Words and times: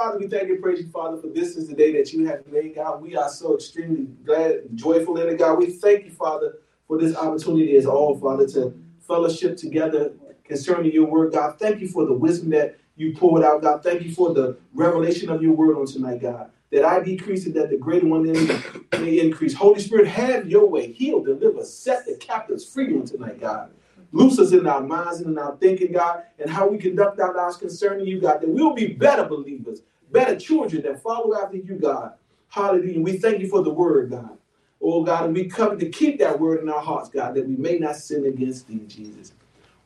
Father, 0.00 0.18
we 0.18 0.28
thank 0.28 0.48
you 0.48 0.54
and 0.54 0.62
praise 0.62 0.80
you, 0.80 0.88
Father, 0.88 1.18
for 1.18 1.26
this 1.26 1.58
is 1.58 1.68
the 1.68 1.74
day 1.74 1.92
that 1.92 2.10
you 2.10 2.24
have 2.24 2.46
made, 2.46 2.74
God. 2.74 3.02
We 3.02 3.16
are 3.16 3.28
so 3.28 3.54
extremely 3.54 4.06
glad, 4.24 4.74
joyful 4.74 5.18
in 5.18 5.28
it, 5.28 5.38
God. 5.38 5.58
We 5.58 5.66
thank 5.66 6.06
you, 6.06 6.10
Father, 6.10 6.54
for 6.88 6.96
this 6.96 7.14
opportunity 7.14 7.76
as 7.76 7.84
all, 7.84 8.18
Father, 8.18 8.48
to 8.48 8.72
fellowship 9.06 9.58
together 9.58 10.14
concerning 10.42 10.90
your 10.90 11.04
word, 11.04 11.34
God. 11.34 11.58
Thank 11.58 11.82
you 11.82 11.88
for 11.88 12.06
the 12.06 12.14
wisdom 12.14 12.48
that 12.48 12.78
you 12.96 13.14
poured 13.14 13.44
out, 13.44 13.60
God. 13.60 13.82
Thank 13.82 14.00
you 14.00 14.14
for 14.14 14.32
the 14.32 14.56
revelation 14.72 15.28
of 15.28 15.42
your 15.42 15.52
word 15.52 15.76
on 15.76 15.84
tonight, 15.84 16.22
God. 16.22 16.50
That 16.72 16.86
I 16.86 17.00
decrease 17.00 17.44
and 17.44 17.54
that 17.56 17.68
the 17.68 17.76
greater 17.76 18.06
one 18.06 18.26
in 18.26 18.48
me 18.48 18.56
may 18.92 19.20
increase. 19.20 19.52
Holy 19.52 19.80
Spirit, 19.80 20.06
have 20.06 20.48
your 20.48 20.66
way. 20.66 20.92
Heal, 20.92 21.22
deliver, 21.22 21.62
set 21.62 22.06
the 22.06 22.14
captives 22.14 22.64
free 22.64 22.96
on 22.96 23.04
tonight, 23.04 23.38
God. 23.38 23.70
Loose 24.12 24.38
us 24.38 24.52
in 24.52 24.66
our 24.66 24.82
minds 24.82 25.20
and 25.20 25.28
in 25.28 25.38
our 25.38 25.56
thinking, 25.56 25.92
God, 25.92 26.24
and 26.38 26.50
how 26.50 26.66
we 26.66 26.78
conduct 26.78 27.20
our 27.20 27.34
lives 27.34 27.56
concerning 27.56 28.06
you, 28.06 28.20
God, 28.20 28.40
that 28.40 28.48
we'll 28.48 28.74
be 28.74 28.88
better 28.88 29.24
believers, 29.24 29.82
better 30.12 30.38
children 30.38 30.82
that 30.82 31.02
follow 31.02 31.36
after 31.36 31.56
you, 31.58 31.76
God. 31.76 32.14
Hallelujah. 32.48 33.00
We 33.00 33.18
thank 33.18 33.40
you 33.40 33.48
for 33.48 33.62
the 33.62 33.70
word, 33.70 34.10
God. 34.10 34.38
Oh, 34.82 35.04
God, 35.04 35.26
and 35.26 35.34
we 35.34 35.46
come 35.46 35.78
to 35.78 35.88
keep 35.90 36.18
that 36.20 36.40
word 36.40 36.62
in 36.62 36.68
our 36.68 36.80
hearts, 36.80 37.10
God, 37.10 37.34
that 37.34 37.46
we 37.46 37.56
may 37.56 37.78
not 37.78 37.96
sin 37.96 38.26
against 38.26 38.68
thee, 38.68 38.80
Jesus. 38.88 39.32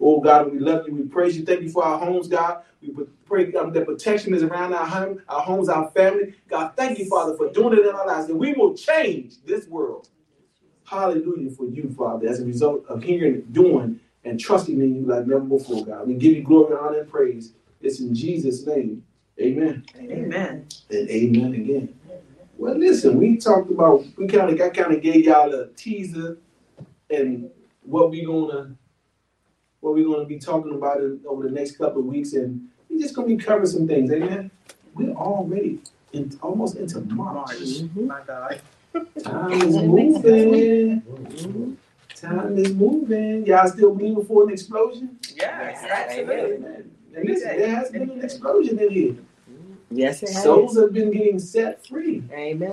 Oh, 0.00 0.20
God, 0.20 0.52
we 0.52 0.58
love 0.58 0.86
you. 0.88 0.94
We 0.94 1.02
praise 1.04 1.36
you. 1.36 1.44
Thank 1.44 1.62
you 1.62 1.70
for 1.70 1.84
our 1.84 1.98
homes, 1.98 2.28
God. 2.28 2.62
We 2.82 2.94
pray 3.26 3.52
um, 3.54 3.72
that 3.72 3.86
protection 3.86 4.34
is 4.34 4.42
around 4.42 4.74
our 4.74 4.86
home, 4.86 5.22
our 5.28 5.42
homes, 5.42 5.68
our 5.68 5.90
family. 5.90 6.34
God, 6.48 6.72
thank 6.76 6.98
you, 6.98 7.06
Father, 7.06 7.36
for 7.36 7.50
doing 7.52 7.78
it 7.78 7.86
in 7.86 7.94
our 7.94 8.06
lives, 8.06 8.28
that 8.28 8.36
we 8.36 8.52
will 8.54 8.74
change 8.74 9.34
this 9.44 9.66
world. 9.68 10.08
Hallelujah 10.84 11.50
for 11.50 11.66
you, 11.66 11.94
Father, 11.96 12.28
as 12.28 12.40
a 12.40 12.44
result 12.44 12.84
of 12.88 13.02
hearing, 13.02 13.42
doing, 13.52 14.00
and 14.24 14.38
trusting 14.40 14.80
in 14.80 14.94
you 14.96 15.02
like 15.06 15.26
never 15.26 15.40
before, 15.40 15.84
God. 15.84 16.06
We 16.08 16.14
give 16.14 16.34
you 16.34 16.42
glory, 16.42 16.76
honor, 16.76 17.00
and 17.00 17.10
praise. 17.10 17.52
It's 17.80 18.00
in 18.00 18.14
Jesus' 18.14 18.66
name. 18.66 19.04
Amen. 19.40 19.84
Amen. 19.96 20.66
And 20.90 21.10
amen 21.10 21.54
again. 21.54 21.94
Well, 22.56 22.76
listen, 22.76 23.18
we 23.18 23.36
talked 23.36 23.70
about 23.70 24.04
we 24.16 24.26
kind 24.28 24.50
of 24.50 24.60
I 24.60 24.68
kind 24.70 24.94
of 24.94 25.02
gave 25.02 25.24
y'all 25.24 25.52
a 25.52 25.68
teaser 25.68 26.38
and 27.10 27.50
what 27.82 28.10
we're 28.10 28.26
gonna 28.26 28.76
what 29.80 29.94
we're 29.94 30.06
gonna 30.06 30.24
be 30.24 30.38
talking 30.38 30.74
about 30.74 30.98
in, 30.98 31.20
over 31.26 31.42
the 31.42 31.50
next 31.50 31.78
couple 31.78 32.00
of 32.00 32.06
weeks, 32.06 32.32
and 32.34 32.68
we're 32.88 33.00
just 33.00 33.14
gonna 33.14 33.28
be 33.28 33.36
covering 33.36 33.66
some 33.66 33.88
things. 33.88 34.10
Amen. 34.12 34.50
We're 34.94 35.14
already 35.14 35.80
in, 36.12 36.38
almost 36.40 36.76
into 36.76 37.00
March. 37.00 37.50
Mm-hmm. 37.50 38.06
My 38.06 38.20
God. 38.26 38.60
Time 39.22 39.52
is 39.52 39.76
moving. 39.76 41.02
Time 42.14 42.56
is 42.56 42.72
moving. 42.72 43.44
Y'all 43.44 43.68
still 43.68 43.92
believing 43.94 44.24
for 44.24 44.44
an 44.44 44.50
explosion? 44.50 45.18
Yes, 45.34 45.84
absolutely. 45.84 46.54
Amen. 46.56 46.93
And 47.16 47.28
listen, 47.28 47.56
there 47.56 47.74
has 47.74 47.90
been 47.90 48.10
an 48.10 48.24
explosion 48.24 48.78
in 48.78 48.90
here. 48.90 49.16
Yes, 49.90 50.22
it 50.22 50.30
has. 50.30 50.42
Souls 50.42 50.76
have 50.76 50.92
been 50.92 51.10
getting 51.10 51.38
set 51.38 51.86
free. 51.86 52.22
Amen. 52.32 52.72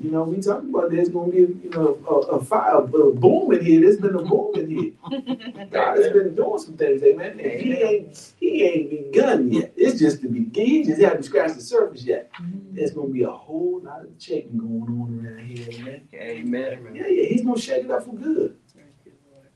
You 0.00 0.10
know, 0.12 0.22
we 0.22 0.40
talking 0.40 0.70
about 0.70 0.90
there's 0.90 1.08
going 1.08 1.32
to 1.32 1.46
be, 1.48 1.64
you 1.64 1.70
know, 1.70 1.98
a, 2.08 2.36
a 2.36 2.44
fire, 2.44 2.76
a 2.76 2.82
boom 2.82 3.52
in 3.52 3.64
here. 3.64 3.80
There's 3.80 3.96
been 3.96 4.14
a 4.14 4.22
boom 4.22 4.54
in 4.54 4.70
here. 4.70 4.92
God 5.70 5.98
has 5.98 6.12
been 6.12 6.34
doing 6.36 6.58
some 6.60 6.76
things, 6.76 7.02
amen. 7.02 7.40
And 7.40 7.60
he 7.60 7.72
ain't, 7.74 8.32
he 8.38 8.62
ain't 8.64 8.90
begun 8.90 9.52
yet. 9.52 9.72
It's 9.76 9.98
just 9.98 10.22
the 10.22 10.28
beginning. 10.28 10.70
He 10.70 10.84
just 10.84 11.00
haven't 11.00 11.24
scratched 11.24 11.56
the 11.56 11.60
surface 11.62 12.04
yet. 12.04 12.30
Mm-hmm. 12.34 12.76
There's 12.76 12.92
going 12.92 13.08
to 13.08 13.12
be 13.12 13.24
a 13.24 13.30
whole 13.30 13.80
lot 13.82 14.02
of 14.02 14.10
shaking 14.18 14.58
going 14.58 15.00
on 15.00 15.26
around 15.26 15.46
here, 15.46 15.66
amen. 15.72 16.02
Amen. 16.14 16.94
Yeah, 16.94 17.08
yeah. 17.08 17.24
He's 17.24 17.42
going 17.42 17.56
to 17.56 17.60
shake 17.60 17.84
it 17.84 17.90
up 17.90 18.04
for 18.04 18.14
good. 18.14 18.56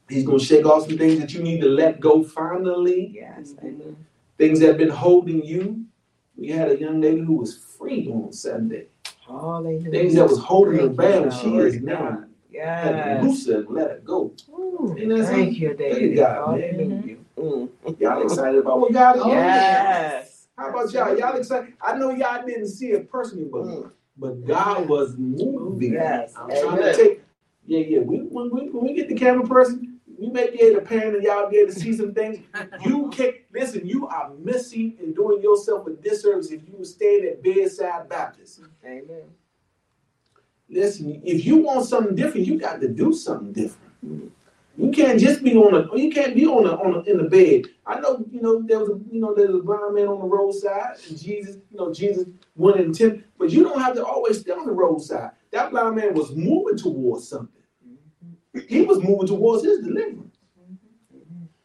He's 0.09 0.27
going 0.27 0.39
to 0.39 0.45
shake 0.45 0.67
off 0.67 0.87
some 0.89 0.98
things 0.98 1.21
that 1.21 1.33
you 1.33 1.43
need 1.43 1.61
to 1.61 1.69
let 1.69 2.01
go 2.01 2.23
finally. 2.25 3.13
Yes. 3.15 3.55
Amen. 3.63 3.97
Things 4.39 4.61
that 4.61 4.67
have 4.69 4.79
been 4.79 4.89
holding 4.91 5.45
you. 5.45 5.85
We 6.37 6.49
had 6.49 6.71
a 6.71 6.79
young 6.79 7.01
lady 7.01 7.21
who 7.21 7.35
was 7.35 7.57
free 7.57 8.11
on 8.13 8.33
Sunday. 8.33 8.87
Hallelujah. 9.27 9.91
Things 9.91 10.15
that 10.17 10.29
was 10.29 10.39
holding 10.39 10.79
her 10.79 10.89
bound, 10.89 11.33
she 11.33 11.57
is 11.57 11.81
now 11.81 12.25
Yes. 12.51 13.23
loose 13.25 13.47
and 13.49 13.69
let 13.69 13.91
it 13.91 14.05
go. 14.05 14.33
Ooh, 14.51 14.95
Ain't 14.99 15.09
that 15.09 15.27
Thank 15.27 15.58
you, 15.58 15.75
David. 15.75 16.17
God, 16.17 16.58
man. 16.61 16.75
Hallelujah. 16.75 17.17
Mm. 17.39 18.01
Y'all 18.01 18.23
excited 18.23 18.58
about 18.61 18.81
what 18.81 18.92
God 18.92 19.17
is 19.17 19.23
doing? 19.23 19.35
Yes. 19.35 20.47
How 20.57 20.70
about 20.70 20.92
y'all? 20.92 21.19
Y'all 21.19 21.37
excited? 21.37 21.75
I 21.81 21.97
know 21.98 22.11
y'all 22.11 22.45
didn't 22.47 22.69
see 22.69 22.92
it 22.92 23.11
personally, 23.11 23.48
but 23.51 23.63
Mm. 23.64 23.91
but 24.17 24.45
God 24.47 24.89
was 24.89 25.17
moving. 25.17 25.95
Yes. 25.95 26.33
I'm 26.37 26.48
trying 26.48 26.77
to 26.83 26.95
take. 26.97 27.23
Yeah, 27.67 27.81
yeah. 27.81 27.98
We, 28.01 28.19
when, 28.19 28.51
we, 28.51 28.69
when 28.69 28.85
we 28.85 28.92
get 28.95 29.08
the 29.08 29.14
camera 29.17 29.47
person, 29.47 29.94
we 30.19 30.29
may 30.29 30.51
be 30.51 30.61
able 30.63 30.80
to 30.80 30.86
pan 30.86 31.14
and 31.14 31.23
y'all 31.23 31.51
be 31.51 31.58
able 31.58 31.73
to 31.73 31.79
see 31.79 31.92
some 31.95 32.14
things. 32.14 32.39
You 32.85 33.11
can 33.11 33.35
listen. 33.52 33.86
You 33.86 34.07
are 34.08 34.30
missing 34.39 34.97
and 35.01 35.14
doing 35.14 35.42
yourself 35.42 35.86
a 35.86 35.91
disservice 35.91 36.51
if 36.51 36.63
you 36.69 36.85
stay 36.85 37.29
at 37.29 37.42
bedside 37.42 38.08
Baptist. 38.08 38.61
Amen. 38.85 39.23
Listen, 40.69 41.20
if 41.25 41.45
you 41.45 41.57
want 41.57 41.86
something 41.86 42.14
different, 42.14 42.47
you 42.47 42.58
got 42.58 42.80
to 42.80 42.89
do 42.89 43.13
something 43.13 43.52
different. 43.52 43.92
Mm-hmm. 44.05 44.29
You 44.77 44.91
can't 44.91 45.20
just 45.20 45.45
be 45.45 45.55
on 45.55 45.75
a. 45.75 45.97
You 45.97 46.11
can't 46.11 46.35
be 46.35 46.46
on 46.46 46.67
a, 46.67 46.73
on 46.73 46.96
a, 46.96 47.01
in 47.11 47.19
the 47.19 47.25
bed. 47.25 47.67
I 47.86 48.01
know. 48.01 48.25
You 48.31 48.41
know 48.41 48.63
there 48.63 48.81
was 48.81 48.89
a. 48.89 49.01
You 49.13 49.20
know 49.20 49.33
there 49.35 49.46
was 49.46 49.61
a 49.61 49.63
blind 49.63 49.95
man 49.95 50.08
on 50.08 50.19
the 50.19 50.27
roadside, 50.27 50.96
and 51.08 51.19
Jesus. 51.19 51.58
You 51.70 51.79
know 51.79 51.95
Jesus 51.95 52.27
went 52.57 52.81
in 52.81 52.92
ten. 52.92 53.23
But 53.39 53.51
you 53.51 53.63
don't 53.63 53.81
have 53.81 53.95
to 53.95 54.05
always 54.05 54.41
stay 54.41 54.51
on 54.51 54.67
the 54.67 54.73
roadside. 54.73 55.31
That 55.52 55.70
blind 55.70 55.95
man 55.95 56.14
was 56.14 56.35
moving 56.35 56.77
towards 56.77 57.29
something. 57.29 57.54
He 58.69 58.83
was 58.83 59.03
moving 59.03 59.27
towards 59.27 59.65
his 59.65 59.81
deliverance. 59.81 60.37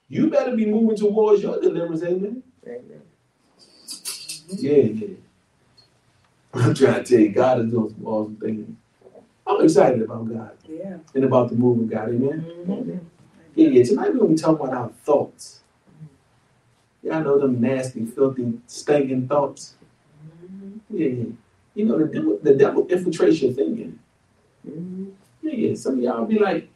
You 0.08 0.30
better 0.30 0.56
be 0.56 0.66
moving 0.66 0.98
towards 0.98 1.44
your 1.44 1.60
deliverance, 1.62 2.04
amen. 2.04 2.44
Amen. 2.66 3.02
Yeah, 4.50 4.84
yeah. 4.84 5.08
I'm 6.54 6.74
trying 6.74 7.04
to 7.04 7.04
tell 7.04 7.20
you, 7.20 7.30
God 7.30 7.60
is 7.66 7.72
doing 7.72 7.90
some 7.94 8.08
awesome 8.08 8.36
things. 8.38 8.76
I'm 9.46 9.64
excited 9.64 10.02
about 10.02 10.30
God 10.32 10.52
Yeah. 10.68 10.98
and 11.14 11.24
about 11.24 11.50
the 11.50 11.56
move 11.56 11.80
of 11.80 11.90
God, 11.90 12.10
amen. 12.10 12.46
Amen. 12.68 13.10
Yeah, 13.56 13.70
yeah. 13.70 13.84
Tonight 13.84 14.10
we're 14.14 14.20
gonna 14.20 14.30
be 14.30 14.36
talking 14.36 14.66
about 14.68 14.74
our 14.74 14.90
thoughts. 15.04 15.62
Y'all 17.04 17.24
know 17.24 17.40
them 17.40 17.62
nasty, 17.62 18.06
filthy, 18.06 18.60
stinking 18.68 19.28
thoughts. 19.28 19.76
Yeah, 20.90 21.08
yeah. 21.08 21.26
You 21.76 21.86
know 21.86 21.98
the 22.00 22.06
devil, 22.06 22.40
the 22.42 22.56
devil 22.56 22.86
infiltrates 22.86 23.42
your 23.42 23.54
thinking. 23.54 24.00
Mhm. 24.68 25.12
Yeah, 25.42 25.54
yeah. 25.54 25.76
Some 25.76 25.96
of 25.98 26.00
y'all 26.04 26.26
be 26.26 26.40
like, 26.40 26.70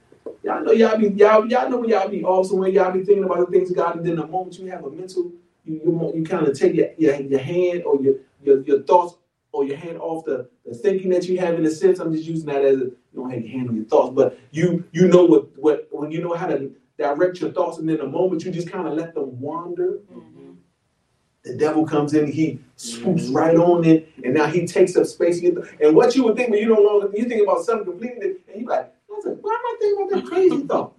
y'all 0.44 0.64
know 0.64 0.72
y'all 0.72 0.98
be 0.98 1.10
y'all 1.10 1.48
y'all 1.48 1.70
know 1.70 1.78
when 1.78 1.90
y'all 1.90 2.10
be 2.10 2.24
off 2.24 2.48
somewhere, 2.48 2.70
y'all 2.70 2.92
be 2.92 3.04
thinking 3.04 3.24
about 3.24 3.40
the 3.40 3.58
things 3.58 3.70
of 3.70 3.78
God, 3.78 3.98
and 3.98 4.06
then 4.06 4.16
the 4.16 4.28
moment 4.28 4.58
you 4.60 4.68
have 4.68 4.84
a 4.84 4.90
mental, 4.90 5.32
you 5.66 5.82
you, 5.84 6.14
you 6.16 6.24
kind 6.24 6.48
of 6.48 6.58
take 6.58 6.74
your, 6.76 6.90
your 6.98 7.22
your 7.22 7.40
hand 7.40 7.84
or 7.84 8.02
your 8.02 8.16
your, 8.44 8.62
your 8.64 8.84
thoughts 8.84 9.16
or 9.52 9.64
your 9.64 9.78
hand 9.78 9.98
off 10.00 10.26
the, 10.26 10.50
the 10.66 10.74
thinking 10.74 11.12
that 11.12 11.28
you 11.28 11.40
have 11.40 11.54
in 11.56 11.66
a 11.66 11.70
sense. 11.70 12.00
I'm 12.00 12.12
just 12.12 12.26
using 12.26 12.48
that 12.48 12.66
as 12.66 12.78
a, 12.78 12.86
you 12.86 12.98
don't 13.16 13.30
have 13.30 13.42
your 13.42 13.52
hand 13.52 13.70
on 13.70 13.76
your 13.76 13.86
thoughts, 13.86 14.14
but 14.16 14.40
you 14.52 14.84
you 14.92 15.08
know 15.08 15.26
what 15.26 15.48
what 15.58 15.88
when 15.92 16.12
you 16.12 16.22
know 16.22 16.34
how 16.34 16.48
to 16.48 16.74
direct 16.98 17.40
your 17.40 17.52
thoughts, 17.52 17.78
and 17.80 17.88
then 17.88 17.98
the 17.98 18.08
moment 18.08 18.44
you 18.44 18.52
just 18.52 18.72
kind 18.72 18.88
of 18.88 18.94
let 18.94 19.14
them 19.14 19.40
wander, 19.40 20.00
the 21.44 21.56
devil 21.56 21.86
comes 21.86 22.14
in, 22.14 22.32
he 22.32 22.60
swoops 22.78 23.24
mm-hmm. 23.24 23.36
right 23.36 23.56
on 23.58 23.84
it, 23.84 24.10
and 24.24 24.34
now 24.34 24.46
he 24.46 24.66
takes 24.66 24.96
up 24.96 25.06
space. 25.06 25.40
in 25.40 25.54
your 25.54 25.64
th- 25.64 25.76
And 25.82 25.96
what 25.96 26.16
you 26.16 26.24
would 26.24 26.36
think 26.36 26.50
when 26.50 26.60
you 26.60 26.70
don't 26.70 26.86
longer 26.86 27.10
you 27.16 27.26
think 27.26 27.44
about 27.44 27.64
something 27.66 27.86
completely, 27.86 28.36
and 28.52 28.62
you 28.62 28.68
like, 28.68 28.93
was 29.16 29.26
like, 29.26 29.38
why 29.42 29.54
am 29.54 29.60
I 29.66 29.78
thinking 29.80 30.08
about 30.08 30.22
that 30.22 30.26
crazy 30.30 30.68
thought? 30.68 30.94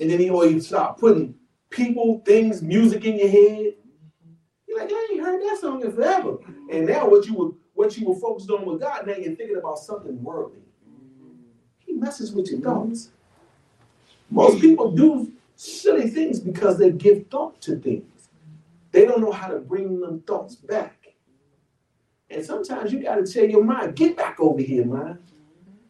And 0.00 0.10
then 0.10 0.20
he 0.20 0.30
or 0.30 0.46
you 0.46 0.60
start 0.60 0.98
putting 0.98 1.34
people, 1.70 2.22
things, 2.24 2.62
music 2.62 3.04
in 3.04 3.18
your 3.18 3.28
head. 3.28 3.74
You're 4.66 4.78
like, 4.78 4.90
I 4.92 5.08
ain't 5.12 5.22
heard 5.22 5.42
that 5.42 5.58
song 5.60 5.82
in 5.84 5.92
forever. 5.92 6.38
And 6.70 6.86
now 6.86 7.08
what 7.08 7.26
you 7.26 7.34
were 7.34 7.50
what 7.74 7.96
you 7.96 8.08
were 8.08 8.16
focused 8.16 8.50
on 8.50 8.66
with 8.66 8.80
God, 8.80 9.06
now 9.06 9.14
you're 9.14 9.36
thinking 9.36 9.56
about 9.56 9.78
something 9.78 10.20
worldly. 10.22 10.62
He 11.78 11.92
messes 11.92 12.32
with 12.32 12.50
your 12.50 12.60
thoughts. 12.60 13.10
Most 14.30 14.60
people 14.60 14.90
do 14.90 15.32
silly 15.54 16.10
things 16.10 16.40
because 16.40 16.76
they 16.78 16.90
give 16.90 17.28
thought 17.28 17.60
to 17.62 17.76
things. 17.76 18.30
They 18.90 19.04
don't 19.04 19.20
know 19.20 19.30
how 19.30 19.48
to 19.48 19.58
bring 19.58 20.00
them 20.00 20.22
thoughts 20.22 20.56
back. 20.56 21.14
And 22.30 22.44
sometimes 22.44 22.92
you 22.92 23.00
got 23.00 23.24
to 23.24 23.32
tell 23.32 23.44
your 23.44 23.64
mind, 23.64 23.96
get 23.96 24.16
back 24.16 24.40
over 24.40 24.60
here, 24.60 24.84
mind. 24.84 25.18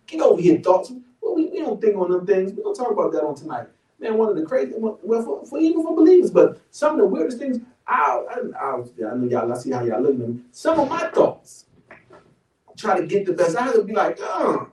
Get 0.09 0.21
over 0.23 0.41
here, 0.41 0.59
thoughts. 0.59 0.91
Well, 1.21 1.35
we, 1.37 1.47
we 1.47 1.61
don't 1.61 1.81
think 1.81 1.97
on 1.97 2.11
them 2.11 2.27
things. 2.27 2.53
Going 2.53 2.75
to 2.75 2.81
talk 2.81 2.91
about 2.91 3.13
that 3.13 3.23
on 3.23 3.35
tonight. 3.37 3.69
Man, 4.01 4.17
one 4.17 4.29
of 4.31 4.37
the 4.37 4.43
crazy, 4.43 4.73
well, 4.77 4.99
for, 5.23 5.45
for 5.47 5.59
even 5.59 5.83
for 5.83 5.95
believers, 5.95 6.31
but 6.31 6.61
some 6.71 6.93
of 6.95 6.99
the 6.99 7.07
weirdest 7.07 7.39
things, 7.39 7.59
I, 7.87 8.25
I, 8.31 8.59
I, 8.59 8.75
I 8.77 9.15
know 9.15 9.29
y'all, 9.29 9.53
I 9.53 9.57
see 9.57 9.71
how 9.71 9.85
y'all 9.85 10.01
looking 10.01 10.23
at 10.23 10.29
me. 10.29 10.41
Some 10.53 10.81
of 10.81 10.89
my 10.89 11.09
thoughts 11.09 11.67
try 12.77 12.99
to 13.01 13.07
get 13.07 13.27
the 13.27 13.33
best. 13.33 13.57
I 13.57 13.65
have 13.65 13.75
to 13.75 13.83
be 13.85 13.93
like, 13.93 14.19
uh, 14.23 14.65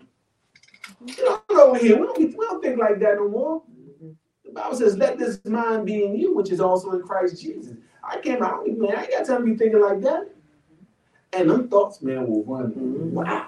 get 1.07 1.27
on 1.27 1.39
over 1.49 1.77
here. 1.77 1.99
We 1.99 2.05
don't, 2.05 2.17
we 2.19 2.31
don't 2.45 2.61
think 2.63 2.77
like 2.79 2.99
that 2.99 3.15
no 3.15 3.27
more. 3.27 3.63
The 4.45 4.51
Bible 4.51 4.77
says, 4.77 4.95
let 4.95 5.17
this 5.17 5.43
mind 5.43 5.85
be 5.87 6.05
in 6.05 6.15
you, 6.15 6.35
which 6.35 6.51
is 6.51 6.61
also 6.61 6.91
in 6.91 7.01
Christ 7.01 7.41
Jesus. 7.41 7.73
I 8.03 8.19
can't, 8.19 8.41
I, 8.41 8.51
don't- 8.51 8.79
man, 8.79 8.95
I 8.95 9.01
ain't 9.03 9.11
got 9.11 9.25
time 9.25 9.39
to 9.45 9.51
be 9.51 9.57
thinking 9.57 9.81
like 9.81 10.01
that. 10.01 10.29
And 11.33 11.49
them 11.49 11.67
thoughts, 11.67 12.01
man, 12.01 12.27
will 12.27 12.43
run. 12.43 12.71
Wow. 13.13 13.47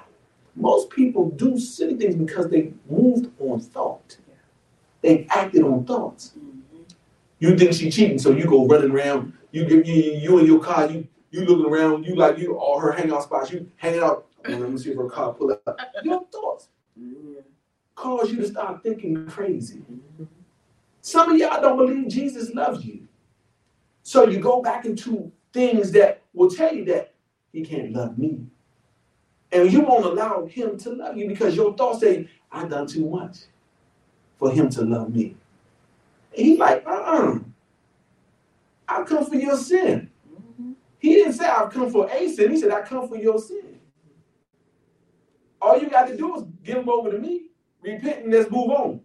Most 0.57 0.89
people 0.89 1.29
do 1.29 1.59
silly 1.59 1.95
things 1.95 2.15
because 2.15 2.49
they 2.49 2.73
moved 2.89 3.31
on 3.39 3.59
thought. 3.59 4.17
They 5.01 5.27
acted 5.29 5.63
on 5.63 5.85
thoughts. 5.85 6.33
Mm-hmm. 6.37 6.81
You 7.39 7.55
think 7.55 7.73
she 7.73 7.91
cheating, 7.91 8.17
so 8.17 8.31
you 8.31 8.45
go 8.45 8.65
running 8.65 8.91
around. 8.91 9.33
You 9.51 9.65
give 9.65 9.87
you, 9.87 9.93
you 9.93 10.39
in 10.39 10.45
your 10.47 10.59
car. 10.59 10.89
You 10.89 11.07
you 11.31 11.45
looking 11.45 11.71
around, 11.71 12.05
you 12.05 12.15
like 12.15 12.37
you 12.37 12.57
all 12.57 12.79
her 12.79 12.91
hangout 12.91 13.23
spots, 13.23 13.51
you 13.51 13.69
hanging 13.75 14.01
out. 14.01 14.25
Let 14.47 14.61
me 14.61 14.77
see 14.77 14.91
if 14.91 14.97
her 14.97 15.09
car 15.09 15.33
pull 15.33 15.51
up. 15.51 15.79
Your 16.03 16.23
thoughts 16.31 16.69
mm-hmm. 16.99 17.39
cause 17.95 18.31
you 18.31 18.37
to 18.37 18.47
start 18.47 18.81
thinking 18.81 19.27
crazy. 19.27 19.79
Mm-hmm. 19.79 20.23
Some 21.01 21.31
of 21.31 21.37
y'all 21.37 21.61
don't 21.61 21.77
believe 21.77 22.07
Jesus 22.07 22.53
loves 22.53 22.85
you. 22.85 23.07
So 24.03 24.27
you 24.27 24.39
go 24.39 24.61
back 24.61 24.85
into 24.85 25.31
things 25.53 25.91
that 25.91 26.21
will 26.33 26.49
tell 26.49 26.73
you 26.73 26.85
that 26.85 27.13
he 27.51 27.63
can't 27.65 27.91
love 27.91 28.17
me. 28.17 28.45
And 29.51 29.71
you 29.71 29.81
won't 29.81 30.05
allow 30.05 30.45
him 30.45 30.77
to 30.79 30.91
love 30.91 31.17
you 31.17 31.27
because 31.27 31.55
your 31.55 31.75
thoughts 31.75 32.01
say, 32.01 32.29
I've 32.51 32.69
done 32.69 32.87
too 32.87 33.09
much 33.09 33.37
for 34.37 34.51
him 34.51 34.69
to 34.71 34.81
love 34.81 35.13
me. 35.13 35.35
And 36.35 36.45
he's 36.45 36.59
like, 36.59 36.85
uh-uh. 36.85 37.39
I've 38.87 39.05
come 39.05 39.25
for 39.25 39.35
your 39.35 39.57
sin. 39.57 40.09
Mm-hmm. 40.31 40.71
He 40.99 41.15
didn't 41.15 41.33
say 41.33 41.45
I've 41.45 41.71
come 41.71 41.89
for 41.91 42.09
a 42.09 42.29
sin. 42.29 42.51
He 42.51 42.59
said, 42.59 42.71
I 42.71 42.81
come 42.81 43.07
for 43.07 43.17
your 43.17 43.39
sin. 43.39 43.79
All 45.61 45.79
you 45.79 45.89
got 45.89 46.07
to 46.07 46.15
do 46.15 46.37
is 46.37 46.43
give 46.63 46.77
him 46.77 46.89
over 46.89 47.11
to 47.11 47.17
me, 47.17 47.47
repent, 47.81 48.23
and 48.23 48.33
let's 48.33 48.49
move 48.51 48.69
on. 48.69 49.01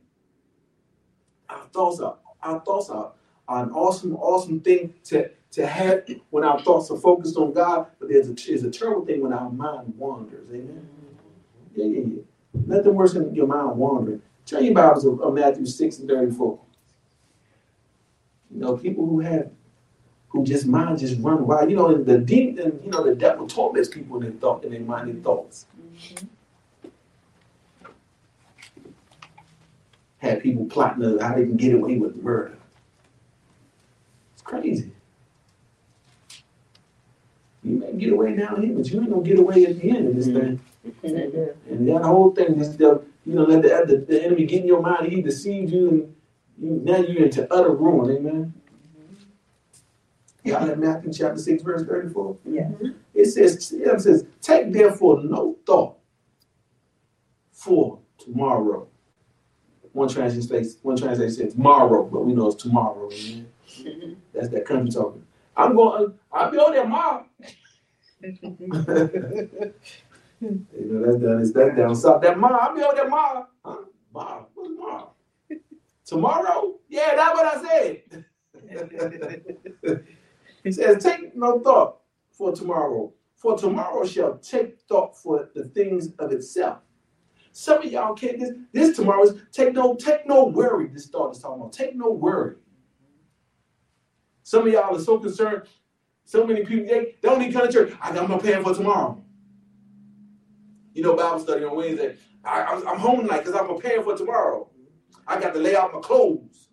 Our 1.49 1.67
thoughts 1.73 2.01
are 2.01 2.19
our 2.43 2.61
thoughts 2.61 2.91
are, 2.91 3.13
are 3.49 3.65
an 3.65 3.71
awesome, 3.71 4.17
awesome 4.17 4.61
thing 4.61 4.95
to, 5.05 5.31
to 5.53 5.67
have 5.67 6.05
when 6.31 6.45
our 6.45 6.61
thoughts 6.63 6.91
are 6.91 6.99
focused 6.99 7.37
on 7.37 7.53
God, 7.53 7.87
but 8.01 8.09
there's 8.09 8.29
a, 8.29 8.33
there's 8.33 8.65
a 8.65 8.71
terrible 8.71 9.05
thing 9.05 9.21
when 9.21 9.33
our 9.33 9.51
mind 9.51 9.95
wanders. 9.97 10.49
Amen. 10.51 10.89
Yeah, 11.75 11.87
yeah, 11.87 12.01
yeah. 12.01 12.23
Nothing 12.67 12.95
worse 12.95 13.13
than 13.13 13.35
your 13.35 13.47
mind 13.47 13.77
wandering. 13.77 14.23
Turn 14.47 14.65
your 14.65 14.75
Bibles 14.75 15.05
of, 15.05 15.21
of 15.21 15.35
Matthew 15.35 15.67
6 15.67 15.99
and 15.99 16.09
34. 16.09 16.59
You 18.51 18.61
know, 18.61 18.77
people 18.77 19.07
who 19.07 19.21
have 19.21 19.51
who 20.29 20.45
just 20.45 20.67
mind 20.67 20.99
just 20.99 21.21
run 21.21 21.47
wild. 21.47 21.71
You 21.71 21.77
know, 21.77 22.03
the 22.03 22.19
deep 22.19 22.59
and 22.59 22.83
you 22.83 22.91
know 22.91 23.05
the 23.05 23.15
devil 23.15 23.47
torments 23.47 23.89
people 23.89 24.17
in 24.17 24.23
their 24.23 24.33
thought 24.33 24.65
in 24.65 24.73
their 24.73 24.81
mind 24.81 25.11
and 25.11 25.23
thoughts. 25.23 25.67
Mm-hmm. 25.79 26.27
Had 30.19 30.43
people 30.43 30.65
plotting 30.67 31.19
how 31.19 31.35
they 31.35 31.45
can 31.45 31.57
get 31.57 31.75
away 31.75 31.99
with 31.99 32.17
murder. 32.17 32.57
It's 34.35 34.43
crazy. 34.43 34.93
You 37.65 37.79
may 37.79 37.93
get 37.93 38.13
away 38.13 38.35
down 38.35 38.63
here, 38.63 38.75
but 38.75 38.89
you 38.89 39.01
ain't 39.01 39.11
gonna 39.11 39.23
get 39.23 39.39
away 39.39 39.67
at 39.67 39.81
the 39.81 39.91
end 39.91 40.09
of 40.09 40.17
this 40.17 40.27
mm-hmm. 40.27 40.57
thing. 41.07 41.55
And 41.71 41.89
that 41.89 42.03
whole 42.03 42.33
thing, 42.33 42.59
just 42.59 42.79
the, 42.79 43.03
you 43.25 43.35
know, 43.35 43.45
let 43.45 43.63
the, 43.63 43.69
the, 43.87 44.05
the 44.05 44.25
enemy 44.25 44.47
get 44.47 44.63
in 44.63 44.67
your 44.67 44.83
mind, 44.83 45.13
he 45.13 45.23
deceives 45.23 45.73
you, 45.73 45.89
and 45.89 46.15
you, 46.59 46.81
now 46.83 46.97
you're 46.97 47.25
into 47.25 47.53
utter 47.53 47.71
ruin. 47.71 48.17
Amen. 48.17 48.55
Y'all 50.45 50.67
have 50.67 50.79
Matthew 50.79 51.13
chapter 51.13 51.39
6, 51.39 51.63
verse 51.63 51.87
34? 51.87 52.37
Yeah. 52.45 52.71
It 53.15 53.27
says, 53.27 53.73
it 53.73 54.01
says, 54.01 54.27
take 54.41 54.73
therefore 54.73 55.23
no 55.23 55.57
thought 55.65 55.95
for 57.53 58.01
tomorrow. 58.19 58.89
One 59.93 60.09
translation 60.09 60.49
says, 60.49 60.79
one 60.83 60.97
translation 60.97 61.35
says 61.35 61.55
tomorrow, 61.55 62.05
but 62.05 62.25
we 62.25 62.33
know 62.33 62.49
it's 62.49 62.61
tomorrow. 62.61 63.09
Mm-hmm. 63.09 64.15
That's 64.35 64.49
that 64.49 64.65
country 64.65 64.91
talking. 64.91 65.25
I'm 65.57 65.77
going, 65.77 66.15
I'll 66.33 66.51
be 66.51 66.59
on 66.59 66.73
there 66.73 66.83
tomorrow. 66.85 67.27
you 68.23 68.33
know, 70.41 71.07
that's 71.07 71.23
down, 71.23 71.41
it's 71.41 71.53
that 71.53 71.77
down 71.77 71.95
south. 71.97 72.23
That 72.23 72.39
mom. 72.39 72.53
I'll 72.61 72.75
be 72.75 72.83
on 72.83 72.95
there 72.95 73.05
tomorrow. 73.05 73.47
Huh? 73.65 73.77
Tomorrow? 74.13 74.49
What's 74.55 74.71
tomorrow? 74.71 75.15
tomorrow? 76.07 76.75
Yeah, 76.89 77.15
that's 77.17 77.39
what 77.39 77.47
I 77.47 77.63
said. 77.63 78.25
He 80.65 80.73
says, 80.73 81.03
Take 81.03 81.37
no 81.37 81.61
thought 81.61 81.99
for 82.33 82.53
tomorrow, 82.55 83.13
for 83.37 83.59
tomorrow 83.59 84.07
shall 84.07 84.39
take 84.39 84.79
thought 84.89 85.17
for 85.19 85.51
the 85.55 85.65
things 85.67 86.11
of 86.19 86.33
itself. 86.33 86.79
Some 87.53 87.79
of 87.83 87.93
y'all 87.93 88.15
can't 88.15 88.41
this, 88.41 88.53
this 88.73 88.97
tomorrow 88.97 89.25
is 89.25 89.35
take 89.53 89.75
no, 89.75 89.95
take 89.97 90.27
no 90.27 90.45
worry. 90.47 90.89
This 90.89 91.09
thought 91.09 91.37
is 91.37 91.43
talking 91.43 91.61
about. 91.61 91.73
Take 91.73 91.97
no 91.97 92.11
worry. 92.11 92.57
Some 94.53 94.67
of 94.67 94.73
y'all 94.75 94.95
are 94.95 95.01
so 95.01 95.19
concerned. 95.19 95.63
So 96.27 96.47
many 96.47 96.63
people, 96.63 96.85
they, 96.85 97.17
they 97.23 97.29
don't 97.29 97.41
even 97.41 97.55
come 97.55 97.67
to 97.67 97.73
church. 97.73 97.95
I 98.03 98.13
got 98.13 98.29
my 98.29 98.37
plan 98.37 98.63
for 98.63 98.75
tomorrow. 98.75 99.25
You 100.93 101.03
know, 101.03 101.17
Bible 101.17 101.41
study 101.41 101.65
on 101.65 101.75
Wednesday. 101.75 102.19
I, 102.45 102.75
am 102.87 102.99
home 102.99 103.23
tonight 103.23 103.47
because 103.47 103.55
I'm 103.55 103.67
preparing 103.67 104.05
for 104.05 104.15
tomorrow. 104.15 104.69
I 105.27 105.41
got 105.41 105.55
to 105.55 105.59
lay 105.59 105.75
out 105.75 105.95
my 105.95 106.01
clothes. 106.01 106.69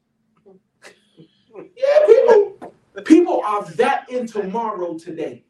yeah, 1.55 2.05
people, 2.05 2.73
People 3.05 3.41
are 3.45 3.63
that 3.63 4.09
in 4.09 4.27
tomorrow 4.27 4.97
today. 4.97 5.45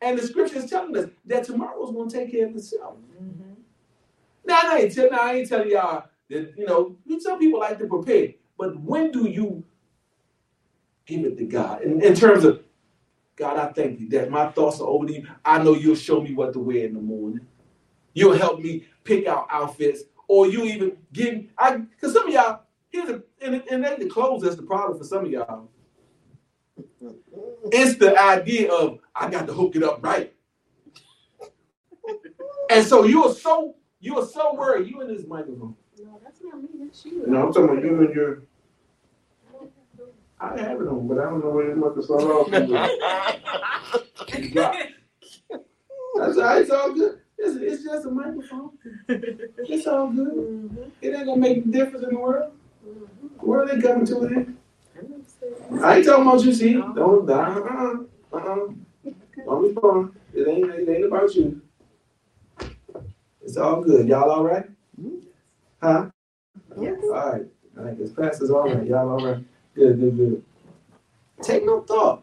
And 0.00 0.18
the 0.18 0.26
scripture 0.26 0.56
is 0.56 0.68
telling 0.68 0.96
us 0.96 1.10
that 1.26 1.44
tomorrow 1.44 1.80
is 1.84 1.92
going 1.92 2.10
to 2.10 2.18
take 2.18 2.32
care 2.32 2.48
of 2.48 2.56
itself. 2.56 2.96
Mm-hmm. 3.22 3.52
Now, 4.44 4.60
I 4.64 4.78
ain't, 4.80 4.94
tell, 4.96 5.08
now, 5.12 5.20
I 5.20 5.34
ain't 5.34 5.48
telling 5.48 5.70
y'all 5.70 6.06
that, 6.28 6.54
you 6.58 6.66
know, 6.66 6.96
some 7.20 7.38
people 7.38 7.60
like 7.60 7.78
to 7.78 7.86
prepare. 7.86 8.30
But 8.58 8.80
when 8.80 9.12
do 9.12 9.28
you 9.28 9.64
give 11.06 11.24
it 11.24 11.38
to 11.38 11.44
God? 11.44 11.82
In, 11.82 12.02
in 12.02 12.14
terms 12.14 12.44
of, 12.44 12.62
God, 13.36 13.58
I 13.58 13.72
thank 13.72 14.00
you 14.00 14.08
that 14.10 14.30
my 14.30 14.48
thoughts 14.50 14.80
are 14.80 14.86
over 14.86 15.06
to 15.06 15.12
you. 15.12 15.26
I 15.44 15.62
know 15.62 15.74
you'll 15.74 15.96
show 15.96 16.20
me 16.20 16.34
what 16.34 16.52
to 16.52 16.60
wear 16.60 16.84
in 16.84 16.94
the 16.94 17.00
morning. 17.00 17.46
You'll 18.12 18.36
help 18.36 18.60
me 18.60 18.86
pick 19.02 19.26
out 19.26 19.48
outfits. 19.50 20.02
Or 20.28 20.46
you 20.46 20.64
even 20.64 20.96
give, 21.12 21.46
I, 21.58 21.76
because 21.76 22.14
some 22.14 22.28
of 22.28 22.32
y'all, 22.32 22.60
Here's 22.94 23.10
a, 23.10 23.22
and, 23.40 23.60
and 23.72 23.84
ain't 23.84 23.98
the 23.98 24.06
clothes 24.06 24.42
that's 24.42 24.54
the 24.54 24.62
problem 24.62 24.96
for 24.96 25.02
some 25.02 25.24
of 25.24 25.30
y'all. 25.32 25.68
It's 27.72 27.96
the 27.96 28.16
idea 28.16 28.72
of 28.72 29.00
I 29.16 29.28
got 29.28 29.48
to 29.48 29.52
hook 29.52 29.74
it 29.74 29.82
up 29.82 30.00
right. 30.00 30.32
And 32.70 32.86
so 32.86 33.02
you 33.02 33.24
are 33.24 33.34
so 33.34 33.74
you 33.98 34.16
are 34.20 34.24
so 34.24 34.54
worried. 34.54 34.88
You 34.88 35.00
in 35.00 35.08
this 35.08 35.26
microphone. 35.26 35.74
No, 35.98 36.20
that's 36.22 36.40
not 36.40 36.62
me. 36.62 36.68
That's 36.84 37.04
you. 37.04 37.24
No, 37.26 37.48
I'm 37.48 37.52
talking 37.52 37.70
about 37.70 37.82
you 37.82 38.00
and 38.00 38.14
your. 38.14 38.42
I 40.52 40.60
have 40.60 40.80
it 40.80 40.88
on, 40.88 41.08
but 41.08 41.18
I 41.18 41.24
don't 41.24 41.42
know 41.44 41.50
where 41.50 41.68
you 41.68 41.80
want 41.80 41.96
to 41.96 42.02
start 42.02 42.22
off. 42.22 42.50
That's 46.16 46.38
all, 46.38 46.58
it's 46.58 46.70
all 46.70 46.92
good. 46.92 47.18
It's, 47.38 47.56
it's 47.56 47.82
just 47.84 48.06
a 48.06 48.10
microphone. 48.10 48.70
It's 49.08 49.86
all 49.86 50.08
good. 50.08 50.32
Mm-hmm. 50.32 50.82
It 51.00 51.14
ain't 51.14 51.26
gonna 51.26 51.40
make 51.40 51.58
a 51.58 51.60
difference 51.68 52.04
in 52.04 52.10
the 52.14 52.18
world. 52.18 52.52
Mm-hmm. 52.86 53.26
Where 53.46 53.62
are 53.62 53.66
they 53.66 53.80
coming 53.82 54.06
to 54.06 54.14
then? 54.20 54.56
Mm-hmm. 54.96 55.84
I 55.84 55.96
ain't 55.96 56.06
talking 56.06 56.26
about 56.26 56.44
you, 56.44 56.52
see. 56.52 56.74
Don't, 56.74 57.28
uh-uh, 57.28 57.94
uh-uh. 58.32 58.66
Don't 59.44 59.62
respond. 59.62 60.14
It 60.32 60.48
ain't, 60.48 60.70
it 60.70 60.88
ain't 60.88 61.04
about 61.06 61.34
you. 61.34 61.60
It's 63.42 63.56
all 63.56 63.82
good. 63.82 64.06
Y'all 64.08 64.30
all 64.30 64.44
right? 64.44 64.66
Mm-hmm. 65.00 65.16
Huh? 65.82 66.10
Yes. 66.80 66.98
All 67.02 67.10
right. 67.10 67.46
All 67.76 67.84
right, 67.84 67.98
this 67.98 68.12
pastor's 68.12 68.50
all 68.50 68.72
right. 68.72 68.86
Y'all 68.86 69.08
all 69.10 69.26
right? 69.26 69.44
Good, 69.74 69.98
good, 69.98 70.16
good. 70.16 70.44
Take 71.42 71.66
no 71.66 71.80
thought. 71.80 72.22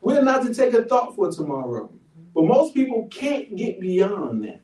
We're 0.00 0.22
not 0.22 0.44
to 0.44 0.54
take 0.54 0.74
a 0.74 0.84
thought 0.84 1.16
for 1.16 1.30
tomorrow. 1.30 1.90
But 2.34 2.44
most 2.44 2.74
people 2.74 3.08
can't 3.10 3.56
get 3.56 3.80
beyond 3.80 4.44
that. 4.44 4.60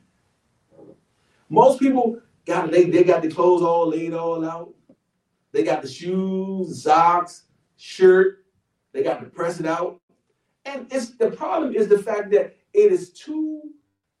Most 1.49 1.79
people 1.79 2.19
got 2.45 2.71
they, 2.71 2.85
they 2.85 3.03
got 3.03 3.21
the 3.21 3.29
clothes 3.29 3.61
all 3.61 3.89
laid 3.89 4.13
all 4.13 4.45
out. 4.47 4.73
They 5.51 5.63
got 5.63 5.81
the 5.81 5.87
shoes, 5.87 6.83
socks, 6.83 7.43
shirt. 7.77 8.45
They 8.91 9.01
got 9.01 9.19
to 9.21 9.25
press 9.27 9.59
it 9.59 9.65
out. 9.65 9.99
And 10.65 10.85
it's 10.91 11.11
the 11.11 11.31
problem 11.31 11.75
is 11.75 11.87
the 11.87 11.97
fact 11.97 12.31
that 12.31 12.55
it 12.73 12.91
is 12.91 13.09
too, 13.11 13.61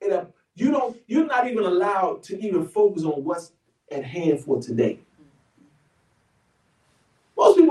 it, 0.01 0.27
you 0.55 0.71
don't, 0.71 0.97
you're 1.07 1.27
not 1.27 1.47
even 1.47 1.65
allowed 1.65 2.23
to 2.23 2.39
even 2.39 2.67
focus 2.67 3.03
on 3.03 3.23
what's 3.23 3.51
at 3.91 4.03
hand 4.03 4.39
for 4.39 4.59
today. 4.59 4.99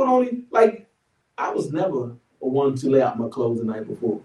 Only 0.06 0.44
like 0.50 0.88
I 1.36 1.50
was 1.50 1.72
never 1.72 2.12
a 2.42 2.48
one 2.48 2.74
to 2.76 2.90
lay 2.90 3.02
out 3.02 3.18
my 3.18 3.28
clothes 3.28 3.58
the 3.58 3.64
night 3.64 3.86
before. 3.86 4.20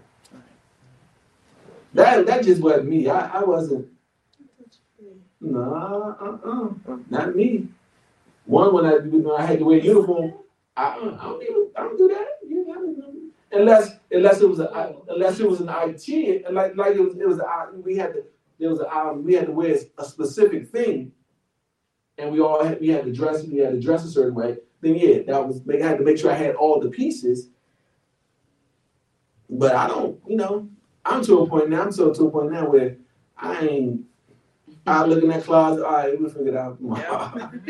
That 1.94 2.26
that 2.26 2.44
just 2.44 2.60
wasn't 2.60 2.88
me. 2.88 3.08
I, 3.08 3.40
I 3.40 3.44
wasn't. 3.44 3.88
Nah, 5.40 6.14
uh-uh. 6.20 6.96
Not 7.10 7.36
me. 7.36 7.68
One 8.46 8.74
when 8.74 8.86
I 8.86 8.94
when 8.96 9.40
I 9.40 9.44
had 9.44 9.58
to 9.60 9.64
wear 9.64 9.78
uniform, 9.78 10.34
I, 10.76 10.92
I 10.92 10.94
don't 10.96 11.42
even 11.42 11.68
I 11.76 11.80
don't 11.82 11.98
do 11.98 12.08
that. 12.08 12.26
unless 13.52 13.92
unless 14.10 14.40
it 14.40 14.48
was 14.48 14.58
a 14.60 14.94
unless 15.08 15.40
it 15.40 15.48
was 15.48 15.60
an 15.60 15.68
IT 15.70 16.52
like 16.52 16.76
like 16.76 16.96
it 16.96 17.00
was 17.00 17.14
it 17.16 17.26
was 17.26 17.38
a, 17.38 17.68
we 17.78 17.96
had 17.96 18.12
to 18.12 18.24
there 18.58 18.70
was 18.70 18.80
a 18.80 18.96
um, 18.96 19.24
we 19.24 19.34
had 19.34 19.46
to 19.46 19.52
wear 19.52 19.76
a 19.98 20.04
specific 20.04 20.68
thing, 20.70 21.12
and 22.18 22.30
we 22.30 22.40
all 22.40 22.64
had 22.64 22.80
we 22.80 22.88
had 22.88 23.04
to 23.04 23.12
dress 23.12 23.44
we 23.44 23.58
had 23.58 23.72
to 23.72 23.80
dress 23.80 24.04
a 24.04 24.10
certain 24.10 24.34
way. 24.34 24.58
Then 24.84 24.96
yeah, 24.96 25.22
that 25.26 25.48
was 25.48 25.62
I 25.66 25.78
had 25.78 25.96
to 25.96 26.04
make 26.04 26.18
sure 26.18 26.30
I 26.30 26.34
had 26.34 26.56
all 26.56 26.78
the 26.78 26.90
pieces. 26.90 27.48
But 29.48 29.74
I 29.74 29.88
don't, 29.88 30.20
you 30.28 30.36
know, 30.36 30.68
I'm 31.06 31.24
to 31.24 31.38
a 31.38 31.48
point 31.48 31.70
now. 31.70 31.82
I'm 31.84 31.92
so 31.92 32.12
to 32.12 32.26
a 32.26 32.30
point 32.30 32.52
now 32.52 32.68
where 32.68 32.98
I 33.38 33.66
ain't 33.66 34.04
I 34.86 35.06
look 35.06 35.22
in 35.22 35.30
that 35.30 35.44
closet. 35.44 35.86
All 35.86 35.92
right, 35.92 36.20
we'll 36.20 36.28
figure 36.28 36.48
it 36.48 36.56
out 36.56 36.76
tomorrow. 36.76 37.32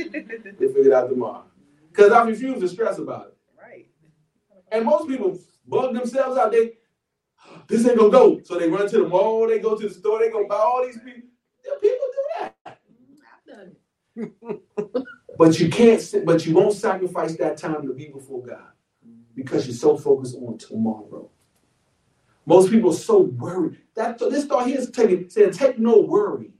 we'll 0.58 0.72
figure 0.72 0.86
it 0.86 0.92
out 0.92 1.08
tomorrow. 1.08 1.44
Because 1.88 2.10
I 2.10 2.24
refuse 2.24 2.58
to 2.58 2.68
stress 2.68 2.98
about 2.98 3.28
it. 3.28 3.36
Right. 3.62 3.86
And 4.72 4.84
most 4.84 5.08
people 5.08 5.38
bug 5.68 5.94
themselves 5.94 6.36
out. 6.36 6.50
They 6.50 6.72
this 7.68 7.86
ain't 7.86 7.96
gonna 7.96 8.10
go. 8.10 8.40
So 8.42 8.58
they 8.58 8.68
run 8.68 8.88
to 8.88 8.98
the 8.98 9.08
mall, 9.08 9.46
they 9.46 9.60
go 9.60 9.78
to 9.78 9.88
the 9.88 9.94
store, 9.94 10.18
they 10.18 10.30
go 10.30 10.48
buy 10.48 10.56
all 10.56 10.84
these 10.84 10.98
people. 10.98 11.28
Yeah, 11.64 11.74
People 11.80 12.06
do 12.12 12.22
that. 12.40 12.54
I've 12.66 13.56
done 13.56 13.76
it. 14.16 15.04
But 15.38 15.58
you 15.58 15.68
can't 15.68 16.02
but 16.24 16.46
you 16.46 16.54
won't 16.54 16.74
sacrifice 16.74 17.36
that 17.36 17.56
time 17.56 17.86
to 17.86 17.92
be 17.92 18.08
before 18.08 18.42
God 18.42 18.68
because 19.34 19.66
you're 19.66 19.76
so 19.76 19.96
focused 19.96 20.36
on 20.36 20.58
tomorrow. 20.58 21.30
Most 22.46 22.70
people 22.70 22.90
are 22.90 22.94
so 22.94 23.20
worried. 23.20 23.78
That 23.94 24.18
this 24.18 24.44
thought 24.46 24.66
here 24.66 24.78
is 24.78 24.90
taking 24.90 25.28
saying 25.28 25.52
take 25.52 25.78
no 25.78 26.00
worry. 26.00 26.50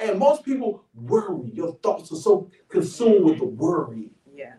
And 0.00 0.18
most 0.18 0.44
people 0.44 0.84
worry. 0.94 1.50
Your 1.52 1.74
thoughts 1.76 2.10
are 2.12 2.16
so 2.16 2.50
consumed 2.68 3.24
with 3.24 3.38
the 3.38 3.44
worry. 3.44 4.10
Yeah. 4.34 4.54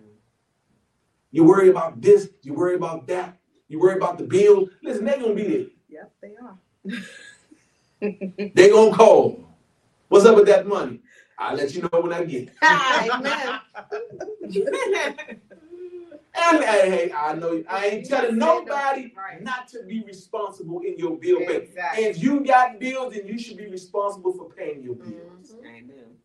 You 1.31 1.43
worry 1.43 1.69
about 1.69 2.01
this, 2.01 2.29
you 2.41 2.53
worry 2.53 2.75
about 2.75 3.07
that, 3.07 3.37
you 3.67 3.79
worry 3.79 3.95
about 3.97 4.17
the 4.17 4.23
bill. 4.23 4.69
Listen, 4.81 5.05
they're 5.05 5.19
gonna 5.19 5.33
be 5.33 5.43
there. 5.43 5.67
Yep, 5.89 6.13
they 6.21 6.35
are. 6.41 6.57
They 8.01 8.69
gonna 8.69 8.93
call. 8.93 9.47
What's 10.09 10.25
up 10.25 10.35
with 10.35 10.47
that 10.47 10.67
money? 10.67 11.01
I'll 11.43 11.55
let 11.57 11.75
you 11.75 11.81
know 11.81 12.01
when 12.01 12.13
I 12.13 12.23
get 12.23 12.43
it. 12.43 12.51
Amen. 12.63 13.59
And 16.35 16.63
hey, 16.63 16.89
hey, 16.89 17.11
I 17.15 17.33
know 17.35 17.63
I 17.69 17.85
ain't 17.87 18.05
telling 18.07 18.37
nobody 18.37 19.13
Right. 19.15 19.41
not 19.43 19.67
to 19.69 19.83
be 19.83 20.03
responsible 20.03 20.79
in 20.79 20.97
your 20.97 21.17
bill 21.17 21.39
payment. 21.39 21.63
Exactly. 21.65 22.05
If 22.05 22.23
you 22.23 22.43
got 22.43 22.79
bills, 22.79 23.13
then 23.13 23.27
you 23.27 23.37
should 23.37 23.57
be 23.57 23.67
responsible 23.67 24.33
for 24.33 24.49
paying 24.49 24.81
your 24.81 24.95
bills. 24.95 25.51
Mhm. 25.53 25.65
Amen. 25.65 26.17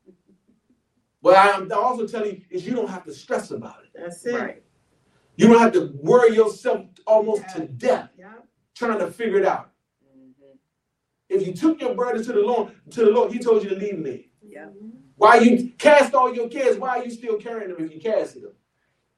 But 1.20 1.36
I'm 1.36 1.70
also 1.72 2.06
telling 2.06 2.36
you 2.36 2.42
is 2.50 2.66
you 2.66 2.74
don't 2.74 2.88
have 2.88 3.04
to 3.04 3.12
stress 3.12 3.50
about 3.50 3.82
it. 3.84 3.90
That's 3.94 4.24
it. 4.24 4.34
Right. 4.34 4.62
You 5.36 5.48
don't 5.48 5.58
have 5.58 5.72
to 5.72 5.92
worry 6.00 6.34
yourself 6.34 6.86
almost 7.06 7.48
to 7.50 7.66
death 7.66 8.10
Yeah. 8.16 8.32
trying 8.74 9.00
to 9.00 9.10
figure 9.10 9.38
it 9.38 9.44
out. 9.44 9.70
Mhm. 10.06 10.56
If 11.28 11.46
you 11.46 11.52
took 11.52 11.80
your 11.82 11.94
burden 11.94 12.22
to 12.24 12.32
the 12.32 12.40
Lord, 12.40 12.72
to 12.92 13.04
the 13.04 13.10
Lord, 13.10 13.30
He 13.32 13.38
told 13.40 13.62
you 13.62 13.68
to 13.70 13.76
leave 13.76 13.98
me. 13.98 14.30
Yeah. 14.42 14.70
Why 15.18 15.38
you 15.40 15.72
cast 15.78 16.14
all 16.14 16.32
your 16.32 16.48
cares? 16.48 16.78
Why 16.78 16.98
are 17.00 17.04
you 17.04 17.10
still 17.10 17.36
carrying 17.36 17.74
them 17.74 17.84
if 17.84 17.92
you 17.92 18.00
casted 18.00 18.44
them? 18.44 18.52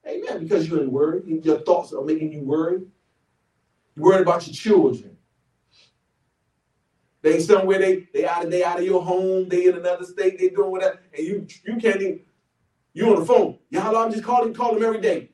Amen. 0.08 0.42
Because 0.42 0.68
you're 0.68 0.82
in 0.82 0.90
worry. 0.90 1.22
Your 1.42 1.60
thoughts 1.60 1.92
are 1.92 2.02
making 2.02 2.32
you 2.32 2.40
worry. 2.40 2.80
You're 3.94 4.04
worried 4.06 4.22
about 4.22 4.46
your 4.46 4.54
children. 4.54 5.16
They 7.22 7.38
somewhere 7.40 7.78
they 7.78 8.08
they 8.14 8.26
out 8.26 8.44
of 8.46 8.50
they 8.50 8.64
out 8.64 8.78
of 8.78 8.84
your 8.84 9.02
home. 9.02 9.48
They 9.48 9.66
in 9.66 9.76
another 9.76 10.04
state. 10.06 10.38
They 10.38 10.48
doing 10.48 10.70
whatever, 10.70 11.00
and 11.16 11.26
you 11.26 11.46
you 11.66 11.76
can't 11.76 12.00
even. 12.00 12.20
You 12.94 13.14
on 13.14 13.20
the 13.20 13.26
phone. 13.26 13.58
Y'all, 13.70 13.96
I'm 13.96 14.10
just 14.10 14.24
calling 14.24 14.54
call 14.54 14.74
them 14.74 14.82
every 14.82 15.00
day. 15.00 15.30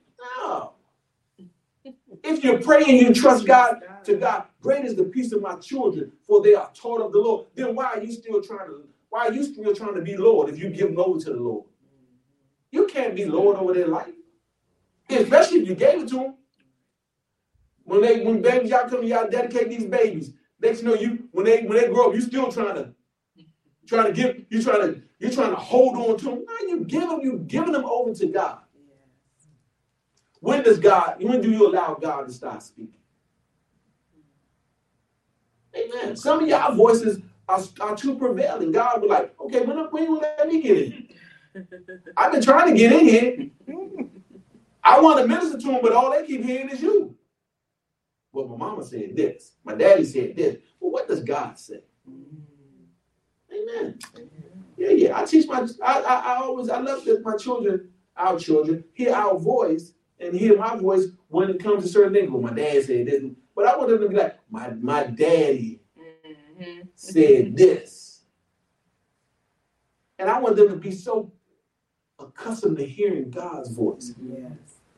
If 2.22 2.44
you're 2.44 2.60
praying, 2.60 2.98
you 2.98 3.14
trust 3.14 3.46
God 3.46 3.80
to 4.04 4.16
God. 4.16 4.44
Great 4.60 4.84
is 4.84 4.96
the 4.96 5.04
peace 5.04 5.32
of 5.32 5.40
my 5.40 5.56
children, 5.56 6.12
for 6.26 6.42
they 6.42 6.54
are 6.54 6.70
taught 6.74 7.00
of 7.00 7.12
the 7.12 7.18
Lord. 7.18 7.46
Then 7.54 7.74
why 7.74 7.86
are 7.86 8.02
you 8.02 8.12
still 8.12 8.42
trying 8.42 8.68
to? 8.68 8.84
Why 9.16 9.28
are 9.28 9.32
you 9.32 9.44
still 9.44 9.74
trying 9.74 9.94
to 9.94 10.02
be 10.02 10.14
Lord 10.14 10.50
if 10.50 10.58
you 10.58 10.68
give 10.68 10.88
them 10.88 10.98
over 10.98 11.18
to 11.18 11.30
the 11.30 11.40
Lord? 11.40 11.64
You 12.70 12.86
can't 12.86 13.16
be 13.16 13.24
Lord 13.24 13.56
over 13.56 13.72
their 13.72 13.88
life, 13.88 14.12
especially 15.08 15.60
if 15.60 15.68
you 15.68 15.74
gave 15.74 16.02
it 16.02 16.08
to 16.08 16.16
them. 16.16 16.34
When 17.84 18.02
they 18.02 18.22
when 18.22 18.42
babies 18.42 18.68
y'all 18.68 18.86
come, 18.86 19.04
y'all 19.04 19.26
dedicate 19.26 19.70
these 19.70 19.86
babies. 19.86 20.34
Next 20.60 20.82
you 20.82 20.88
know 20.88 20.94
you 20.96 21.30
when 21.32 21.46
they 21.46 21.62
when 21.62 21.78
they 21.78 21.88
grow 21.88 22.10
up, 22.10 22.14
you 22.14 22.20
still 22.20 22.52
trying 22.52 22.74
to 22.74 22.92
trying 23.86 24.04
to 24.04 24.12
give 24.12 24.44
you 24.50 24.62
trying 24.62 24.82
to 24.82 25.00
you're 25.18 25.30
trying 25.30 25.48
to 25.48 25.56
hold 25.56 25.96
on 25.96 26.18
to 26.18 26.24
them. 26.26 26.44
No, 26.46 26.68
you 26.68 26.84
give 26.84 27.08
them 27.08 27.22
you 27.22 27.38
giving 27.46 27.72
them 27.72 27.86
over 27.86 28.12
to 28.12 28.26
God. 28.26 28.58
When 30.40 30.62
does 30.62 30.78
God? 30.78 31.16
When 31.20 31.40
do 31.40 31.50
you 31.50 31.66
allow 31.66 31.94
God 31.94 32.26
to 32.26 32.32
start 32.34 32.62
speaking? 32.62 32.92
Amen. 35.74 36.16
Some 36.16 36.42
of 36.42 36.48
y'all 36.50 36.74
voices 36.74 37.22
are, 37.48 37.62
are 37.80 37.96
too 37.96 38.16
prevailing. 38.16 38.72
God 38.72 39.02
was 39.02 39.10
like, 39.10 39.34
okay, 39.40 39.60
when 39.60 39.78
when 39.78 40.02
you 40.04 40.20
let 40.20 40.48
me 40.48 40.60
get 40.60 40.78
in? 40.78 41.08
I've 42.16 42.32
been 42.32 42.42
trying 42.42 42.72
to 42.72 42.78
get 42.78 42.92
in 42.92 43.06
here. 43.06 43.50
I 44.84 45.00
want 45.00 45.18
to 45.20 45.26
minister 45.26 45.58
to 45.58 45.66
them, 45.66 45.80
but 45.82 45.92
all 45.92 46.10
they 46.10 46.26
keep 46.26 46.44
hearing 46.44 46.68
is 46.70 46.82
you. 46.82 47.16
Well, 48.32 48.46
my 48.48 48.56
mama 48.56 48.84
said 48.84 49.16
this. 49.16 49.52
My 49.64 49.74
daddy 49.74 50.04
said 50.04 50.36
this. 50.36 50.58
Well, 50.78 50.92
what 50.92 51.08
does 51.08 51.22
God 51.22 51.58
say? 51.58 51.80
Amen. 53.52 53.98
Yeah, 54.76 54.90
yeah. 54.90 55.18
I 55.18 55.24
teach 55.24 55.48
my. 55.48 55.66
I, 55.82 56.00
I, 56.00 56.14
I 56.34 56.36
always. 56.42 56.68
I 56.68 56.78
love 56.80 57.04
that 57.04 57.24
my 57.24 57.36
children, 57.36 57.90
our 58.16 58.38
children, 58.38 58.84
hear 58.92 59.14
our 59.14 59.38
voice 59.38 59.92
and 60.20 60.34
hear 60.34 60.56
my 60.56 60.76
voice 60.76 61.06
when 61.28 61.50
it 61.50 61.62
comes 61.62 61.84
to 61.84 61.88
certain 61.88 62.12
things. 62.12 62.30
Well, 62.30 62.42
my 62.42 62.52
dad 62.52 62.84
said 62.84 63.06
this, 63.06 63.24
but 63.54 63.66
I 63.66 63.76
want 63.76 63.90
them 63.90 64.00
to 64.00 64.08
be 64.08 64.16
like, 64.16 64.38
my 64.50 64.70
my 64.70 65.04
daddy. 65.04 65.75
Said 67.12 67.56
this, 67.56 68.22
and 70.18 70.30
I 70.30 70.40
want 70.40 70.56
them 70.56 70.68
to 70.68 70.76
be 70.76 70.90
so 70.90 71.32
accustomed 72.18 72.78
to 72.78 72.86
hearing 72.86 73.30
God's 73.30 73.70
voice. 73.70 74.14
Yes. 74.22 74.50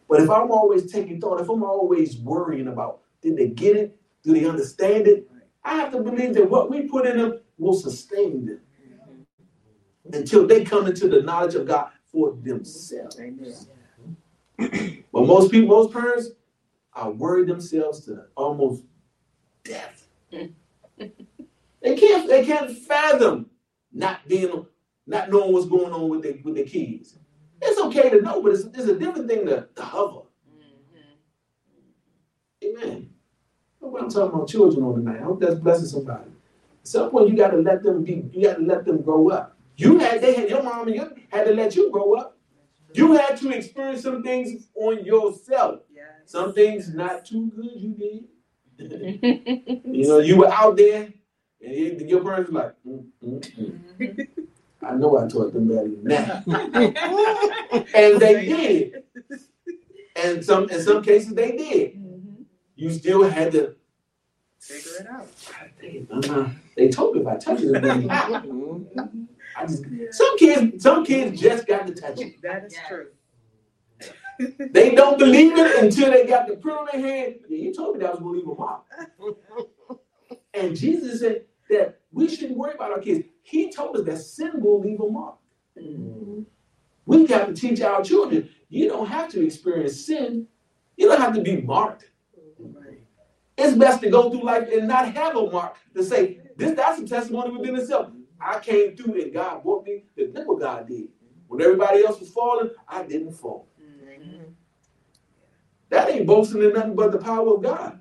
But 0.09 0.21
if 0.21 0.31
I'm 0.31 0.51
always 0.51 0.91
taking 0.91 1.21
thought, 1.21 1.41
if 1.41 1.49
I'm 1.49 1.63
always 1.63 2.17
worrying 2.17 2.69
about 2.69 3.01
did 3.21 3.37
they 3.37 3.49
get 3.49 3.77
it, 3.77 3.97
do 4.23 4.33
they 4.33 4.47
understand 4.47 5.07
it, 5.07 5.29
I 5.65 5.75
have 5.77 5.93
to 5.93 6.01
believe 6.01 6.35
that 6.35 6.49
what 6.49 6.71
we 6.71 6.83
put 6.83 7.07
in 7.07 7.19
them 7.19 7.41
will 7.59 7.75
sustain 7.75 8.47
them 8.47 8.61
until 10.13 10.47
they 10.47 10.65
come 10.65 10.87
into 10.87 11.09
the 11.09 11.23
knowledge 11.23 11.55
of 11.55 11.67
God 11.67 11.91
for 12.11 12.37
themselves. 12.43 13.19
Amen. 13.21 13.55
But 15.13 15.27
most 15.27 15.51
people, 15.51 15.69
most 15.69 15.93
parents 15.93 16.31
are 16.95 17.11
worried 17.11 17.49
themselves 17.49 18.05
to 18.07 18.25
almost 18.37 18.83
death. 19.65 20.07
they 21.83 21.97
can't 21.97 22.29
they 22.29 22.45
can't 22.45 22.71
fathom 22.71 23.47
not 23.93 24.27
being 24.29 24.67
not 25.07 25.31
knowing 25.31 25.53
what's 25.53 25.67
going 25.67 25.93
on 25.93 26.09
with 26.09 26.23
their 26.23 26.35
with 26.45 26.55
their 26.55 26.65
kids. 26.65 27.19
It's 27.61 27.81
okay 27.81 28.11
to 28.11 28.21
know, 28.21 28.43
but 28.43 28.53
it's, 28.53 28.65
it's 28.65 28.89
a 28.89 28.97
different 28.97 29.29
thing 29.29 29.47
to, 29.47 29.67
to 29.75 29.83
hover. 29.83 30.21
Mm-hmm. 30.49 31.05
Amen. 32.85 33.11
That's 33.81 33.93
what 33.93 34.03
I'm 34.03 34.11
talking 34.11 34.35
about 34.35 34.49
children 34.49 34.85
on 34.85 34.95
tonight. 34.95 35.21
I 35.21 35.25
hope 35.25 35.41
that's 35.41 35.57
blessing 35.57 35.87
somebody. 35.87 36.31
At 36.83 36.89
some 36.89 37.11
point, 37.11 37.29
you 37.29 37.37
got 37.37 37.51
to 37.51 37.59
let 37.59 37.83
them 37.83 38.05
be. 38.05 38.29
You 38.33 38.45
got 38.45 38.59
to 38.59 38.63
let 38.63 38.85
them 38.85 39.03
grow 39.03 39.31
up. 39.31 39.57
You 39.77 39.99
had 39.99 40.21
they 40.21 40.35
had 40.35 40.51
your 40.51 40.63
mom 40.63 40.89
and 40.89 40.97
you 40.97 41.17
had 41.31 41.47
to 41.47 41.55
let 41.55 41.77
you 41.77 41.91
grow 41.91 42.15
up. 42.15 42.37
You 42.95 43.15
had 43.15 43.37
to 43.39 43.51
experience 43.51 44.03
some 44.03 44.23
things 44.23 44.69
on 44.75 45.05
yourself. 45.05 45.81
Yes. 45.95 46.07
Some 46.25 46.53
things 46.53 46.93
not 46.93 47.25
too 47.25 47.51
good 47.55 47.71
you 47.75 47.95
did. 47.95 48.25
you 49.85 50.09
know, 50.09 50.19
you 50.19 50.37
were 50.37 50.49
out 50.53 50.77
there, 50.77 51.13
and 51.63 51.75
you- 51.77 52.07
your 52.07 52.23
parents 52.25 52.51
like, 52.53 52.73
mm, 52.87 53.07
mm, 53.25 53.41
mm. 53.41 54.29
I 54.83 54.95
know 54.95 55.19
I 55.19 55.27
taught 55.29 55.53
them 55.53 55.69
better 55.69 55.89
than 55.89 56.05
that. 56.05 56.47
and 57.95 58.21
they 58.21 58.47
did. 58.47 59.05
And 60.17 60.45
some 60.45 60.69
in 60.71 60.81
some 60.83 61.03
cases 61.03 61.35
they 61.35 61.53
did. 61.57 61.95
Mhm. 61.97 62.45
You 62.77 62.91
still 62.91 63.23
had 63.29 63.53
to 63.53 63.77
Figure 64.61 65.01
it 65.01 65.07
out. 65.09 66.31
uh 66.31 66.51
They 66.77 66.89
told 66.91 67.15
me 67.17 67.23
if 67.23 67.27
I 67.29 67.37
touch 67.37 67.61
it, 67.63 67.73
Mhm. 67.83 69.29
I 69.57 69.67
just, 69.67 69.85
some 70.13 70.39
kids, 70.39 70.83
some 70.83 71.05
kids 71.05 71.41
just 71.41 71.67
got 71.67 71.87
to 71.87 71.95
touch 71.95 72.21
it. 72.21 72.41
That 72.43 72.65
is 72.67 72.75
Yes. 72.75 72.89
true. 72.89 73.09
They 74.73 74.95
don't 74.95 75.19
believe 75.19 75.57
it 75.59 75.83
until 75.83 76.11
they 76.13 76.27
got 76.27 76.47
the 76.49 76.57
print 76.57 76.79
on 76.79 76.87
their 76.93 77.01
hand. 77.01 77.35
Yeah, 77.49 77.59
you 77.59 77.75
told 77.75 77.97
me 77.97 78.03
that 78.03 78.13
was 78.13 78.21
gonna 78.21 78.33
leave 78.33 78.47
a 78.49 78.55
mark. 78.55 78.83
And 80.55 80.77
Jesus 80.77 81.21
said 81.21 81.47
that 81.71 82.01
we 82.13 82.29
shouldn't 82.29 82.59
worry 82.59 82.75
about 82.75 82.93
our 82.93 83.01
kids. 83.01 83.27
He 83.43 83.71
told 83.71 83.97
us 83.97 84.05
that 84.05 84.19
sin 84.19 84.61
will 84.61 84.81
leave 84.81 85.01
a 85.01 85.09
mark. 85.09 85.37
We 87.07 87.27
got 87.27 87.47
to 87.47 87.55
teach 87.55 87.81
our 87.81 88.03
children. 88.03 88.51
You 88.69 88.89
don't 88.89 89.07
have 89.07 89.31
to 89.31 89.45
experience 89.45 90.05
sin. 90.05 90.47
You 90.97 91.09
don't 91.09 91.21
have 91.21 91.35
to 91.35 91.41
be 91.41 91.63
marked. 91.63 92.11
Right. 92.59 93.01
It's 93.57 93.77
best 93.77 94.03
to 94.03 94.11
go 94.11 94.31
through 94.31 94.45
life 94.45 94.69
and 94.73 94.89
not 94.89 95.15
have 95.15 95.37
a 95.37 95.51
mark 95.51 95.77
to 95.95 96.03
say 96.05 96.41
this. 96.57 96.77
That's 96.77 97.01
a 97.01 97.07
testimony 97.07 97.57
within 97.57 97.77
itself. 97.77 98.11
I 98.41 98.59
came 98.61 98.97
through 98.97 99.21
and 99.23 99.33
God 99.33 99.63
brought 99.63 99.85
me. 99.85 100.05
Look 100.17 100.47
what 100.47 100.61
God 100.61 100.87
did. 100.87 101.09
When 101.47 101.63
everybody 101.63 102.05
else 102.05 102.21
was 102.21 102.31
falling, 102.31 102.71
I 102.87 103.03
didn't 103.05 103.33
fall. 103.33 103.69
Mhm. 103.81 104.53
That 105.89 106.11
ain't 106.11 106.27
boasting 106.27 106.63
in 106.63 106.75
nothing 106.75 106.95
but 106.95 107.11
the 107.13 107.19
power 107.19 107.55
of 107.55 107.63
God 107.63 107.99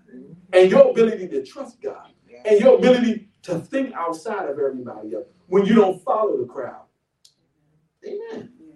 and 0.51 0.69
your 0.69 0.89
ability 0.91 1.29
to 1.29 1.45
trust 1.45 1.81
God 1.81 2.11
and 2.45 2.59
your 2.59 2.77
ability 2.77 3.29
to 3.47 3.59
think 3.59 3.93
outside 3.93 4.49
of 4.49 4.59
everybody 4.59 5.15
else 5.15 5.25
when 5.47 5.65
you 5.65 5.73
don't 5.75 6.03
follow 6.03 6.37
the 6.37 6.45
crowd. 6.45 6.81
Amen. 8.05 8.51
Yeah. 8.59 8.75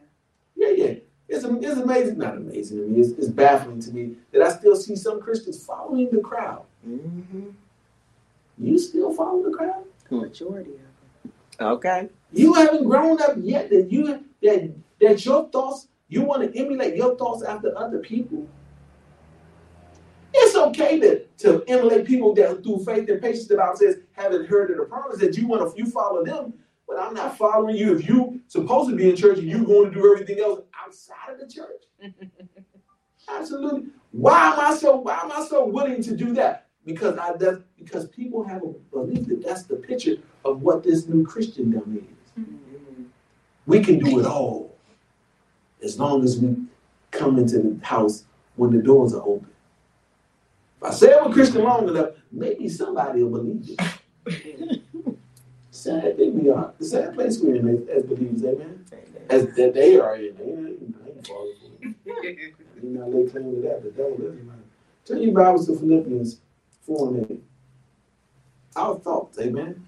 Yeah, 0.55 0.69
yeah. 0.85 0.93
It's, 1.27 1.43
it's 1.45 1.79
amazing, 1.79 2.17
not 2.17 2.37
amazing 2.37 2.77
to 2.77 2.87
me. 2.87 3.01
It's, 3.01 3.11
it's 3.11 3.27
baffling 3.27 3.81
to 3.81 3.91
me 3.91 4.15
that 4.31 4.41
I 4.41 4.51
still 4.57 4.75
see 4.75 4.95
some 4.95 5.21
Christians 5.21 5.63
following 5.65 6.09
the 6.11 6.19
crowd. 6.21 6.63
Mhm. 6.87 7.53
You 8.57 8.77
still 8.77 9.13
follow 9.13 9.43
the 9.43 9.51
crowd? 9.55 9.83
The 10.09 10.15
majority 10.15 10.71
of 10.71 10.77
them. 10.77 11.33
Okay. 11.59 12.09
You 12.33 12.53
haven't 12.53 12.85
grown 12.85 13.21
up 13.21 13.35
yet 13.39 13.69
that 13.69 13.91
you 13.91 14.23
that 14.41 14.71
that 15.01 15.25
your 15.25 15.47
thoughts 15.49 15.87
you 16.07 16.21
want 16.23 16.41
to 16.51 16.59
emulate 16.59 16.95
your 16.95 17.15
thoughts 17.17 17.43
after 17.43 17.77
other 17.77 17.99
people. 17.99 18.47
Okay 20.61 20.99
to, 20.99 21.25
to 21.39 21.63
emulate 21.67 22.05
people 22.05 22.33
that 22.35 22.63
through 22.63 22.83
faith 22.85 23.09
and 23.09 23.21
patience, 23.21 23.47
the 23.47 23.57
Bible 23.57 23.75
says, 23.75 23.97
haven't 24.13 24.47
heard 24.47 24.71
of 24.71 24.77
the 24.77 24.83
promise 24.83 25.19
that 25.19 25.37
you 25.37 25.47
want 25.47 25.69
to 25.69 25.77
you 25.77 25.89
follow 25.89 26.23
them, 26.23 26.53
but 26.87 26.99
I'm 26.99 27.13
not 27.13 27.37
following 27.37 27.75
you. 27.75 27.95
If 27.95 28.07
you 28.07 28.41
supposed 28.47 28.89
to 28.89 28.95
be 28.95 29.09
in 29.09 29.15
church 29.15 29.39
and 29.39 29.47
you 29.47 29.63
going 29.65 29.91
to 29.91 29.95
do 29.95 30.11
everything 30.13 30.39
else 30.39 30.61
outside 30.85 31.33
of 31.33 31.39
the 31.39 31.47
church. 31.47 31.83
Absolutely. 33.29 33.89
Why 34.11 34.53
am 34.53 34.59
I 34.59 34.75
so 34.75 34.97
why 34.97 35.19
am 35.21 35.31
I 35.31 35.45
so 35.45 35.65
willing 35.65 36.03
to 36.03 36.15
do 36.15 36.33
that? 36.33 36.67
Because 36.85 37.17
I 37.17 37.33
that, 37.37 37.63
because 37.77 38.07
people 38.07 38.43
have 38.43 38.63
a 38.63 38.73
belief 38.91 39.27
that 39.27 39.43
that's 39.43 39.63
the 39.63 39.75
picture 39.75 40.15
of 40.43 40.61
what 40.61 40.83
this 40.83 41.07
new 41.07 41.25
Christendom 41.25 41.97
is. 41.97 42.41
Mm-hmm. 42.43 43.03
We 43.67 43.81
can 43.81 43.99
do 43.99 44.19
it 44.19 44.25
all 44.25 44.75
as 45.83 45.99
long 45.99 46.23
as 46.23 46.39
we 46.39 46.57
come 47.11 47.37
into 47.37 47.59
the 47.59 47.85
house 47.85 48.25
when 48.55 48.71
the 48.71 48.81
doors 48.81 49.13
are 49.13 49.21
open. 49.21 49.50
If 50.81 50.87
I 50.87 50.91
say 50.93 51.13
I'm 51.13 51.29
a 51.29 51.33
Christian 51.33 51.63
long 51.63 51.87
enough, 51.87 52.09
maybe 52.31 52.67
somebody 52.67 53.21
will 53.21 53.43
believe 53.43 53.77
it. 54.25 54.81
sad 55.69 56.17
thing 56.17 56.43
we 56.43 56.49
are. 56.49 56.73
The 56.79 56.85
sad 56.85 57.13
place 57.13 57.39
we're 57.39 57.55
in 57.55 57.67
as, 57.67 57.87
as 57.87 58.03
believers, 58.03 58.43
amen. 58.43 58.85
As 59.29 59.45
that 59.55 59.73
they 59.75 59.99
are 59.99 60.15
in. 60.15 60.35
It. 60.39 60.81
You 62.81 62.89
not 62.89 63.13
lay 63.13 63.27
claim 63.27 63.55
to 63.55 63.61
that. 63.61 63.83
but 63.83 63.95
devil 63.95 64.25
is 64.25 64.43
man. 64.43 64.63
Turn 65.05 65.21
your 65.21 65.33
Bibles 65.33 65.67
to 65.67 65.77
Philippians 65.77 66.39
4 66.87 67.07
and 67.09 67.31
8. 67.31 67.43
Our 68.75 68.95
thoughts, 68.99 69.37
amen. 69.37 69.85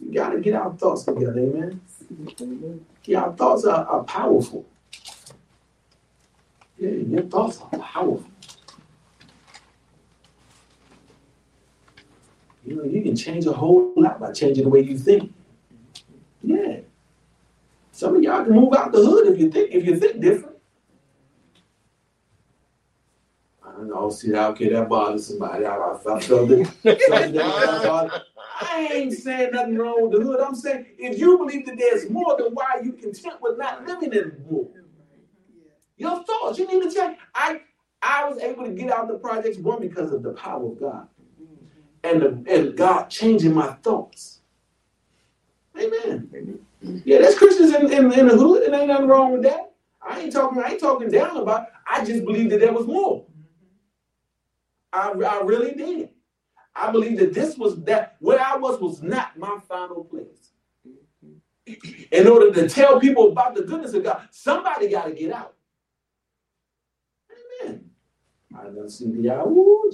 You 0.00 0.12
got 0.12 0.30
to 0.30 0.40
get 0.40 0.54
our 0.54 0.72
thoughts 0.72 1.04
together, 1.04 1.38
amen. 1.38 1.80
Yeah, 3.04 3.22
our 3.22 3.32
thoughts 3.34 3.64
are, 3.66 3.86
are 3.86 4.02
powerful. 4.02 4.66
Yeah, 6.76 6.90
your 6.90 7.22
thoughts 7.22 7.60
are 7.60 7.78
powerful. 7.78 8.31
You 12.64 12.76
know, 12.76 12.84
you 12.84 13.02
can 13.02 13.16
change 13.16 13.46
a 13.46 13.52
whole 13.52 13.92
lot 13.96 14.20
by 14.20 14.32
changing 14.32 14.64
the 14.64 14.70
way 14.70 14.80
you 14.80 14.96
think. 14.98 15.32
Yeah. 16.42 16.80
Some 17.90 18.16
of 18.16 18.22
y'all 18.22 18.44
can 18.44 18.54
move 18.54 18.74
out 18.74 18.92
the 18.92 18.98
hood 18.98 19.26
if 19.28 19.38
you 19.38 19.50
think 19.50 19.70
if 19.72 19.84
you 19.84 19.96
think 19.96 20.20
different. 20.20 20.56
I 23.64 23.72
don't 23.72 23.88
know, 23.88 24.10
see 24.10 24.34
okay 24.34 24.68
that 24.70 24.88
bothers 24.88 25.26
somebody. 25.26 25.64
I, 25.64 25.76
I 25.76 25.98
felt 25.98 26.22
something. 26.22 26.66
I 28.60 28.88
ain't 28.92 29.12
saying 29.12 29.50
nothing 29.52 29.76
wrong 29.76 30.02
with 30.02 30.20
the 30.20 30.24
hood. 30.24 30.40
I'm 30.40 30.54
saying 30.54 30.86
if 30.98 31.18
you 31.18 31.36
believe 31.38 31.66
that 31.66 31.78
there's 31.78 32.08
more, 32.08 32.36
then 32.38 32.54
why 32.54 32.66
are 32.74 32.84
you 32.84 32.92
content 32.92 33.36
with 33.40 33.58
not 33.58 33.86
living 33.86 34.12
in 34.12 34.44
more? 34.50 34.68
Your 35.96 36.22
thoughts, 36.24 36.58
you 36.58 36.66
need 36.66 36.88
to 36.88 36.94
check. 36.94 37.18
I 37.34 37.60
I 38.00 38.28
was 38.28 38.38
able 38.38 38.64
to 38.64 38.72
get 38.72 38.90
out 38.90 39.04
of 39.04 39.08
the 39.08 39.18
projects 39.18 39.58
one 39.58 39.80
because 39.80 40.12
of 40.12 40.22
the 40.22 40.32
power 40.32 40.66
of 40.66 40.80
God. 40.80 41.08
And, 42.04 42.48
and 42.48 42.76
God 42.76 43.08
changing 43.08 43.54
my 43.54 43.72
thoughts. 43.74 44.40
Amen. 45.78 46.58
Yeah, 47.04 47.18
there's 47.18 47.38
Christians 47.38 47.74
in, 47.74 47.92
in, 47.92 48.12
in 48.12 48.28
the 48.28 48.36
hood, 48.36 48.64
and 48.64 48.74
ain't 48.74 48.88
nothing 48.88 49.06
wrong 49.08 49.32
with 49.32 49.42
that. 49.44 49.72
I 50.02 50.20
ain't 50.20 50.32
talking, 50.32 50.62
I 50.62 50.70
ain't 50.70 50.80
talking 50.80 51.10
down 51.10 51.36
about. 51.36 51.68
I 51.88 52.04
just 52.04 52.24
believe 52.24 52.50
that 52.50 52.60
there 52.60 52.72
was 52.72 52.86
more. 52.86 53.24
I, 54.92 55.10
I 55.10 55.42
really 55.42 55.74
did. 55.74 56.10
I 56.74 56.90
believe 56.90 57.18
that 57.18 57.34
this 57.34 57.56
was 57.56 57.82
that 57.84 58.16
where 58.20 58.40
I 58.40 58.56
was 58.56 58.80
was 58.80 59.02
not 59.02 59.38
my 59.38 59.58
final 59.68 60.04
place. 60.04 60.52
In 62.10 62.26
order 62.26 62.52
to 62.52 62.68
tell 62.68 62.98
people 62.98 63.30
about 63.30 63.54
the 63.54 63.62
goodness 63.62 63.94
of 63.94 64.02
God, 64.04 64.22
somebody 64.30 64.88
got 64.88 65.04
to 65.06 65.12
get 65.12 65.32
out. 65.32 65.54
Amen. 67.62 67.90
I 68.58 68.64
the. 68.64 69.46
Ooh, 69.46 69.90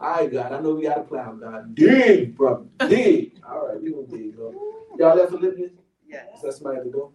Jesus. 0.00 0.18
I 0.18 0.26
got. 0.26 0.52
I 0.52 0.60
know 0.60 0.74
we 0.74 0.82
got 0.82 0.98
a 0.98 1.02
plow, 1.02 1.32
God. 1.32 1.74
Dig, 1.74 2.36
brother. 2.36 2.64
Dig. 2.88 3.32
All 3.48 3.66
right, 3.68 3.80
we 3.80 3.90
gonna 3.92 4.06
dig, 4.06 4.36
bro. 4.36 4.54
Y'all 4.98 5.16
left 5.16 5.30
Philippians? 5.32 5.72
Yes. 6.06 6.26
Is 6.36 6.42
that 6.42 6.52
somebody 6.54 6.78
at 6.78 6.84
the 6.84 6.90
door? 6.90 7.10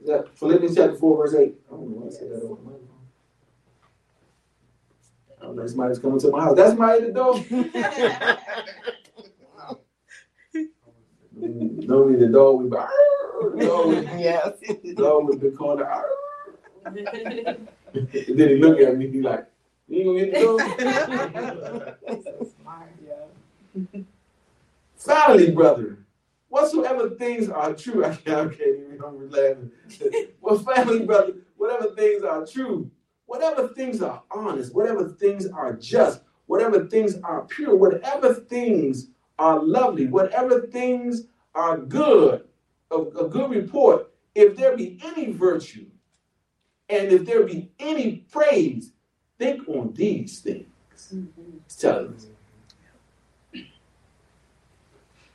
Is 0.00 0.06
that 0.08 0.36
Philippians 0.38 0.76
chapter 0.76 0.94
4, 0.96 1.16
verse 1.16 1.34
8? 1.34 1.54
I 1.68 1.70
don't 1.70 1.90
know 1.90 1.96
why 1.96 2.06
I 2.06 2.10
said 2.10 2.30
that 2.30 2.42
over 2.42 2.54
the 2.56 2.62
microphone. 2.62 2.88
I 5.40 5.44
don't 5.44 5.56
know, 5.56 5.66
somebody's 5.66 5.98
coming 5.98 6.20
to 6.20 6.30
my 6.30 6.40
house. 6.42 6.56
That's 6.56 6.80
at 6.80 7.00
the 7.02 7.12
door. 7.12 7.34
Mm, 11.38 11.86
Normally 11.86 12.18
the 12.18 12.28
dog 12.28 12.62
would 12.62 12.70
be, 12.70 12.76
the 13.58 13.66
dog 13.66 13.86
would, 13.88 14.04
Yes. 14.18 14.58
the 14.60 14.94
dog 14.94 15.26
would 15.28 15.40
be 15.40 15.50
calling, 15.50 15.84
"Arr!" 15.84 16.06
and 16.86 16.96
then 18.12 18.48
he 18.48 18.54
look 18.56 18.80
at 18.80 18.96
me, 18.96 19.10
he 19.10 19.20
like, 19.20 19.46
you 19.88 20.18
ain't 20.18 20.32
gonna 20.32 21.94
get 21.94 21.96
the 21.96 21.96
dog? 23.76 24.06
Finally, 24.96 25.52
brother, 25.52 25.98
whatsoever 26.48 27.10
things 27.10 27.48
are 27.48 27.74
true, 27.74 28.04
I 28.04 28.14
can't, 28.16 28.52
I 28.52 28.54
can't 28.54 28.60
even, 28.60 29.00
I'm 29.06 29.30
laughing. 29.30 29.70
well, 30.40 30.58
finally, 30.58 31.04
brother, 31.04 31.34
whatever 31.56 31.94
things 31.94 32.24
are 32.24 32.46
true, 32.46 32.90
whatever 33.26 33.68
things 33.68 34.02
are 34.02 34.22
honest, 34.30 34.74
whatever 34.74 35.08
things 35.10 35.46
are 35.46 35.74
just, 35.74 36.22
whatever 36.46 36.86
things 36.86 37.16
are 37.22 37.42
pure, 37.44 37.76
whatever 37.76 38.34
things 38.34 39.08
are 39.38 39.62
lovely, 39.62 40.06
whatever 40.06 40.62
things 40.62 41.26
are 41.54 41.78
good, 41.78 42.44
a, 42.90 42.96
a 42.96 43.28
good 43.28 43.50
report, 43.50 44.10
if 44.34 44.56
there 44.56 44.76
be 44.76 44.98
any 45.04 45.32
virtue, 45.32 45.86
and 46.88 47.08
if 47.08 47.26
there 47.26 47.44
be 47.44 47.70
any 47.78 48.24
praise, 48.30 48.92
think 49.38 49.68
on 49.68 49.92
these 49.94 50.40
things. 50.40 50.66
Telling 51.78 52.14
us. 52.14 52.26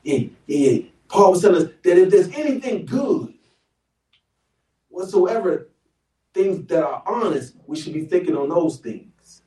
Yeah. 0.03 0.79
Paul 1.07 1.31
was 1.31 1.41
telling 1.41 1.63
us 1.63 1.71
that 1.83 1.97
if 1.97 2.09
there's 2.09 2.29
anything 2.29 2.85
good, 2.85 3.33
whatsoever 4.89 5.67
things 6.33 6.65
that 6.67 6.83
are 6.83 7.03
honest, 7.05 7.55
we 7.67 7.77
should 7.77 7.93
be 7.93 8.05
thinking 8.05 8.35
on 8.35 8.49
those 8.49 8.77
things. 8.77 9.41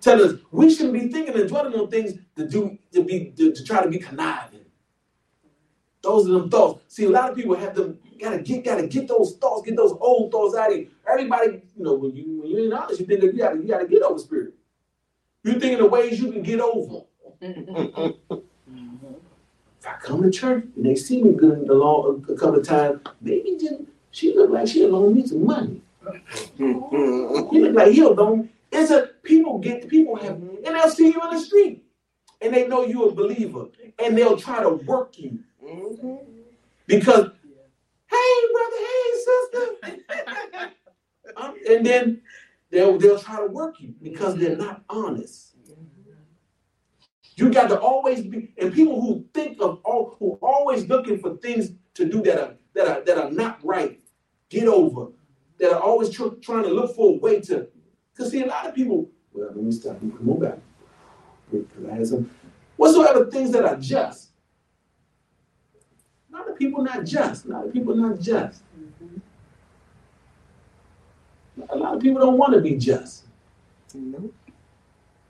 Tell 0.00 0.22
us 0.22 0.34
we 0.50 0.72
shouldn't 0.72 0.94
be 0.94 1.08
thinking 1.08 1.34
and 1.34 1.48
dwelling 1.48 1.74
on 1.74 1.88
things 1.88 2.14
to 2.36 2.48
do 2.48 2.78
to 2.92 3.02
be 3.02 3.32
to, 3.36 3.52
to 3.52 3.64
try 3.64 3.82
to 3.82 3.88
be 3.88 3.98
conniving. 3.98 4.60
Those 6.02 6.28
are 6.28 6.32
them 6.32 6.50
thoughts. 6.50 6.82
See, 6.94 7.04
a 7.04 7.10
lot 7.10 7.30
of 7.30 7.36
people 7.36 7.56
have 7.56 7.74
them 7.74 7.98
gotta 8.20 8.38
get 8.38 8.64
gotta 8.64 8.86
get 8.86 9.08
those 9.08 9.36
thoughts, 9.36 9.66
get 9.66 9.76
those 9.76 9.96
old 10.00 10.30
thoughts 10.30 10.56
out 10.56 10.72
of 10.72 10.78
you. 10.78 10.90
Everybody, 11.08 11.62
you 11.76 11.84
know, 11.84 11.94
when 11.94 12.16
you 12.16 12.40
when 12.40 12.50
you're 12.50 12.66
in 12.66 12.72
honest, 12.72 12.98
you 13.00 13.06
think 13.06 13.20
that 13.20 13.32
you 13.32 13.38
gotta 13.38 13.56
you 13.56 13.68
gotta 13.68 13.86
get 13.86 14.02
over 14.02 14.18
spirit. 14.18 14.54
You're 15.42 15.60
thinking 15.60 15.78
the 15.78 15.86
ways 15.86 16.20
you 16.20 16.32
can 16.32 16.42
get 16.42 16.60
over. 16.60 17.04
If 17.40 18.16
I 19.86 19.92
come 20.00 20.22
to 20.22 20.30
church 20.30 20.64
and 20.74 20.84
they 20.84 20.96
see 20.96 21.22
me 21.22 21.32
good 21.32 21.68
along 21.68 22.26
a 22.28 22.34
couple 22.34 22.58
of 22.58 22.66
times, 22.66 23.00
maybe 23.20 23.56
just 23.60 23.82
she 24.10 24.34
look 24.34 24.50
like 24.50 24.66
she'll 24.66 24.90
loan 24.90 25.14
me 25.14 25.24
some 25.26 25.46
money. 25.46 25.80
He 26.56 26.64
look 26.64 27.74
like 27.74 27.92
he'll 27.92 28.14
loan. 28.14 28.48
It's 28.72 28.90
a 28.90 29.10
people 29.22 29.58
get 29.58 29.88
people 29.88 30.16
have 30.16 30.36
and 30.36 30.64
they'll 30.64 30.90
see 30.90 31.12
you 31.12 31.22
in 31.22 31.30
the 31.30 31.40
street 31.40 31.84
and 32.40 32.54
they 32.54 32.66
know 32.66 32.84
you're 32.84 33.10
a 33.10 33.12
believer 33.12 33.66
and 33.98 34.16
they'll 34.16 34.36
try 34.36 34.62
to 34.62 34.70
work 34.70 35.18
you 35.18 35.38
mm-hmm. 35.62 36.16
because 36.86 37.30
hey 38.10 38.46
brother, 38.52 38.76
hey 38.78 39.12
sister, 39.24 39.66
um, 41.36 41.54
and 41.68 41.84
then 41.84 42.22
they'll 42.70 42.98
they'll 42.98 43.18
try 43.18 43.40
to 43.40 43.46
work 43.46 43.80
you 43.80 43.94
because 44.02 44.36
they're 44.36 44.50
mm-hmm. 44.50 44.64
not 44.64 44.82
honest. 44.88 45.56
You 47.36 47.50
got 47.50 47.68
to 47.68 47.78
always 47.78 48.22
be, 48.22 48.54
and 48.56 48.72
people 48.72 48.98
who 48.98 49.26
think 49.34 49.60
of 49.60 49.80
all, 49.84 50.16
who 50.18 50.38
are 50.40 50.48
always 50.50 50.86
looking 50.88 51.18
for 51.18 51.36
things 51.36 51.72
to 51.92 52.08
do 52.08 52.22
that 52.22 52.38
are 52.38 52.54
that 52.74 52.88
are 52.88 53.04
that 53.04 53.18
are 53.18 53.30
not 53.30 53.62
right, 53.62 54.00
get 54.48 54.66
over, 54.66 55.08
that 55.58 55.72
are 55.72 55.80
always 55.80 56.10
tr- 56.10 56.34
trying 56.40 56.62
to 56.62 56.70
look 56.70 56.96
for 56.96 57.14
a 57.14 57.18
way 57.18 57.40
to. 57.42 57.68
Because 58.12 58.32
see, 58.32 58.42
a 58.42 58.46
lot 58.46 58.66
of 58.66 58.74
people. 58.74 59.10
Well, 59.34 59.48
let 59.48 59.56
me 59.56 59.70
stop. 59.70 60.00
Come 60.00 60.30
on 60.30 60.40
back. 60.40 60.58
Because 61.52 61.84
I 61.90 61.94
had 61.94 62.06
some. 62.06 62.30
Whatsoever 62.76 63.30
things 63.30 63.52
that 63.52 63.64
are 63.64 63.76
just. 63.76 64.30
A 66.30 66.36
lot 66.36 66.48
of 66.48 66.58
people 66.58 66.82
not 66.82 67.04
just. 67.04 67.44
A 67.44 67.48
lot 67.48 67.66
of 67.66 67.72
people 67.72 67.94
not 67.94 68.18
just. 68.18 68.62
A 71.70 71.76
lot 71.76 71.94
of 71.94 72.00
people 72.02 72.20
don't 72.20 72.38
want 72.38 72.54
to 72.54 72.60
be 72.60 72.76
just. 72.76 73.24
Nope. 73.94 74.34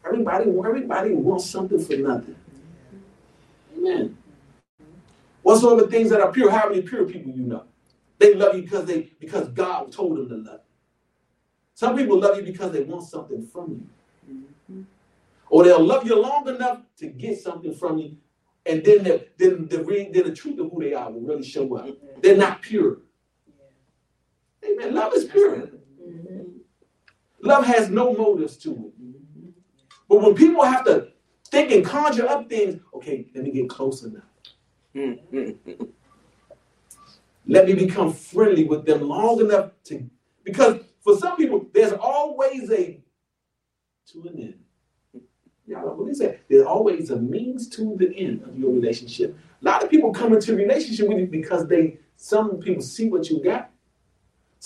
Everybody, 0.04 0.50
everybody 0.50 1.12
wants 1.12 1.46
something 1.46 1.84
for 1.84 1.96
nothing. 1.96 2.36
Amen. 3.76 4.16
Whatsoever 5.42 5.86
things 5.86 6.10
that 6.10 6.20
are 6.20 6.32
pure, 6.32 6.50
how 6.50 6.68
many 6.68 6.82
pure 6.82 7.04
people 7.04 7.32
you 7.32 7.42
know? 7.42 7.64
They 8.18 8.34
love 8.34 8.56
you 8.56 8.62
because 8.62 8.86
they 8.86 9.12
because 9.20 9.48
God 9.48 9.92
told 9.92 10.16
them 10.16 10.28
to 10.28 10.36
love 10.36 10.60
you. 10.64 10.74
Some 11.74 11.96
people 11.96 12.18
love 12.18 12.36
you 12.36 12.42
because 12.42 12.72
they 12.72 12.82
want 12.82 13.04
something 13.04 13.46
from 13.46 13.70
you. 13.70 14.34
Mm-hmm. 14.34 14.82
Or 15.50 15.64
they'll 15.64 15.84
love 15.84 16.06
you 16.06 16.20
long 16.20 16.48
enough 16.48 16.80
to 16.98 17.06
get 17.06 17.38
something 17.38 17.74
from 17.74 17.98
you, 17.98 18.16
and 18.64 18.82
then 18.84 19.04
the, 19.04 19.26
then 19.36 19.68
the 19.68 20.10
then 20.12 20.24
the 20.24 20.34
truth 20.34 20.58
of 20.58 20.70
who 20.70 20.82
they 20.82 20.94
are 20.94 21.10
will 21.10 21.20
really 21.20 21.44
show 21.44 21.76
up. 21.76 21.88
They're 22.20 22.36
not 22.36 22.62
pure. 22.62 22.98
Amen. 24.64 24.94
Love 24.94 25.12
is 25.14 25.26
pure. 25.26 25.68
Mm-hmm. 26.06 26.42
Love 27.42 27.64
has 27.66 27.90
no 27.90 28.14
motives 28.14 28.56
to 28.58 28.70
it. 28.70 28.92
But 30.08 30.22
when 30.22 30.34
people 30.34 30.64
have 30.64 30.84
to 30.84 31.08
think 31.50 31.72
and 31.72 31.84
conjure 31.84 32.28
up 32.28 32.48
things, 32.48 32.80
okay, 32.94 33.26
let 33.34 33.44
me 33.44 33.50
get 33.50 33.68
close 33.68 34.02
enough. 34.04 34.24
Mm-hmm. 34.94 35.82
Let 37.46 37.66
me 37.66 37.74
become 37.74 38.12
friendly 38.12 38.64
with 38.64 38.84
them 38.86 39.02
long 39.02 39.40
enough 39.40 39.70
to, 39.84 40.08
because 40.42 40.80
for 41.02 41.16
some 41.16 41.36
people, 41.36 41.66
there's 41.72 41.92
always 41.92 42.70
a 42.70 43.00
to 44.12 44.22
an 44.28 44.38
end. 44.38 45.22
Y'all, 45.66 45.96
what 45.96 46.10
is 46.10 46.18
that? 46.18 46.40
There's 46.48 46.64
always 46.64 47.10
a 47.10 47.16
means 47.16 47.68
to 47.70 47.96
the 47.96 48.16
end 48.16 48.42
of 48.44 48.56
your 48.56 48.72
relationship. 48.72 49.36
A 49.62 49.64
lot 49.64 49.82
of 49.82 49.90
people 49.90 50.12
come 50.12 50.32
into 50.32 50.52
a 50.52 50.56
relationship 50.56 51.08
with 51.08 51.18
you 51.18 51.26
because 51.26 51.66
they, 51.66 51.98
some 52.16 52.58
people 52.58 52.82
see 52.82 53.08
what 53.08 53.28
you 53.28 53.42
got. 53.42 53.70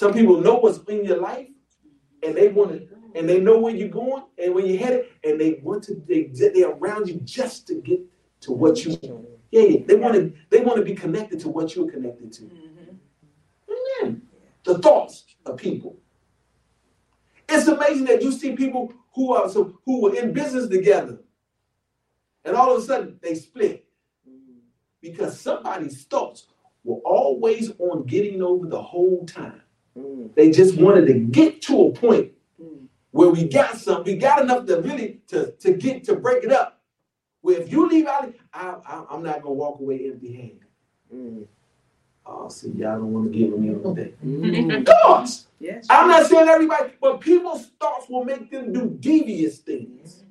Some 0.01 0.15
people 0.15 0.41
know 0.41 0.55
what's 0.55 0.79
in 0.89 1.05
your 1.05 1.19
life, 1.19 1.49
and 2.23 2.35
they 2.35 2.49
want 2.49 2.71
to, 2.71 2.89
and 3.15 3.29
they 3.29 3.39
know 3.39 3.59
where 3.59 3.77
you're 3.77 3.91
going 3.91 4.23
and 4.43 4.55
where 4.55 4.65
you're 4.65 4.79
headed, 4.79 5.05
and 5.23 5.39
they 5.39 5.61
want 5.63 5.85
to, 5.85 6.03
they, 6.09 6.31
they're 6.33 6.71
around 6.71 7.07
you 7.07 7.21
just 7.23 7.67
to 7.67 7.75
get 7.83 8.01
to 8.41 8.53
what 8.53 8.83
you, 8.83 8.99
yeah, 9.51 9.61
yeah. 9.61 9.81
They 9.87 9.97
want 9.97 10.15
to, 10.15 10.33
they 10.49 10.61
want 10.63 10.79
to 10.79 10.87
be 10.87 10.95
connected 10.95 11.39
to 11.41 11.51
what 11.51 11.77
you're 11.77 11.91
connected 11.91 12.33
to. 12.33 12.45
Mm-hmm. 12.45 14.03
Amen. 14.03 14.23
The 14.65 14.79
thoughts 14.79 15.27
of 15.45 15.59
people. 15.59 15.99
It's 17.47 17.69
amazing 17.69 18.07
that 18.07 18.23
you 18.23 18.33
see 18.33 18.57
people 18.57 18.95
who 19.15 19.35
are 19.35 19.51
so 19.51 19.81
who 19.85 20.01
were 20.01 20.17
in 20.17 20.33
business 20.33 20.67
together, 20.69 21.19
and 22.47 22.57
all 22.57 22.75
of 22.75 22.83
a 22.83 22.87
sudden 22.87 23.19
they 23.21 23.35
split 23.35 23.85
because 25.03 25.39
somebody's 25.39 26.05
thoughts 26.05 26.47
were 26.85 27.03
always 27.05 27.73
on 27.79 28.07
getting 28.07 28.41
over 28.41 28.67
the 28.67 28.81
whole 28.81 29.27
time. 29.27 29.61
Mm. 29.99 30.35
They 30.35 30.51
just 30.51 30.77
wanted 30.77 31.07
to 31.07 31.15
get 31.15 31.63
to 31.63 31.87
a 31.87 31.91
point 31.93 32.33
mm. 32.63 32.87
where 33.11 33.29
we 33.29 33.45
got 33.49 33.77
some, 33.77 34.05
we 34.05 34.17
got 34.17 34.43
enough 34.43 34.67
to 34.67 34.81
really 34.81 35.21
to, 35.29 35.53
to 35.53 35.73
get 35.73 36.05
to 36.05 36.17
break 36.17 36.45
it 36.45 36.53
up. 36.53 36.81
Where 37.43 37.61
if 37.61 37.73
you 37.73 37.89
leave 37.89 38.07
out, 38.07 38.33
I, 38.53 38.77
I, 38.87 39.05
I'm 39.11 39.23
not 39.23 39.43
gonna 39.43 39.55
walk 39.55 39.81
away 39.81 40.07
empty-handed. 40.07 40.61
Mm. 41.15 41.47
Oh, 42.27 42.49
see, 42.49 42.69
y'all 42.69 42.99
don't 42.99 43.13
want 43.13 43.33
to 43.33 43.39
give 43.39 43.59
me 43.59 43.71
on 43.71 43.95
that. 43.95 44.87
Thoughts. 44.87 45.47
Yes. 45.59 45.87
I'm 45.91 46.09
not 46.09 46.27
saying 46.27 46.49
everybody, 46.49 46.93
but 47.01 47.21
people's 47.21 47.67
thoughts 47.81 48.09
will 48.09 48.25
make 48.25 48.51
them 48.51 48.73
do 48.73 48.97
devious 49.01 49.59
things. 49.59 50.23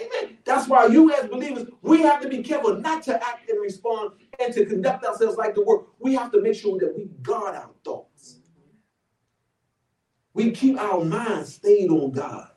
Amen. 0.00 0.38
That's 0.44 0.68
why 0.68 0.86
you, 0.86 1.12
as 1.12 1.28
believers, 1.28 1.66
we 1.82 2.02
have 2.02 2.20
to 2.22 2.28
be 2.28 2.42
careful 2.42 2.76
not 2.76 3.02
to 3.04 3.14
act 3.16 3.50
and 3.50 3.60
respond 3.60 4.12
and 4.38 4.52
to 4.54 4.64
conduct 4.64 5.04
ourselves 5.04 5.36
like 5.36 5.54
the 5.54 5.62
world. 5.62 5.86
We 5.98 6.14
have 6.14 6.32
to 6.32 6.40
make 6.40 6.54
sure 6.54 6.78
that 6.78 6.96
we 6.96 7.10
guard 7.22 7.54
our 7.56 7.70
thoughts. 7.84 8.38
We 10.32 10.52
keep 10.52 10.80
our 10.80 11.04
minds 11.04 11.54
stayed 11.54 11.90
on 11.90 12.12
God. 12.12 12.48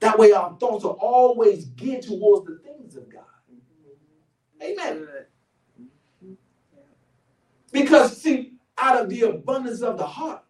That 0.00 0.18
way, 0.18 0.32
our 0.32 0.56
thoughts 0.58 0.84
are 0.84 0.92
always 0.92 1.64
geared 1.66 2.02
towards 2.02 2.46
the 2.46 2.60
things 2.62 2.94
of 2.96 3.10
God. 3.10 3.24
Mm-hmm. 3.52 4.62
Amen. 4.62 4.98
Good. 4.98 5.26
Mm-hmm. 6.24 6.32
Because, 7.72 8.16
see, 8.16 8.52
out 8.76 9.00
of 9.00 9.08
the 9.08 9.22
abundance 9.22 9.80
of 9.80 9.98
the 9.98 10.06
heart, 10.06 10.44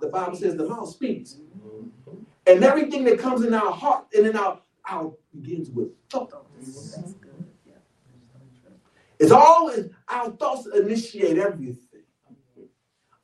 the 0.00 0.08
Bible 0.08 0.36
says 0.36 0.56
the 0.56 0.68
mouth 0.68 0.88
speaks. 0.90 1.38
Mm-hmm. 1.56 2.22
And 2.46 2.62
everything 2.62 3.04
that 3.04 3.18
comes 3.18 3.44
in 3.44 3.52
our 3.54 3.72
heart 3.72 4.06
and 4.14 4.26
in 4.26 4.36
our, 4.36 4.60
our 4.88 5.12
begins 5.34 5.70
with 5.70 5.88
thought. 6.10 6.30
That's 6.58 7.14
good. 7.14 7.46
Yeah. 7.66 7.74
It's 9.18 9.32
always 9.32 9.90
our 10.08 10.30
thoughts 10.30 10.68
initiate 10.74 11.38
everything. 11.38 11.78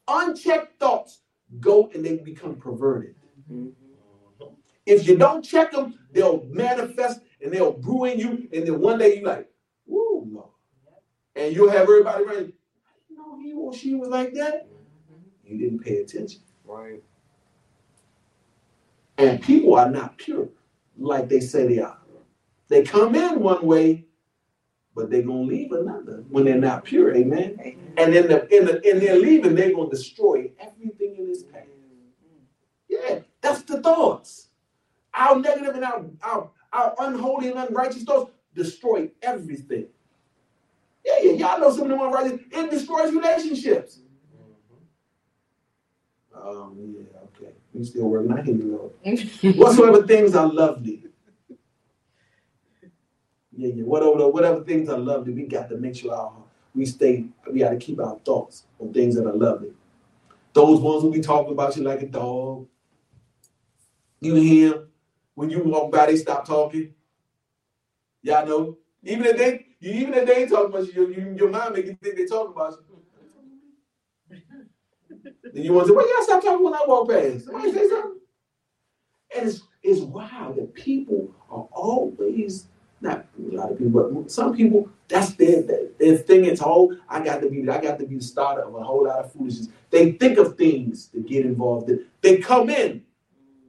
Unchecked 0.07 0.79
thoughts 0.81 1.21
go 1.61 1.91
and 1.95 2.05
they 2.05 2.17
become 2.17 2.57
perverted. 2.57 3.15
Mm-hmm. 3.51 3.69
If 4.87 5.07
you 5.07 5.19
don't 5.19 5.43
check 5.43 5.73
them, 5.73 5.99
they'll 6.13 6.45
manifest 6.47 7.21
and 7.43 7.53
they'll 7.53 7.73
brew 7.73 8.05
in 8.05 8.19
you, 8.19 8.49
and 8.53 8.67
then 8.67 8.81
one 8.81 8.99
day 8.99 9.19
you 9.19 9.27
like, 9.27 9.49
woo, 9.87 10.27
Lord. 10.31 10.49
And 11.37 11.55
you'll 11.55 11.71
have 11.71 11.83
everybody 11.83 12.25
around 12.25 12.47
you. 12.47 12.53
You 13.11 13.17
know, 13.17 13.39
he 13.39 13.53
or 13.53 13.75
she 13.75 13.95
was 13.95 14.09
like 14.09 14.33
that. 14.35 14.67
Mm-hmm. 14.67 15.53
You 15.53 15.59
didn't 15.59 15.81
pay 15.81 15.99
attention. 15.99 16.41
Right. 16.65 17.03
And 19.19 19.43
people 19.43 19.75
are 19.75 19.91
not 19.91 20.17
pure 20.17 20.49
like 20.99 21.29
they 21.29 21.41
say 21.41 21.67
they 21.67 21.81
are. 21.81 21.99
They 22.69 22.83
come 22.83 23.15
in 23.15 23.41
one 23.41 23.65
way, 23.65 24.05
but 24.95 25.11
they're 25.11 25.23
gonna 25.23 25.41
leave 25.43 25.73
another 25.73 26.25
when 26.29 26.45
they're 26.45 26.57
not 26.57 26.85
pure. 26.85 27.15
Amen. 27.15 27.57
And 27.97 28.15
in 28.15 28.29
the 28.29 28.47
in 28.55 28.67
the 28.67 28.89
in 28.89 28.99
their 28.99 29.19
leaving, 29.19 29.55
they're 29.55 29.73
gonna 29.73 29.91
destroy 29.91 30.51
everything 30.61 31.17
in 31.17 31.29
this 31.29 31.45
path. 31.45 31.67
Yeah, 32.89 33.21
that's 33.41 33.63
the 33.63 33.81
thoughts. 33.81 34.49
Our 35.15 35.39
negative 35.39 35.75
and 35.75 35.85
our, 35.85 36.05
our 36.23 36.51
our 36.73 36.95
unholy 37.01 37.51
and 37.51 37.59
unrighteous 37.59 38.05
thoughts 38.05 38.33
destroy 38.55 39.11
everything. 39.23 39.87
Yeah, 41.05 41.19
yeah, 41.23 41.33
y'all 41.33 41.61
know 41.61 41.71
some 41.71 41.91
of 41.91 41.99
the 41.99 42.05
unrighteous. 42.05 42.41
It 42.51 42.71
destroys 42.71 43.13
relationships. 43.13 44.01
Um, 46.35 46.77
yeah, 46.79 47.19
okay. 47.25 47.53
We 47.79 47.85
still 47.85 48.09
working. 48.09 48.33
I 48.39 48.43
can 48.43 48.59
do 48.59 48.93
it. 49.05 49.57
Whatsoever 49.57 50.05
things 50.05 50.35
are 50.35 50.53
lovely. 50.53 51.05
Yeah, 53.57 53.69
yeah. 53.75 53.85
Whatever, 53.85 54.29
whatever 54.29 54.65
things 54.65 54.89
are 54.89 54.99
lovely, 54.99 55.33
we 55.33 55.45
got 55.45 55.69
to 55.69 55.77
make 55.77 55.97
sure 55.97 56.13
our 56.13 56.33
we 56.75 56.87
stay. 56.87 57.27
We 57.51 57.61
got 57.61 57.71
to 57.71 57.77
keep 57.77 58.01
our 58.01 58.19
thoughts 58.25 58.65
on 58.81 58.93
things 58.93 59.15
that 59.15 59.27
are 59.27 59.33
lovely. 59.33 59.71
Those 60.53 60.81
ones 60.81 61.03
who 61.03 61.13
be 61.13 61.21
talking 61.21 61.53
about 61.53 61.77
you 61.77 61.85
like 61.85 62.03
a 62.03 62.07
dog. 62.07 62.67
You 64.21 64.35
hear 64.35 64.89
when 65.35 65.49
you 65.49 65.63
walk 65.63 65.93
by, 65.93 66.07
they 66.07 66.17
stop 66.17 66.47
talking. 66.47 66.93
Y'all 68.23 68.45
know. 68.45 68.79
Even 69.05 69.27
if 69.27 69.37
they, 69.37 69.67
even 69.81 70.15
if 70.15 70.27
they 70.27 70.43
ain't 70.43 70.51
talking 70.51 70.75
about 70.75 70.93
you, 70.93 71.09
your, 71.09 71.33
your 71.37 71.51
mind 71.51 71.75
make 71.75 71.87
you 71.87 71.97
think 72.03 72.17
they 72.17 72.27
talking 72.27 72.53
about 72.53 72.73
you. 72.73 72.88
Then 75.23 75.63
you 75.63 75.73
want 75.73 75.87
to 75.87 75.93
say, 75.93 75.97
well, 75.97 76.09
y'all 76.09 76.25
stop 76.25 76.43
talking 76.43 76.65
when 76.65 76.75
I 76.75 76.85
walk 76.87 77.11
past. 77.11 77.47
Somebody 77.47 77.73
say 77.73 77.89
something. 77.89 78.21
And 79.37 79.49
it's, 79.49 79.63
it's 79.83 80.01
wild 80.01 80.57
that 80.57 80.75
people 80.75 81.35
are 81.51 81.69
always, 81.73 82.67
not 83.01 83.27
a 83.39 83.55
lot 83.55 83.73
of 83.73 83.79
people, 83.79 84.11
but 84.11 84.31
some 84.31 84.57
people, 84.57 84.89
that's 85.07 85.33
their, 85.35 85.63
their, 85.63 86.17
thing. 86.17 86.45
It's 86.45 86.61
whole, 86.61 86.93
oh, 86.93 86.99
I 87.09 87.23
got 87.23 87.41
to 87.41 87.49
be, 87.49 87.69
I 87.69 87.81
got 87.81 87.99
to 87.99 88.07
be 88.07 88.17
the 88.17 88.23
starter 88.23 88.63
of 88.63 88.75
a 88.75 88.83
whole 88.83 89.05
lot 89.05 89.25
of 89.25 89.33
foolishness. 89.33 89.69
They 89.91 90.13
think 90.13 90.39
of 90.39 90.57
things 90.57 91.07
to 91.09 91.21
get 91.21 91.47
involved 91.47 91.91
in. 91.91 92.05
They 92.21 92.39
come 92.39 92.71
in 92.71 93.03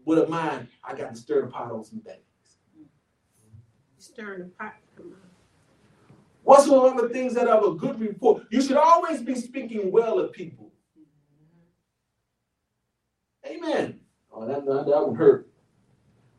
with 0.05 0.19
a 0.19 0.27
mind, 0.27 0.67
I 0.83 0.95
got 0.95 1.13
to 1.13 1.15
stir 1.15 1.41
the 1.41 1.47
pot 1.47 1.71
on 1.71 1.83
some 1.83 1.99
things. 1.99 2.17
Stirring 3.97 4.39
the 4.39 4.45
pot. 4.45 4.75
Whatsoever 6.43 7.09
things 7.09 7.35
that 7.35 7.47
have 7.47 7.63
a 7.63 7.73
good 7.73 7.99
report, 7.99 8.43
you 8.49 8.61
should 8.61 8.77
always 8.77 9.21
be 9.21 9.35
speaking 9.35 9.91
well 9.91 10.17
of 10.17 10.31
people. 10.31 10.68
Amen. 13.49 13.99
Oh, 14.31 14.45
that, 14.47 14.65
that, 14.65 14.85
that 14.85 15.07
would 15.07 15.17
hurt. 15.17 15.49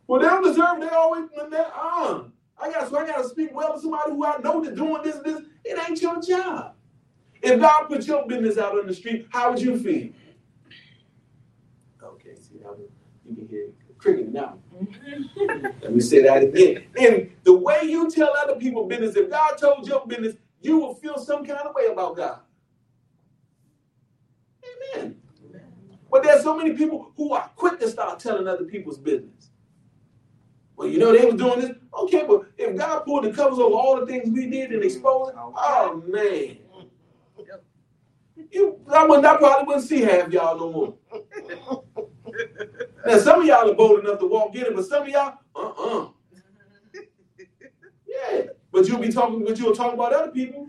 Well, 0.07 0.21
they 0.21 0.27
don't 0.27 0.45
deserve. 0.45 0.81
They 0.81 0.89
always 0.89 1.25
that. 1.51 1.73
Uh, 1.75 2.25
I 2.61 2.71
got 2.73 2.89
so 2.91 2.99
I 2.99 3.07
got 3.07 3.23
to 3.23 3.29
speak 3.29 3.55
well 3.55 3.75
to 3.75 3.81
somebody 3.81 4.11
who 4.11 4.25
I 4.25 4.39
know 4.39 4.63
that's 4.63 4.77
doing 4.77 5.03
this. 5.03 5.17
This 5.25 5.41
it 5.65 5.79
ain't 5.89 6.01
your 6.03 6.21
job. 6.21 6.75
If 7.43 7.61
God 7.61 7.85
put 7.85 8.07
your 8.07 8.27
business 8.27 8.59
out 8.59 8.79
on 8.79 8.87
the 8.87 8.95
street, 8.95 9.27
how 9.31 9.51
would 9.51 9.61
you 9.61 9.79
feel? 9.79 10.11
Okay, 12.03 12.35
see, 12.35 12.59
that 12.63 12.79
was, 12.79 12.89
you 13.29 13.35
can 13.37 13.49
hear 13.49 13.65
it 13.65 13.75
cricket 13.99 14.33
now. 14.33 14.59
Let 15.83 15.95
me 15.95 16.01
say 16.01 16.23
that 16.23 16.43
again. 16.43 16.85
And 16.99 17.31
the 17.45 17.53
way 17.55 17.83
you 17.85 18.11
tell 18.11 18.35
other 18.43 18.57
people 18.57 18.87
business, 18.87 19.17
if 19.17 19.31
God 19.31 19.57
told 19.59 19.87
your 19.87 20.07
business, 20.07 20.37
you 20.61 20.79
will 20.79 20.95
feel 20.95 21.19
some 21.19 21.45
kind 21.45 21.61
of 21.61 21.75
way 21.75 21.87
about 21.87 22.17
God. 22.17 22.41
Amen. 24.97 25.20
But 26.11 26.23
there's 26.25 26.43
so 26.43 26.57
many 26.57 26.73
people 26.73 27.13
who 27.17 27.33
are 27.33 27.51
quick 27.57 27.79
to 27.81 27.89
start 27.89 28.19
telling 28.19 28.49
other 28.49 28.65
people's 28.65 28.99
business. 28.99 29.51
Well, 30.77 30.89
you 30.89 30.99
know 30.99 31.13
they 31.13 31.25
was 31.27 31.35
doing 31.35 31.61
this. 31.61 31.71
Okay, 31.95 32.25
but 32.27 32.47
if 32.57 32.77
God 32.77 33.05
pulled 33.05 33.25
the 33.25 33.33
covers 33.33 33.59
over 33.59 33.75
all 33.75 34.01
the 34.01 34.07
things 34.07 34.31
we 34.31 34.47
did 34.47 34.73
and 34.73 34.83
exposed 34.83 35.31
it, 35.33 35.37
mm, 35.37 35.53
oh 35.55 36.03
man. 36.07 36.57
You, 38.51 38.81
I, 38.93 39.05
wouldn't, 39.07 39.27
I 39.27 39.37
probably 39.37 39.67
wouldn't 39.67 39.87
see 39.87 40.01
half 40.01 40.33
y'all 40.33 40.59
no 40.59 40.73
more. 40.73 40.95
Now 43.07 43.19
some 43.19 43.41
of 43.41 43.47
y'all 43.47 43.71
are 43.71 43.75
bold 43.75 44.01
enough 44.01 44.19
to 44.21 44.27
walk 44.27 44.55
in 44.55 44.63
it, 44.63 44.77
but 44.77 44.85
some 44.85 45.03
of 45.03 45.09
y'all, 45.09 45.39
uh-uh. 45.55 46.09
Yeah, 48.07 48.43
but 48.71 48.87
you'll 48.87 48.99
be 48.99 49.11
talking, 49.11 49.45
but 49.45 49.59
you'll 49.59 49.75
talk 49.75 49.95
about 49.95 50.13
other 50.13 50.31
people. 50.31 50.69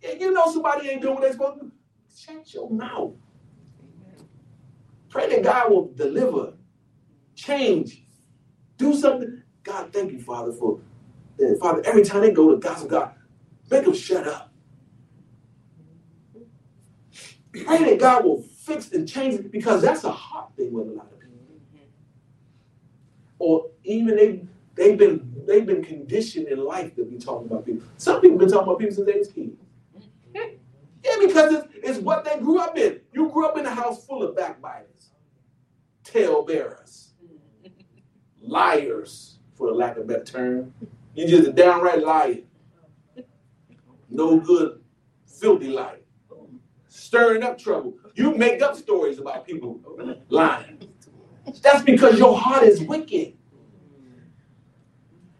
Yeah, 0.00 0.12
you 0.12 0.32
know 0.32 0.50
somebody 0.52 0.88
ain't 0.90 1.02
doing 1.02 1.14
what 1.14 1.22
they're 1.22 1.32
supposed 1.32 1.60
to 1.60 1.66
do. 1.66 1.72
Shut 2.16 2.54
your 2.54 2.70
mouth. 2.70 3.12
Pray 5.14 5.28
that 5.28 5.44
God 5.44 5.70
will 5.70 5.92
deliver, 5.94 6.54
change, 7.36 8.02
do 8.78 8.92
something. 8.96 9.44
God, 9.62 9.92
thank 9.92 10.10
you, 10.10 10.20
Father, 10.20 10.52
for 10.52 10.80
uh, 11.40 11.54
Father. 11.60 11.82
Every 11.84 12.02
time 12.02 12.22
they 12.22 12.32
go 12.32 12.50
to 12.50 12.56
gospel, 12.56 12.88
God, 12.88 13.12
make 13.70 13.84
them 13.84 13.94
shut 13.94 14.26
up. 14.26 14.52
Pray 17.52 17.84
that 17.84 18.00
God 18.00 18.24
will 18.24 18.42
fix 18.42 18.90
and 18.90 19.08
change 19.08 19.34
it 19.34 19.52
because 19.52 19.82
that's 19.82 20.02
a 20.02 20.10
heart 20.10 20.50
thing 20.56 20.72
with 20.72 20.88
a 20.88 20.90
lot 20.90 21.06
of 21.12 21.20
people. 21.20 21.38
Or 23.38 23.70
even 23.84 24.16
they 24.16 24.42
they've 24.74 24.98
been 24.98 25.44
they've 25.46 25.64
been 25.64 25.84
conditioned 25.84 26.48
in 26.48 26.58
life 26.58 26.96
to 26.96 27.04
be 27.04 27.18
talking 27.18 27.46
about 27.46 27.66
people. 27.66 27.86
Some 27.98 28.20
people 28.20 28.36
been 28.36 28.48
talking 28.48 28.66
about 28.66 28.80
people 28.80 28.96
since 28.96 29.06
they 29.06 29.18
was 29.18 29.28
kids. 29.28 29.56
Yeah, 31.04 31.16
because 31.20 31.52
it's, 31.52 31.68
it's 31.82 31.98
what 31.98 32.24
they 32.24 32.38
grew 32.38 32.58
up 32.58 32.78
in. 32.78 33.00
You 33.12 33.28
grew 33.28 33.46
up 33.46 33.58
in 33.58 33.66
a 33.66 33.74
house 33.74 34.06
full 34.06 34.22
of 34.22 34.34
backbiters, 34.34 34.93
talebearers, 36.14 37.14
liars, 38.40 39.38
for 39.54 39.68
the 39.68 39.74
lack 39.74 39.96
of 39.96 40.04
a 40.04 40.06
better 40.06 40.24
term. 40.24 40.72
You're 41.14 41.28
just 41.28 41.48
a 41.48 41.52
downright 41.52 42.04
liar. 42.04 42.38
No 44.08 44.38
good, 44.38 44.80
filthy 45.26 45.68
liar. 45.68 45.98
Stirring 46.88 47.42
up 47.42 47.58
trouble. 47.58 47.94
You 48.14 48.36
make 48.36 48.62
up 48.62 48.76
stories 48.76 49.18
about 49.18 49.44
people 49.44 49.80
lying. 50.28 50.88
That's 51.62 51.82
because 51.82 52.18
your 52.18 52.38
heart 52.38 52.62
is 52.62 52.80
wicked. 52.82 53.34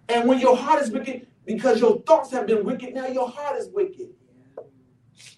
And 0.08 0.28
when 0.28 0.40
your 0.40 0.56
heart 0.56 0.82
is 0.82 0.90
wicked, 0.90 1.28
because 1.46 1.80
your 1.80 2.00
thoughts 2.00 2.30
have 2.32 2.46
been 2.46 2.64
wicked, 2.64 2.94
now 2.94 3.06
your 3.06 3.28
heart 3.28 3.56
is 3.56 3.68
wicked. 3.68 4.08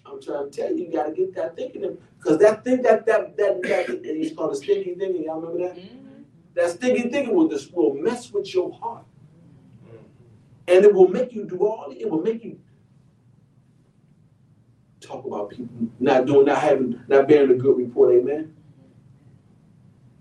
I'm 0.09 0.21
trying 0.21 0.49
to 0.49 0.57
tell 0.57 0.71
you, 0.71 0.85
you 0.85 0.91
gotta 0.91 1.11
get 1.11 1.35
that 1.35 1.55
thinking 1.55 1.97
because 2.17 2.37
that 2.39 2.63
thing 2.63 2.81
that 2.83 3.05
that 3.05 3.35
that 3.37 3.61
that 3.63 3.89
and 3.89 4.05
he's 4.05 4.33
called 4.33 4.53
a 4.53 4.55
stinky 4.55 4.95
thinking. 4.95 5.23
Y'all 5.23 5.39
remember 5.41 5.67
that? 5.67 5.77
Mm-hmm. 5.77 6.21
That 6.55 6.69
stinky 6.71 7.09
thinking 7.09 7.35
will 7.35 7.49
just 7.49 7.73
will 7.73 7.93
mess 7.93 8.31
with 8.31 8.53
your 8.53 8.71
heart. 8.71 9.05
And 10.67 10.83
it 10.83 10.93
will 10.93 11.07
make 11.07 11.33
you 11.33 11.45
do 11.45 11.65
all 11.65 11.91
it 11.91 12.09
will 12.09 12.21
make 12.21 12.43
you 12.43 12.59
talk 14.99 15.25
about 15.25 15.49
people 15.49 15.69
not 15.99 16.25
doing, 16.25 16.45
not 16.45 16.59
having, 16.59 17.01
not 17.07 17.27
bearing 17.27 17.51
a 17.51 17.55
good 17.55 17.77
report, 17.77 18.13
amen. 18.15 18.53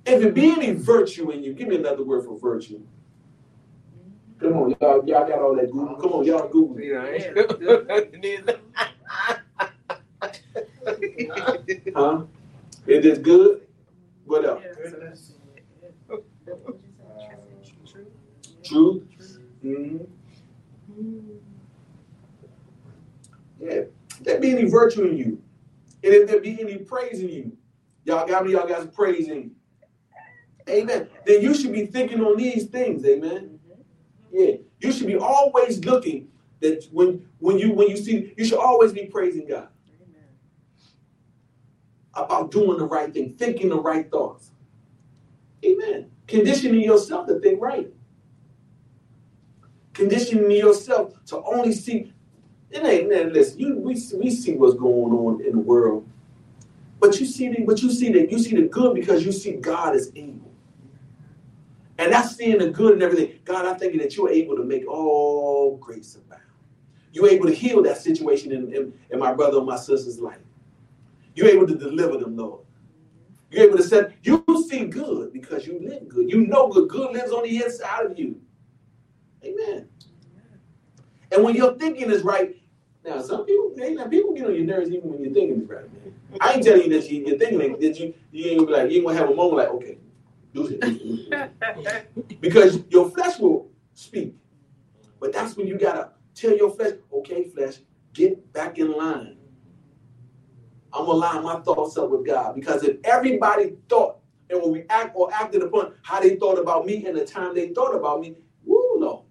Mm-hmm. 0.07 0.15
If 0.15 0.23
it 0.23 0.35
be 0.35 0.51
any 0.51 0.73
virtue 0.73 1.31
in 1.31 1.43
you, 1.43 1.53
give 1.53 1.69
me 1.69 1.77
another 1.77 2.05
word 2.05 2.25
for 2.25 2.39
virtue. 2.39 2.81
Come 4.39 4.53
on, 4.53 4.77
y'all, 4.81 5.09
y'all 5.09 5.27
got 5.27 5.39
all 5.41 5.57
that 5.57 5.71
Google. 5.73 5.97
Come 5.97 6.13
on, 6.13 6.25
y'all 6.25 6.49
Google. 6.49 6.77
Huh? 11.95 12.23
Is 12.87 13.03
this 13.03 13.19
good? 13.19 13.63
What 14.25 14.45
else? 14.45 14.63
Truth. 18.65 19.03
Mm-hmm. 19.65 20.05
Yeah. 23.61 23.83
There 24.21 24.41
be 24.41 24.51
any 24.51 24.65
virtue 24.65 25.05
in 25.05 25.17
you. 25.17 25.43
And 26.05 26.15
if 26.15 26.29
there 26.29 26.41
be 26.41 26.61
any 26.61 26.79
praise 26.79 27.21
in 27.21 27.29
you, 27.29 27.57
y'all 28.05 28.27
got 28.27 28.45
me, 28.45 28.53
y'all 28.53 28.69
got 28.69 28.81
some 28.81 28.91
praise 28.91 29.29
in 29.29 29.37
you. 29.37 29.51
Amen. 30.69 31.09
Then 31.25 31.43
you 31.43 31.55
should 31.55 31.73
be 31.73 31.87
thinking 31.87 32.21
on 32.23 32.37
these 32.37 32.67
things, 32.67 33.05
amen. 33.05 33.59
Yeah. 34.33 34.55
You 34.81 34.93
should 34.93 35.07
be 35.07 35.17
always 35.17 35.85
looking 35.85 36.29
that 36.61 36.87
when 36.91 37.25
when 37.39 37.59
you 37.59 37.73
when 37.73 37.89
you 37.89 37.97
see 37.97 38.33
you 38.37 38.45
should 38.45 38.59
always 38.59 38.93
be 38.93 39.07
praising 39.07 39.47
God 39.47 39.69
about 42.17 42.51
doing 42.51 42.79
the 42.79 42.87
right 42.87 43.13
thing, 43.13 43.35
thinking 43.35 43.69
the 43.69 43.81
right 43.81 44.11
thoughts. 44.11 44.51
Amen. 45.65 46.11
Conditioning 46.27 46.81
yourself 46.81 47.27
to 47.29 47.39
think 47.41 47.61
right. 47.61 47.89
Conditioning 49.93 50.51
yourself 50.51 51.15
to 51.27 51.43
only 51.43 51.73
see. 51.73 52.13
It 52.71 52.85
ain't 52.85 53.09
man, 53.09 53.33
listen. 53.33 53.61
You 53.61 53.79
we 53.79 53.95
we 54.15 54.31
see 54.31 54.55
what's 54.55 54.75
going 54.75 55.13
on 55.13 55.41
in 55.45 55.53
the 55.53 55.59
world, 55.59 56.07
but 57.01 57.19
you 57.21 57.27
see 57.27 57.49
the 57.49 57.63
but 57.65 57.81
you 57.81 57.91
see 57.93 58.11
that 58.13 58.31
you 58.31 58.39
see 58.39 58.57
the 58.57 58.63
good 58.63 58.95
because 58.95 59.25
you 59.25 59.33
see 59.33 59.53
God 59.53 59.95
is 59.95 60.11
able, 60.17 60.51
and 61.97 62.13
that's 62.13 62.37
seeing 62.37 62.59
the 62.59 62.71
good 62.71 62.95
and 62.95 63.03
everything. 63.03 63.39
God, 63.45 63.65
I 63.65 63.75
thank 63.75 63.95
you 63.95 64.01
that 64.01 64.17
you're 64.17 64.31
able 64.31 64.57
to 64.57 64.65
make 64.65 64.87
all 64.89 65.77
grace 65.77 66.17
abound. 66.17 66.43
You're 67.13 67.29
able 67.29 67.47
to 67.47 67.55
heal 67.55 67.83
that 67.85 67.99
situation 67.99 68.53
in, 68.53 68.75
in, 68.75 68.93
in 69.11 69.19
my 69.19 69.33
brother 69.33 69.59
and 69.59 69.67
my 69.67 69.77
sister's 69.77 70.21
life. 70.21 70.37
You're 71.37 71.49
able 71.49 71.67
to 71.69 71.77
deliver 71.77 72.17
them, 72.19 72.37
Lord. 72.37 72.65
You're 73.51 73.69
able 73.69 73.77
to 73.77 73.85
say, 73.85 74.15
you 74.23 74.45
see 74.69 74.87
good 74.87 75.33
because 75.33 75.67
you 75.67 75.79
live 75.81 76.09
good. 76.09 76.29
You 76.31 76.47
know 76.47 76.69
good. 76.69 76.89
Good 76.89 77.15
lives 77.15 77.31
on 77.31 77.45
the 77.45 77.63
inside 77.63 78.07
of 78.07 78.19
you. 78.19 78.41
Amen. 79.45 79.89
And 81.31 81.45
when 81.45 81.55
your 81.55 81.75
thinking 81.75 82.11
is 82.11 82.23
right, 82.23 82.57
now 83.05 83.21
some 83.21 83.45
people, 83.45 83.73
now 83.77 84.07
people 84.07 84.35
get 84.35 84.47
on 84.47 84.55
your 84.55 84.65
nerves 84.65 84.91
even 84.91 85.13
when 85.13 85.23
your 85.23 85.33
thinking 85.33 85.63
is 85.63 85.69
right, 85.69 85.93
man. 85.93 86.15
I 86.41 86.55
ain't 86.55 86.65
telling 86.65 86.91
you 86.91 87.01
that 87.01 87.09
you, 87.11 87.25
you're 87.25 87.39
thinking 87.39 87.59
that 87.59 88.01
you 88.01 88.15
you 88.33 88.47
ain't 88.47 88.59
gonna 88.59 88.67
be 88.67 88.73
like 88.73 88.91
you 88.91 88.97
ain't 88.97 89.07
gonna 89.07 89.19
have 89.19 89.31
a 89.31 89.35
moment 89.35 89.59
like 89.59 89.69
okay, 89.69 89.99
do 90.53 90.79
it, 90.81 92.41
because 92.41 92.83
your 92.89 93.09
flesh 93.11 93.39
will 93.39 93.71
speak, 93.95 94.35
but 95.21 95.33
that's 95.33 95.57
when 95.57 95.69
you 95.69 95.79
gotta 95.79 96.11
tell 96.35 96.57
your 96.57 96.71
flesh, 96.71 96.95
okay, 97.13 97.45
flesh, 97.45 97.77
get 98.13 98.53
back 98.53 98.79
in 98.79 98.91
line. 98.91 99.36
I'm 100.97 101.05
gonna 101.05 101.19
line 101.19 101.43
my 101.43 101.61
thoughts 101.61 101.97
up 101.99 102.11
with 102.11 102.27
God 102.27 102.55
because 102.55 102.83
if 102.83 102.97
everybody 103.05 103.77
thought 103.89 104.19
and 104.49 104.61
will 104.61 104.73
react 104.73 105.15
or 105.15 105.33
acted 105.33 105.63
upon 105.63 105.95
how 106.03 106.21
they 106.21 106.37
thought 106.37 106.59
about 106.59 106.87
me 106.87 107.05
and 107.07 107.17
the 107.17 107.25
time 107.25 107.55
they 107.55 107.69
thought 107.69 107.95
about 107.95 108.21
me, 108.21 108.37
woo, 108.65 108.97
no. 108.99 109.25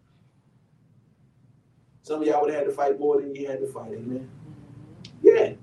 Some 2.04 2.22
of 2.22 2.28
y'all 2.28 2.42
would 2.42 2.52
have 2.52 2.60
had 2.60 2.70
to 2.70 2.76
fight 2.76 3.00
more 3.00 3.20
than 3.20 3.34
you 3.34 3.48
had 3.48 3.60
to 3.62 3.68
fight, 3.68 3.94
amen. 3.94 4.30
Yeah. 5.24 5.54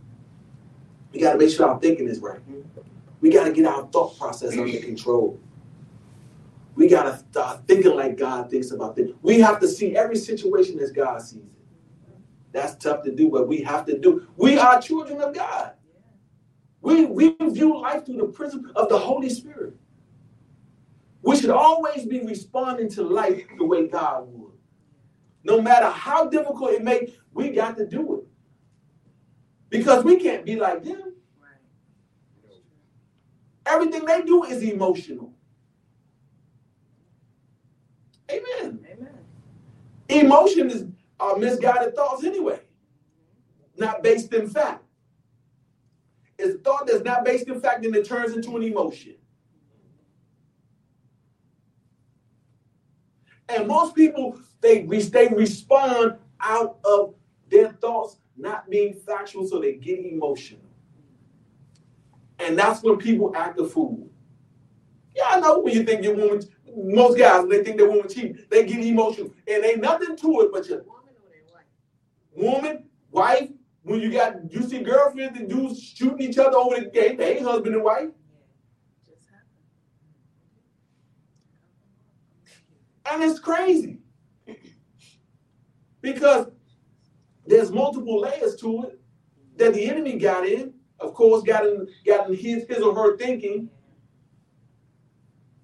We 1.12 1.20
got 1.20 1.34
to 1.34 1.38
make 1.38 1.50
sure 1.50 1.68
our 1.68 1.78
thinking 1.78 2.08
is 2.08 2.18
right. 2.18 2.40
We 3.20 3.30
got 3.30 3.44
to 3.44 3.52
get 3.52 3.66
our 3.66 3.86
thought 3.86 4.18
process 4.18 4.56
under 4.58 4.78
control. 4.78 5.38
We 6.74 6.88
got 6.88 7.04
to 7.04 7.18
start 7.30 7.68
thinking 7.68 7.94
like 7.94 8.16
God 8.16 8.50
thinks 8.50 8.72
about 8.72 8.96
things. 8.96 9.10
We 9.22 9.38
have 9.40 9.60
to 9.60 9.68
see 9.68 9.94
every 9.94 10.16
situation 10.16 10.80
as 10.80 10.90
God 10.90 11.20
sees 11.20 11.42
it. 11.42 11.44
That's 12.50 12.74
tough 12.76 13.02
to 13.04 13.12
do, 13.12 13.30
but 13.30 13.46
we 13.46 13.62
have 13.62 13.86
to 13.86 13.98
do. 13.98 14.26
We 14.36 14.58
are 14.58 14.80
children 14.80 15.20
of 15.20 15.34
God. 15.34 15.72
We, 16.82 17.06
we 17.06 17.36
view 17.40 17.80
life 17.80 18.04
through 18.04 18.18
the 18.18 18.26
prism 18.26 18.70
of 18.74 18.88
the 18.88 18.98
Holy 18.98 19.30
Spirit. 19.30 19.74
We 21.22 21.40
should 21.40 21.50
always 21.50 22.04
be 22.04 22.20
responding 22.20 22.90
to 22.90 23.04
life 23.04 23.44
the 23.56 23.64
way 23.64 23.86
God 23.86 24.26
would. 24.26 24.52
No 25.44 25.60
matter 25.62 25.88
how 25.88 26.28
difficult 26.28 26.72
it 26.72 26.82
may, 26.82 27.14
we 27.32 27.50
got 27.50 27.76
to 27.78 27.86
do 27.86 28.18
it. 28.18 28.26
Because 29.70 30.04
we 30.04 30.16
can't 30.18 30.44
be 30.44 30.56
like 30.56 30.84
them. 30.84 31.14
Everything 33.64 34.04
they 34.04 34.22
do 34.22 34.42
is 34.44 34.62
emotional. 34.62 35.32
Amen. 38.30 38.84
Amen. 38.90 39.18
Emotion 40.08 40.70
is 40.70 40.84
uh, 41.20 41.34
misguided 41.38 41.94
thoughts 41.94 42.24
anyway, 42.24 42.60
not 43.76 44.02
based 44.02 44.32
in 44.34 44.48
fact. 44.48 44.84
It's 46.42 46.56
a 46.56 46.58
thought 46.58 46.88
that's 46.88 47.04
not 47.04 47.24
based 47.24 47.46
in 47.46 47.60
fact, 47.60 47.84
and 47.84 47.94
it 47.94 48.04
turns 48.04 48.34
into 48.34 48.56
an 48.56 48.64
emotion. 48.64 49.14
And 53.48 53.68
most 53.68 53.94
people 53.94 54.38
they 54.60 54.82
they 54.82 55.28
respond 55.28 56.18
out 56.40 56.78
of 56.84 57.14
their 57.48 57.70
thoughts 57.72 58.16
not 58.36 58.68
being 58.68 58.94
factual, 58.94 59.46
so 59.46 59.60
they 59.60 59.74
get 59.74 60.00
emotional. 60.00 60.62
And 62.40 62.58
that's 62.58 62.82
when 62.82 62.96
people 62.96 63.32
act 63.36 63.60
a 63.60 63.66
fool. 63.66 64.08
Yeah, 65.14 65.24
I 65.28 65.40
know 65.40 65.60
when 65.60 65.74
you 65.74 65.84
think 65.84 66.02
your 66.02 66.16
woman, 66.16 66.42
most 66.74 67.18
guys, 67.18 67.46
they 67.48 67.62
think 67.62 67.76
their 67.76 67.88
woman 67.88 68.08
cheap, 68.08 68.48
they 68.50 68.64
get 68.64 68.80
emotional. 68.80 69.32
And 69.46 69.64
ain't 69.64 69.80
nothing 69.80 70.16
to 70.16 70.40
it 70.40 70.52
but 70.52 70.66
your 70.68 70.82
woman, 72.34 72.88
wife, 73.12 73.50
when 73.82 74.00
you 74.00 74.12
got 74.12 74.34
you 74.52 74.62
see 74.62 74.82
girlfriends 74.82 75.38
and 75.38 75.48
dudes 75.48 75.82
shooting 75.82 76.20
each 76.20 76.38
other 76.38 76.56
over 76.56 76.80
the 76.80 76.90
game, 76.90 77.16
they 77.16 77.36
ain't 77.36 77.46
husband 77.46 77.74
and 77.74 77.84
wife. 77.84 78.10
And 83.10 83.22
it's 83.22 83.40
crazy. 83.40 83.98
Because 86.00 86.46
there's 87.46 87.70
multiple 87.72 88.20
layers 88.20 88.56
to 88.56 88.84
it 88.84 89.00
that 89.56 89.74
the 89.74 89.84
enemy 89.84 90.18
got 90.18 90.46
in, 90.46 90.72
of 91.00 91.14
course, 91.14 91.42
got 91.42 91.66
in 91.66 91.88
got 92.06 92.28
in 92.28 92.36
his, 92.36 92.64
his 92.68 92.78
or 92.78 92.94
her 92.94 93.16
thinking, 93.16 93.68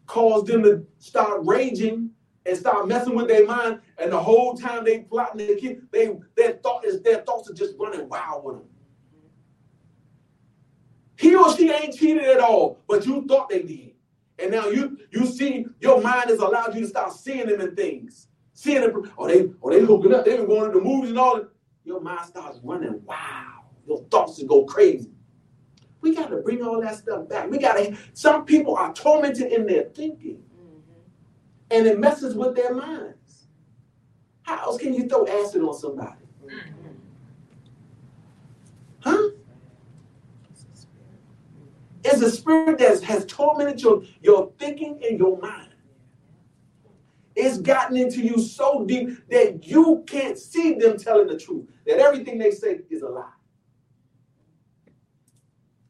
caused 0.06 0.46
them 0.46 0.62
to 0.64 0.84
start 0.98 1.40
raging 1.44 2.10
and 2.48 2.56
start 2.56 2.88
messing 2.88 3.14
with 3.14 3.28
their 3.28 3.46
mind, 3.46 3.80
and 3.98 4.10
the 4.10 4.18
whole 4.18 4.54
time 4.54 4.84
they 4.84 5.00
plotting 5.00 5.46
their 5.46 5.56
kid, 5.56 5.82
they 5.92 6.16
their 6.36 6.54
thought 6.54 6.84
is 6.84 7.02
their 7.02 7.18
thoughts 7.18 7.50
are 7.50 7.54
just 7.54 7.74
running 7.78 8.08
wild 8.08 8.44
with 8.44 8.56
them. 8.56 8.66
He 11.16 11.34
or 11.34 11.54
she 11.54 11.70
ain't 11.70 11.94
cheated 11.94 12.24
at 12.24 12.40
all, 12.40 12.78
but 12.88 13.04
you 13.04 13.26
thought 13.26 13.48
they 13.48 13.62
did. 13.62 13.92
And 14.38 14.50
now 14.50 14.68
you 14.68 14.98
you 15.10 15.26
see 15.26 15.66
your 15.80 16.00
mind 16.00 16.30
has 16.30 16.38
allowed 16.38 16.74
you 16.74 16.80
to 16.82 16.86
start 16.86 17.12
seeing 17.12 17.48
them 17.48 17.60
in 17.60 17.76
things. 17.76 18.28
Seeing 18.54 18.80
them, 18.80 19.12
oh 19.18 19.28
they 19.28 19.50
oh 19.62 19.70
they 19.70 19.80
hooking 19.80 20.14
up, 20.14 20.24
they've 20.24 20.38
been 20.38 20.46
going 20.46 20.72
to 20.72 20.78
the 20.78 20.84
movies 20.84 21.10
and 21.10 21.18
all 21.18 21.36
that. 21.36 21.48
Your 21.84 22.00
mind 22.00 22.26
starts 22.26 22.60
running 22.62 23.02
wow. 23.04 23.64
Your 23.86 24.02
thoughts 24.10 24.42
go 24.42 24.64
crazy. 24.64 25.10
We 26.00 26.14
got 26.14 26.30
to 26.30 26.36
bring 26.36 26.62
all 26.62 26.80
that 26.80 26.96
stuff 26.96 27.28
back. 27.28 27.50
We 27.50 27.58
got 27.58 27.74
to, 27.74 27.96
some 28.12 28.44
people 28.44 28.76
are 28.76 28.92
tormented 28.92 29.50
in 29.50 29.66
their 29.66 29.84
thinking 29.84 30.42
and 31.70 31.86
it 31.86 31.98
messes 31.98 32.34
with 32.34 32.54
their 32.54 32.74
minds. 32.74 33.46
How 34.42 34.58
else 34.62 34.78
can 34.78 34.94
you 34.94 35.06
throw 35.08 35.26
acid 35.26 35.62
on 35.62 35.74
somebody? 35.74 36.24
Huh? 39.00 39.30
It's 42.04 42.22
a 42.22 42.30
spirit 42.30 42.78
that 42.78 43.02
has 43.02 43.26
tormented 43.26 43.82
your, 43.82 44.02
your 44.22 44.52
thinking 44.58 45.00
and 45.06 45.18
your 45.18 45.38
mind. 45.38 45.74
It's 47.36 47.58
gotten 47.58 47.96
into 47.96 48.20
you 48.20 48.40
so 48.40 48.84
deep 48.84 49.28
that 49.28 49.66
you 49.66 50.02
can't 50.06 50.38
see 50.38 50.74
them 50.74 50.96
telling 50.96 51.28
the 51.28 51.38
truth, 51.38 51.68
that 51.86 51.98
everything 51.98 52.38
they 52.38 52.50
say 52.50 52.80
is 52.90 53.02
a 53.02 53.08
lie. 53.08 53.30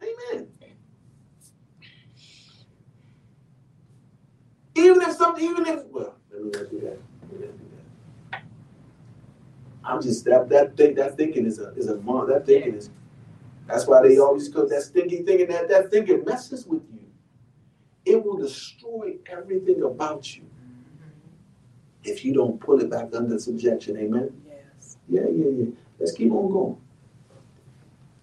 Amen. 0.02 0.48
Even 4.78 5.02
if 5.02 5.16
something, 5.16 5.44
even 5.44 5.66
if, 5.66 5.84
well, 5.86 6.14
let 6.30 6.42
me 6.44 6.50
not 6.50 6.70
do 6.70 6.80
that. 6.80 6.98
Let 7.22 7.40
me 7.40 7.46
not 7.46 7.58
do 7.58 7.64
that. 8.30 8.42
I'm 9.84 10.02
just 10.02 10.24
that 10.26 10.48
that 10.50 10.76
thing 10.76 10.94
that 10.94 11.16
thinking 11.16 11.46
is 11.46 11.58
a 11.58 11.72
is 11.74 11.88
a 11.88 11.96
mon 11.96 12.28
that 12.28 12.46
thinking 12.46 12.74
is 12.74 12.90
that's 13.66 13.86
why 13.86 14.02
they 14.02 14.18
always 14.18 14.48
go 14.48 14.66
that 14.66 14.82
stinky 14.82 15.22
thinking 15.22 15.48
that 15.48 15.68
that 15.68 15.90
thinking 15.90 16.24
messes 16.24 16.66
with 16.66 16.82
you. 16.92 17.00
It 18.04 18.24
will 18.24 18.36
destroy 18.36 19.16
everything 19.26 19.82
about 19.82 20.36
you 20.36 20.44
if 22.04 22.24
you 22.24 22.32
don't 22.32 22.60
pull 22.60 22.80
it 22.80 22.88
back 22.88 23.08
under 23.14 23.38
subjection. 23.38 23.96
Amen. 23.98 24.30
Yes. 24.46 24.96
Yeah, 25.08 25.22
yeah, 25.22 25.50
yeah. 25.50 25.66
Let's 25.98 26.12
keep 26.12 26.30
on 26.32 26.52
going. 26.52 26.76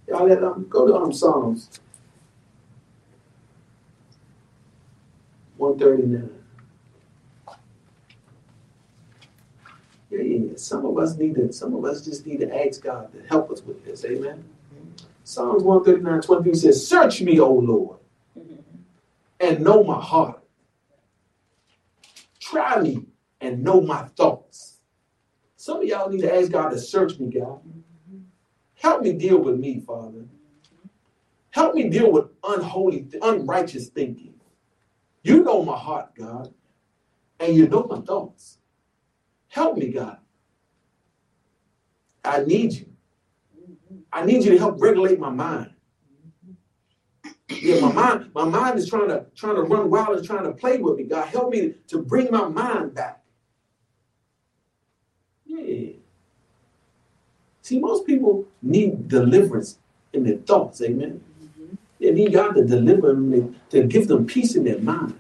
Y'all 0.08 0.28
let 0.28 0.44
um, 0.44 0.66
go 0.70 0.88
to 0.88 0.96
um, 0.96 1.12
Psalms 1.12 1.82
139. 5.58 6.45
Some 10.58 10.86
of 10.86 10.98
us 10.98 11.18
need 11.18 11.36
to, 11.36 11.52
some 11.52 11.76
of 11.76 11.86
us 11.86 12.04
just 12.04 12.26
need 12.26 12.40
to 12.40 12.66
ask 12.66 12.82
God 12.82 13.12
to 13.14 13.28
help 13.28 13.52
us 13.52 13.62
with 13.62 13.84
this. 13.86 14.06
Amen. 14.06 14.44
Psalms 15.24 15.64
139, 15.64 16.22
23 16.22 16.54
says, 16.54 16.88
Search 16.88 17.22
me, 17.22 17.40
O 17.40 17.52
Lord, 17.52 18.00
and 19.40 19.62
know 19.62 19.84
my 19.84 20.00
heart. 20.00 20.42
Try 22.40 22.80
me 22.80 23.06
and 23.42 23.64
know 23.64 23.82
my 23.82 24.04
thoughts. 24.04 24.80
Some 25.56 25.78
of 25.78 25.84
y'all 25.86 26.10
need 26.10 26.22
to 26.22 26.34
ask 26.34 26.52
God 26.52 26.70
to 26.70 26.80
search 26.80 27.20
me, 27.20 27.32
God. 27.32 27.60
Help 28.76 29.02
me 29.02 29.14
deal 29.14 29.40
with 29.40 29.58
me, 29.58 29.80
Father. 29.80 30.26
Help 31.50 31.74
me 31.74 31.90
deal 31.90 32.12
with 32.12 32.26
unholy, 32.44 33.08
unrighteous 33.22 33.88
thinking. 33.88 34.36
You 35.24 35.44
know 35.44 35.64
my 35.64 35.78
heart, 35.78 36.14
God, 36.14 36.54
and 37.40 37.56
you 37.56 37.68
know 37.68 37.88
my 37.90 38.00
thoughts. 38.02 38.60
Help 39.56 39.78
me, 39.78 39.88
God. 39.88 40.18
I 42.26 42.44
need 42.44 42.74
you. 42.74 42.88
I 44.12 44.26
need 44.26 44.44
you 44.44 44.52
to 44.52 44.58
help 44.58 44.82
regulate 44.82 45.18
my 45.18 45.30
mind. 45.30 45.72
Yeah, 47.48 47.80
my 47.80 47.94
mind, 47.94 48.32
my 48.36 48.44
mind 48.44 48.78
is 48.78 48.90
trying 48.90 49.08
to 49.08 49.26
trying 49.34 49.56
to 49.56 49.62
run 49.62 49.90
wild 49.90 50.18
and 50.18 50.28
trying 50.28 50.44
to 50.44 50.52
play 50.52 50.78
with 50.78 50.98
me. 50.98 51.06
God, 51.06 51.30
help 51.30 51.54
me 51.54 51.76
to 51.88 52.00
bring 52.02 52.30
my 52.32 52.50
mind 52.50 52.96
back. 52.96 53.24
Yeah. 55.46 55.94
See, 57.62 57.80
most 57.80 58.06
people 58.06 58.46
need 58.62 59.08
deliverance 59.08 59.80
in 60.12 60.26
their 60.26 60.38
thoughts, 60.40 60.82
amen. 60.82 61.24
They 62.02 62.12
need 62.12 62.34
God 62.34 62.56
to 62.56 62.66
deliver 62.66 63.08
them, 63.14 63.56
to 63.70 63.84
give 63.84 64.10
them 64.10 64.26
peace 64.26 64.56
in 64.56 64.66
their 64.66 64.80
mind. 64.80 65.18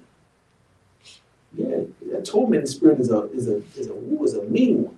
Tormenting 2.25 2.67
spirit 2.67 2.99
is 2.99 3.11
a 3.11 3.29
is 3.31 3.47
a 3.47 3.61
is 3.77 3.87
a 3.87 3.93
ooh, 3.93 4.23
is 4.23 4.33
a 4.33 4.43
mean 4.43 4.83
one. 4.83 4.97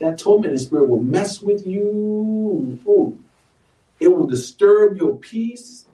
That 0.00 0.18
tormenting 0.18 0.58
spirit 0.58 0.88
will 0.88 1.02
mess 1.02 1.40
with 1.40 1.66
you. 1.66 2.80
Ooh. 2.86 3.18
It 4.00 4.08
will 4.08 4.26
disturb 4.26 4.96
your 4.96 5.16
peace. 5.16 5.86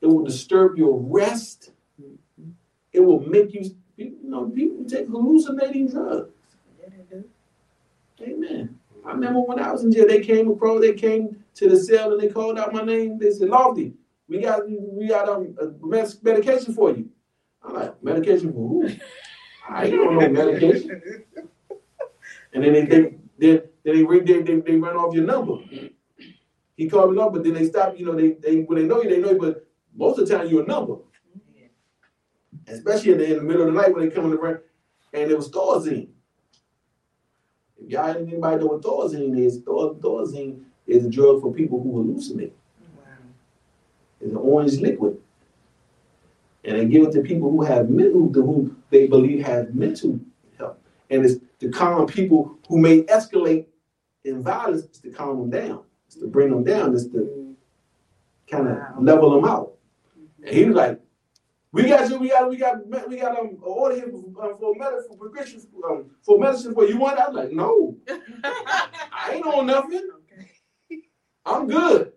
It 0.00 0.06
will 0.06 0.24
disturb 0.24 0.76
your 0.76 0.98
rest. 0.98 1.70
It 2.92 3.00
will 3.00 3.20
make 3.20 3.54
you, 3.54 3.74
you 3.96 4.16
know, 4.22 4.48
people 4.50 4.84
take 4.84 5.08
hallucinating 5.08 5.88
drugs. 5.88 6.30
Amen. 8.20 8.78
I 9.04 9.12
remember 9.12 9.40
when 9.40 9.58
I 9.58 9.72
was 9.72 9.82
in 9.82 9.92
jail, 9.92 10.06
they 10.06 10.20
came 10.20 10.50
across, 10.50 10.80
they 10.80 10.92
came 10.92 11.44
to 11.54 11.68
the 11.68 11.76
cell 11.76 12.12
and 12.12 12.20
they 12.20 12.28
called 12.28 12.58
out 12.58 12.72
my 12.72 12.82
name. 12.82 13.18
They 13.18 13.30
said, 13.30 13.48
Lofty, 13.48 13.94
we 14.28 14.40
got 14.40 14.68
we 14.68 15.08
got 15.08 15.28
um, 15.28 15.56
a 15.60 15.72
medication 16.22 16.74
for 16.74 16.90
you. 16.90 17.10
I'm 17.64 17.74
like, 17.74 18.02
medication 18.02 18.52
for 18.52 18.68
who? 18.68 18.88
I 19.68 19.86
ain't 19.86 19.94
on 20.00 20.18
no 20.18 20.28
medication. 20.28 21.02
And 22.52 22.64
then 22.64 22.72
they 22.72 22.84
they 22.84 23.00
they 23.38 23.62
then 23.84 23.96
they, 23.96 24.02
ring- 24.02 24.24
they, 24.24 24.42
they, 24.42 24.60
they 24.60 24.76
run 24.76 24.96
off 24.96 25.14
your 25.14 25.24
number. 25.24 25.56
He 26.76 26.88
called 26.88 27.12
me 27.12 27.20
up, 27.20 27.32
but 27.32 27.44
then 27.44 27.54
they 27.54 27.66
stop, 27.68 27.98
you 27.98 28.06
know, 28.06 28.14
they, 28.14 28.32
they 28.32 28.62
when 28.62 28.78
they 28.78 28.84
know 28.86 29.02
you, 29.02 29.10
they 29.10 29.18
know 29.18 29.32
you, 29.32 29.38
but 29.38 29.66
most 29.94 30.18
of 30.18 30.28
the 30.28 30.36
time 30.36 30.48
you're 30.48 30.62
a 30.64 30.66
number. 30.66 30.96
Especially 32.66 33.12
in 33.12 33.18
the, 33.18 33.24
in 33.24 33.36
the 33.38 33.42
middle 33.42 33.66
of 33.66 33.74
the 33.74 33.80
night 33.80 33.92
when 33.94 34.08
they 34.08 34.14
come 34.14 34.24
in 34.24 34.30
the 34.30 34.38
room. 34.38 34.58
And 35.12 35.30
it 35.30 35.36
was 35.36 35.50
Thorazine. 35.50 36.08
If 37.76 37.90
y'all 37.90 38.16
anybody 38.16 38.58
know 38.58 38.66
what 38.66 38.82
Thorazine 38.82 39.38
is, 39.38 39.60
Thor, 39.60 39.94
Thorazine 39.96 40.62
is 40.86 41.04
a 41.04 41.10
drug 41.10 41.40
for 41.40 41.52
people 41.52 41.82
who 41.82 42.04
hallucinate. 42.04 42.52
Wow. 42.96 43.04
It's 44.20 44.30
an 44.30 44.36
orange 44.36 44.78
liquid. 44.78 45.18
And 46.64 46.78
they 46.78 46.84
give 46.86 47.04
it 47.04 47.12
to 47.12 47.22
people 47.22 47.50
who 47.50 47.62
have 47.62 47.90
mental, 47.90 48.32
who 48.32 48.76
they 48.90 49.06
believe 49.08 49.44
have 49.44 49.74
mental 49.74 50.18
health. 50.58 50.76
And 51.10 51.24
it's 51.24 51.40
to 51.60 51.70
calm 51.70 52.06
people 52.06 52.58
who 52.68 52.78
may 52.78 53.02
escalate 53.02 53.66
in 54.24 54.42
violence, 54.42 54.84
it's 54.84 55.00
to 55.00 55.10
calm 55.10 55.38
them 55.38 55.50
down. 55.50 55.82
It's 56.06 56.16
to 56.16 56.28
bring 56.28 56.50
them 56.50 56.62
down. 56.64 56.94
It's 56.94 57.06
to 57.08 57.56
kind 58.48 58.68
of 58.68 58.76
Wow. 58.76 58.96
level 59.00 59.30
them 59.34 59.44
out. 59.44 59.72
And 60.44 60.54
he 60.54 60.64
was 60.64 60.76
like, 60.76 61.00
"We 61.72 61.88
got 61.88 62.08
you. 62.10 62.18
We 62.18 62.28
got. 62.28 62.48
We 62.48 62.56
got. 62.56 63.08
We 63.08 63.16
got 63.16 63.38
um 63.38 63.46
an 63.48 63.58
order 63.62 63.94
here 63.96 64.08
for, 64.10 64.44
um, 64.44 64.58
for 64.58 64.74
medicine, 64.74 65.16
for 65.18 65.28
prescription, 65.28 65.68
um, 65.88 66.10
for 66.22 66.38
medicine 66.38 66.74
for 66.74 66.84
you. 66.84 66.98
Want? 66.98 67.16
that?" 67.16 67.28
I 67.28 67.30
was 67.30 67.36
like, 67.44 67.52
"No, 67.52 67.96
I 68.44 69.32
ain't 69.34 69.46
on 69.46 69.66
nothing. 69.66 70.08
Okay. 70.32 71.02
I'm 71.44 71.66
good." 71.66 72.12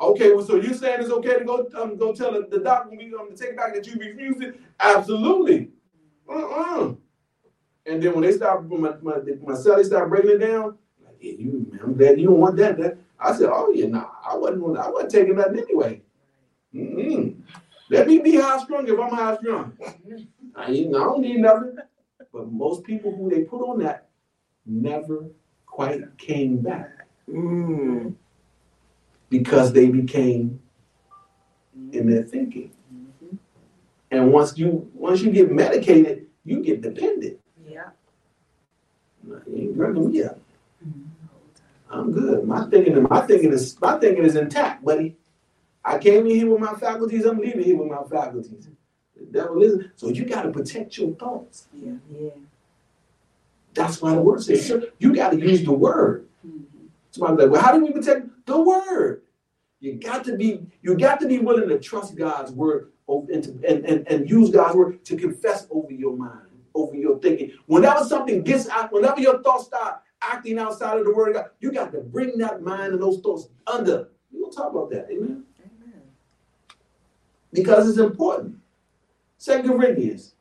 Okay, 0.00 0.32
well, 0.32 0.44
so 0.44 0.56
you're 0.56 0.72
saying 0.72 1.02
it's 1.02 1.10
okay 1.10 1.38
to 1.38 1.44
go 1.44 1.68
um, 1.74 1.96
go 1.96 2.14
tell 2.14 2.32
the, 2.32 2.58
doctor 2.58 2.88
when 2.88 2.98
we 2.98 3.14
um, 3.14 3.28
to 3.28 3.36
take 3.36 3.50
it 3.50 3.56
back 3.56 3.74
that 3.74 3.86
you 3.86 3.94
refused 3.98 4.42
it? 4.42 4.58
Absolutely. 4.78 5.70
Uh-uh. 6.28 6.94
And 7.84 8.02
then 8.02 8.14
when 8.14 8.22
they 8.22 8.32
start 8.32 8.66
my 8.68 8.94
my, 9.02 9.16
my 9.42 9.54
cell, 9.54 9.76
they 9.76 9.84
start 9.84 10.08
breaking 10.08 10.30
it 10.30 10.38
down. 10.38 10.78
Like, 11.04 11.16
yeah, 11.20 11.32
you 11.32 11.66
man, 11.70 11.80
I'm 11.82 11.94
glad 11.94 12.18
you 12.18 12.28
don't 12.28 12.38
want 12.38 12.56
that. 12.56 12.78
That 12.78 12.96
I 13.18 13.34
said, 13.34 13.50
oh 13.52 13.70
yeah, 13.74 13.86
nah, 13.88 14.06
I 14.26 14.36
wasn't 14.36 14.78
I 14.78 14.88
wasn't 14.88 15.10
taking 15.10 15.36
nothing 15.36 15.58
anyway. 15.58 16.02
Mm-mm. 16.74 17.42
Let 17.90 18.06
me 18.06 18.18
be 18.20 18.36
high 18.36 18.62
strung 18.62 18.88
if 18.88 18.98
I'm 18.98 19.10
high 19.10 19.36
strung. 19.36 19.76
I, 20.56 20.64
I 20.64 20.82
don't 20.84 21.20
need 21.20 21.38
nothing. 21.38 21.76
But 22.32 22.50
most 22.50 22.84
people 22.84 23.14
who 23.14 23.28
they 23.28 23.42
put 23.42 23.60
on 23.60 23.80
that 23.80 24.08
never 24.64 25.26
quite 25.66 26.16
came 26.16 26.58
back 26.58 27.00
Mm. 27.30 28.14
Because 29.30 29.72
they 29.72 29.88
became 29.88 30.60
in 31.92 32.10
their 32.10 32.24
thinking. 32.24 32.72
Mhm. 32.92 33.38
And 34.10 34.32
once 34.32 34.58
you 34.58 34.90
once 34.94 35.22
you 35.22 35.30
get 35.30 35.50
medicated, 35.50 36.26
you 36.44 36.60
get 36.62 36.82
dependent. 36.82 37.38
Yeah. 37.66 37.90
You 39.26 39.40
ain't 39.56 39.74
drinking 39.74 40.10
me 40.10 40.22
up. 40.24 40.38
I'm 41.88 42.12
good. 42.12 42.44
My 42.46 42.66
thinking, 42.66 43.02
my 43.08 43.20
thinking 43.22 43.52
is 43.52 43.80
my 43.80 43.98
thinking 43.98 44.24
is 44.24 44.36
intact, 44.36 44.84
buddy. 44.84 45.16
I 45.84 45.98
came 45.98 46.26
in 46.26 46.36
here 46.36 46.50
with 46.50 46.60
my 46.60 46.74
faculties. 46.74 47.24
I'm 47.24 47.38
leaving 47.38 47.62
here 47.62 47.76
with 47.76 47.88
my 47.88 48.02
faculties. 48.04 48.68
The 49.16 49.24
devil 49.26 49.62
is 49.62 49.86
so 49.96 50.08
you 50.08 50.24
got 50.24 50.42
to 50.42 50.50
protect 50.50 50.96
your 50.98 51.14
thoughts. 51.14 51.68
Yeah. 51.72 51.94
Yeah. 52.12 52.30
That's 53.74 54.02
why 54.02 54.14
the 54.14 54.20
word 54.20 54.42
says 54.42 54.66
sir, 54.66 54.88
you 54.98 55.14
got 55.14 55.30
to 55.30 55.38
use 55.40 55.64
the 55.64 55.72
word. 55.72 56.26
Mhm. 56.46 56.62
Somebody's 57.12 57.38
like, 57.44 57.50
well, 57.52 57.62
how 57.62 57.72
do 57.78 57.84
we 57.84 57.92
protect 57.92 58.26
the 58.50 58.60
word? 58.60 59.22
You 59.80 59.94
got 59.94 60.24
to 60.26 60.36
be 60.36 60.66
you 60.82 60.96
got 60.96 61.20
to 61.20 61.26
be 61.26 61.38
willing 61.38 61.68
to 61.68 61.78
trust 61.78 62.16
God's 62.16 62.52
word 62.52 62.92
and, 63.08 63.42
to, 63.42 63.50
and, 63.66 63.84
and, 63.86 64.06
and 64.08 64.28
use 64.28 64.50
God's 64.50 64.76
word 64.76 65.04
to 65.06 65.16
confess 65.16 65.66
over 65.70 65.90
your 65.90 66.16
mind, 66.16 66.48
over 66.74 66.94
your 66.94 67.18
thinking. 67.18 67.52
Whenever 67.66 68.04
something 68.04 68.42
gets 68.42 68.68
out, 68.68 68.92
whenever 68.92 69.20
your 69.20 69.42
thoughts 69.42 69.66
start 69.66 70.02
acting 70.22 70.58
outside 70.58 70.98
of 70.98 71.06
the 71.06 71.14
word 71.14 71.30
of 71.30 71.34
God, 71.34 71.46
you 71.60 71.72
got 71.72 71.92
to 71.92 72.00
bring 72.00 72.36
that 72.38 72.62
mind 72.62 72.92
and 72.92 73.02
those 73.02 73.20
thoughts 73.20 73.48
under. 73.66 74.08
We're 74.30 74.42
gonna 74.42 74.52
talk 74.52 74.70
about 74.70 74.90
that, 74.90 75.06
amen. 75.10 75.44
Amen. 75.58 76.02
Because 77.52 77.88
it's 77.88 77.98
important. 77.98 78.56
Second 79.38 79.70
Corinthians 79.70 80.34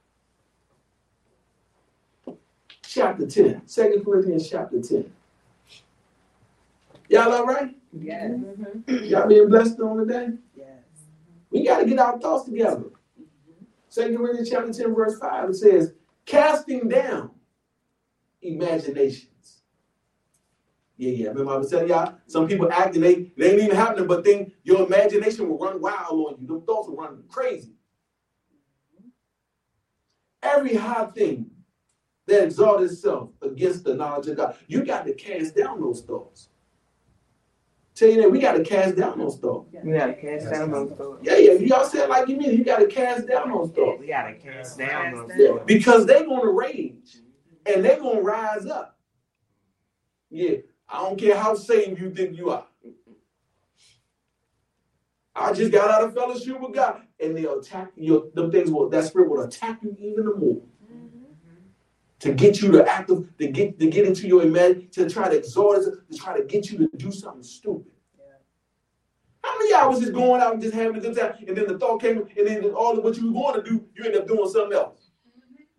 chapter 2.86 3.26
10. 3.26 3.62
Second 3.68 4.04
Corinthians 4.04 4.50
chapter 4.50 4.82
10. 4.82 5.10
Y'all 7.10 7.32
all 7.32 7.46
right? 7.46 7.79
Yes. 7.94 8.32
Mm-hmm. 8.32 8.64
Mm-hmm. 8.64 9.06
Y'all 9.06 9.28
being 9.28 9.50
blessed 9.50 9.80
on 9.80 9.98
the 9.98 10.06
day? 10.06 10.28
Yes. 10.56 10.68
We 11.50 11.66
got 11.66 11.80
to 11.80 11.86
get 11.86 12.00
our 12.00 12.20
thoughts 12.20 12.46
together. 12.46 12.86
Mm-hmm. 12.86 13.66
Second 13.90 14.18
Corinthians 14.18 14.50
chapter 14.50 14.74
10, 14.74 14.96
verse 14.96 15.18
5, 15.20 15.50
it 15.50 15.56
says, 15.56 15.94
casting 16.26 16.88
down 16.88 17.32
imaginations. 18.42 19.62
Yeah, 20.98 21.12
yeah. 21.12 21.28
Remember 21.30 21.54
I 21.54 21.58
was 21.58 21.70
telling 21.70 21.88
y'all, 21.88 22.16
some 22.28 22.48
people 22.48 22.70
acting 22.72 23.02
they, 23.02 23.32
they 23.38 23.52
ain't 23.52 23.62
even 23.64 23.76
happening, 23.76 24.06
but 24.06 24.26
then 24.26 24.52
your 24.64 24.86
imagination 24.86 25.48
will 25.48 25.58
run 25.58 25.82
wild 25.82 26.12
on 26.12 26.36
you. 26.42 26.48
Them 26.48 26.62
thoughts 26.66 26.90
will 26.90 26.98
run 26.98 27.24
crazy. 27.30 27.72
Every 30.44 30.76
high 30.76 31.06
thing 31.08 31.52
that 32.28 32.44
exalts 32.44 32.92
itself 32.92 33.30
against 33.42 33.86
the 33.86 33.96
knowledge 33.96 34.28
of 34.28 34.38
God, 34.38 34.58
you 34.68 34.84
got 34.84 35.06
to 35.06 35.14
cast 35.14 35.56
down 35.56 35.82
those 35.82 36.02
thoughts. 36.02 36.49
Tell 38.00 38.08
you 38.08 38.22
that 38.22 38.32
we 38.32 38.40
got 38.40 38.54
to 38.54 38.64
cast 38.64 38.96
down 38.96 39.20
those 39.20 39.38
thoughts. 39.40 39.68
We 39.84 39.92
gotta 39.92 40.14
cast 40.14 40.50
down 40.50 40.72
those 40.72 40.94
thoughts. 40.94 41.20
Yeah, 41.22 41.36
yeah. 41.36 41.52
Y'all 41.52 41.84
said 41.84 42.08
like 42.08 42.30
you 42.30 42.38
mean. 42.38 42.58
You 42.58 42.64
got 42.64 42.78
to 42.80 42.88
cast 42.88 43.28
down 43.28 43.50
those 43.50 43.72
thoughts. 43.72 44.00
We 44.00 44.08
gotta 44.08 44.36
cast 44.36 44.78
down 44.78 45.16
those 45.16 45.32
Yeah, 45.36 45.48
thoughts. 45.50 45.64
because 45.66 46.06
they're 46.06 46.26
gonna 46.26 46.50
rage 46.50 47.18
and 47.66 47.84
they're 47.84 48.00
gonna 48.00 48.22
rise 48.22 48.66
up. 48.68 48.98
Yeah, 50.30 50.60
I 50.88 51.02
don't 51.04 51.20
care 51.20 51.36
how 51.36 51.56
saved 51.56 52.00
you 52.00 52.14
think 52.14 52.38
you 52.38 52.52
are. 52.52 52.66
I 55.36 55.52
just 55.52 55.74
got 55.74 55.90
out 55.92 56.04
of 56.04 56.14
fellowship 56.14 56.58
with 56.62 56.74
God, 56.74 57.02
and 57.20 57.36
they'll 57.36 57.60
attack 57.60 57.90
you. 57.98 58.32
Them 58.34 58.50
things 58.50 58.72
will 58.72 58.88
that 58.90 59.04
spirit 59.04 59.30
will 59.30 59.42
attack 59.42 59.80
you 59.84 59.94
even 60.00 60.26
more 60.40 60.62
to 62.20 62.34
get 62.34 62.62
you 62.62 62.72
to 62.72 62.86
act 62.86 63.10
to 63.10 63.48
get 63.48 63.80
to 63.80 63.88
get 63.88 64.06
into 64.06 64.28
your 64.28 64.44
imagine 64.44 64.90
to 64.92 65.10
try 65.10 65.30
to 65.30 65.38
exhort 65.38 65.80
us, 65.80 65.86
to 66.12 66.18
try 66.18 66.38
to 66.38 66.46
get 66.46 66.70
you 66.72 66.78
to 66.78 66.90
do 66.98 67.12
something 67.12 67.44
stupid. 67.44 67.92
How 69.42 69.58
many 69.58 69.74
hours 69.74 70.02
is 70.02 70.10
going 70.10 70.42
out 70.42 70.54
and 70.54 70.62
just 70.62 70.76
having 70.76 70.98
a 70.98 71.00
good 71.00 71.16
time, 71.16 71.34
and 71.48 71.56
then 71.56 71.68
the 71.68 71.80
thought 71.80 72.02
came, 72.02 72.18
and 72.38 72.48
then 72.48 72.64
all 72.72 72.98
of 72.98 73.04
what 73.04 73.16
you 73.18 73.32
were 73.32 73.40
going 73.40 73.64
to 73.64 73.70
do, 73.70 73.86
you 73.96 74.04
end 74.04 74.16
up 74.16 74.28
doing 74.28 74.50
something 74.50 74.78
else. 74.78 75.12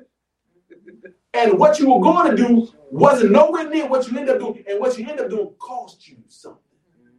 Mm-hmm. 0.00 1.10
And 1.34 1.58
what 1.58 1.78
you 1.78 1.92
were 1.92 2.00
going 2.00 2.34
to 2.34 2.36
do 2.36 2.72
wasn't 2.90 3.32
nowhere 3.32 3.68
near 3.68 3.86
what 3.86 4.10
you 4.10 4.18
ended 4.18 4.36
up 4.36 4.40
doing, 4.40 4.64
and 4.68 4.80
what 4.80 4.98
you 4.98 5.06
ended 5.06 5.26
up 5.26 5.30
doing 5.30 5.52
cost 5.58 6.08
you 6.08 6.16
something. 6.26 6.58
Mm-hmm. 7.00 7.10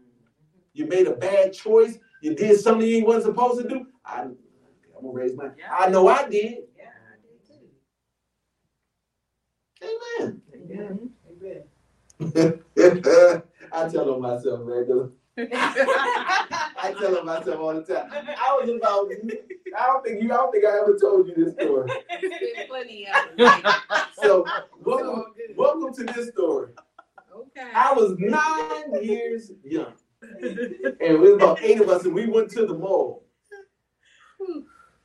You 0.74 0.88
made 0.88 1.07
a 1.07 1.15
bad 1.15 1.53
choice. 1.53 1.97
You 2.22 2.36
did 2.36 2.59
something 2.59 2.88
you 2.88 3.05
wasn't 3.05 3.36
supposed 3.36 3.61
to 3.61 3.69
do. 3.69 3.86
I, 4.03 4.22
I'm 4.22 4.36
gonna 4.95 5.13
raise 5.13 5.36
my. 5.36 5.51
I 5.72 5.89
know 5.89 6.07
I 6.07 6.28
did. 6.28 6.57
Yeah, 6.78 6.86
I 10.22 10.32
Amen. 10.74 11.09
I 13.74 13.89
tell 13.89 14.13
on 14.13 14.22
myself, 14.22 14.65
man. 14.65 15.11
I 15.38 16.93
tell 16.99 17.17
on 17.17 17.26
myself 17.26 17.59
all 17.59 17.74
the 17.74 17.82
time. 17.82 18.09
I 18.11 18.59
was 18.59 18.69
about. 18.69 19.11
I 19.78 19.86
don't 19.88 20.03
think 20.05 20.22
you. 20.22 20.32
I 20.32 20.38
don't 20.38 20.51
think 20.51 20.65
I 20.65 20.80
ever 20.80 20.97
told 20.99 21.28
you 21.28 21.36
this 21.36 21.53
story. 21.53 21.89
It's 22.09 22.22
been 22.22 22.67
plenty 22.67 23.07
of 23.07 23.38
them. 23.38 23.74
So 24.22 24.45
welcome, 24.84 25.34
good. 25.36 25.55
welcome 25.57 25.93
to 25.95 26.03
this 26.13 26.30
story. 26.30 26.74
Okay. 27.34 27.72
I 27.74 27.93
was 27.93 28.17
nine 28.19 29.03
years 29.03 29.51
young, 29.63 29.93
and 30.22 30.43
it 30.99 31.19
was 31.19 31.34
about 31.34 31.61
eight 31.61 31.82
of 31.82 31.89
us, 31.89 32.05
and 32.05 32.13
we 32.13 32.28
went 32.28 32.51
to 32.51 32.65
the 32.65 32.74
mall. 32.74 33.26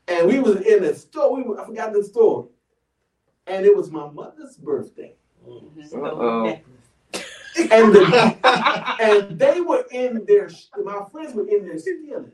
And 0.08 0.28
we 0.28 0.38
was 0.40 0.60
in 0.62 0.82
the 0.82 0.94
store. 0.94 1.34
We 1.34 1.42
were, 1.42 1.60
I 1.60 1.66
forgot 1.66 1.92
the 1.92 2.02
store, 2.04 2.48
and 3.46 3.64
it 3.64 3.76
was 3.76 3.90
my 3.90 4.08
mother's 4.10 4.56
birthday, 4.56 5.14
Uh-oh. 5.94 6.58
and 7.56 7.94
the 7.94 8.36
and 9.00 9.38
they 9.38 9.60
were 9.60 9.84
in 9.90 10.24
their. 10.26 10.50
My 10.84 11.04
friends 11.10 11.34
were 11.34 11.48
in 11.48 11.66
there 11.66 11.78
stealing, 11.78 12.32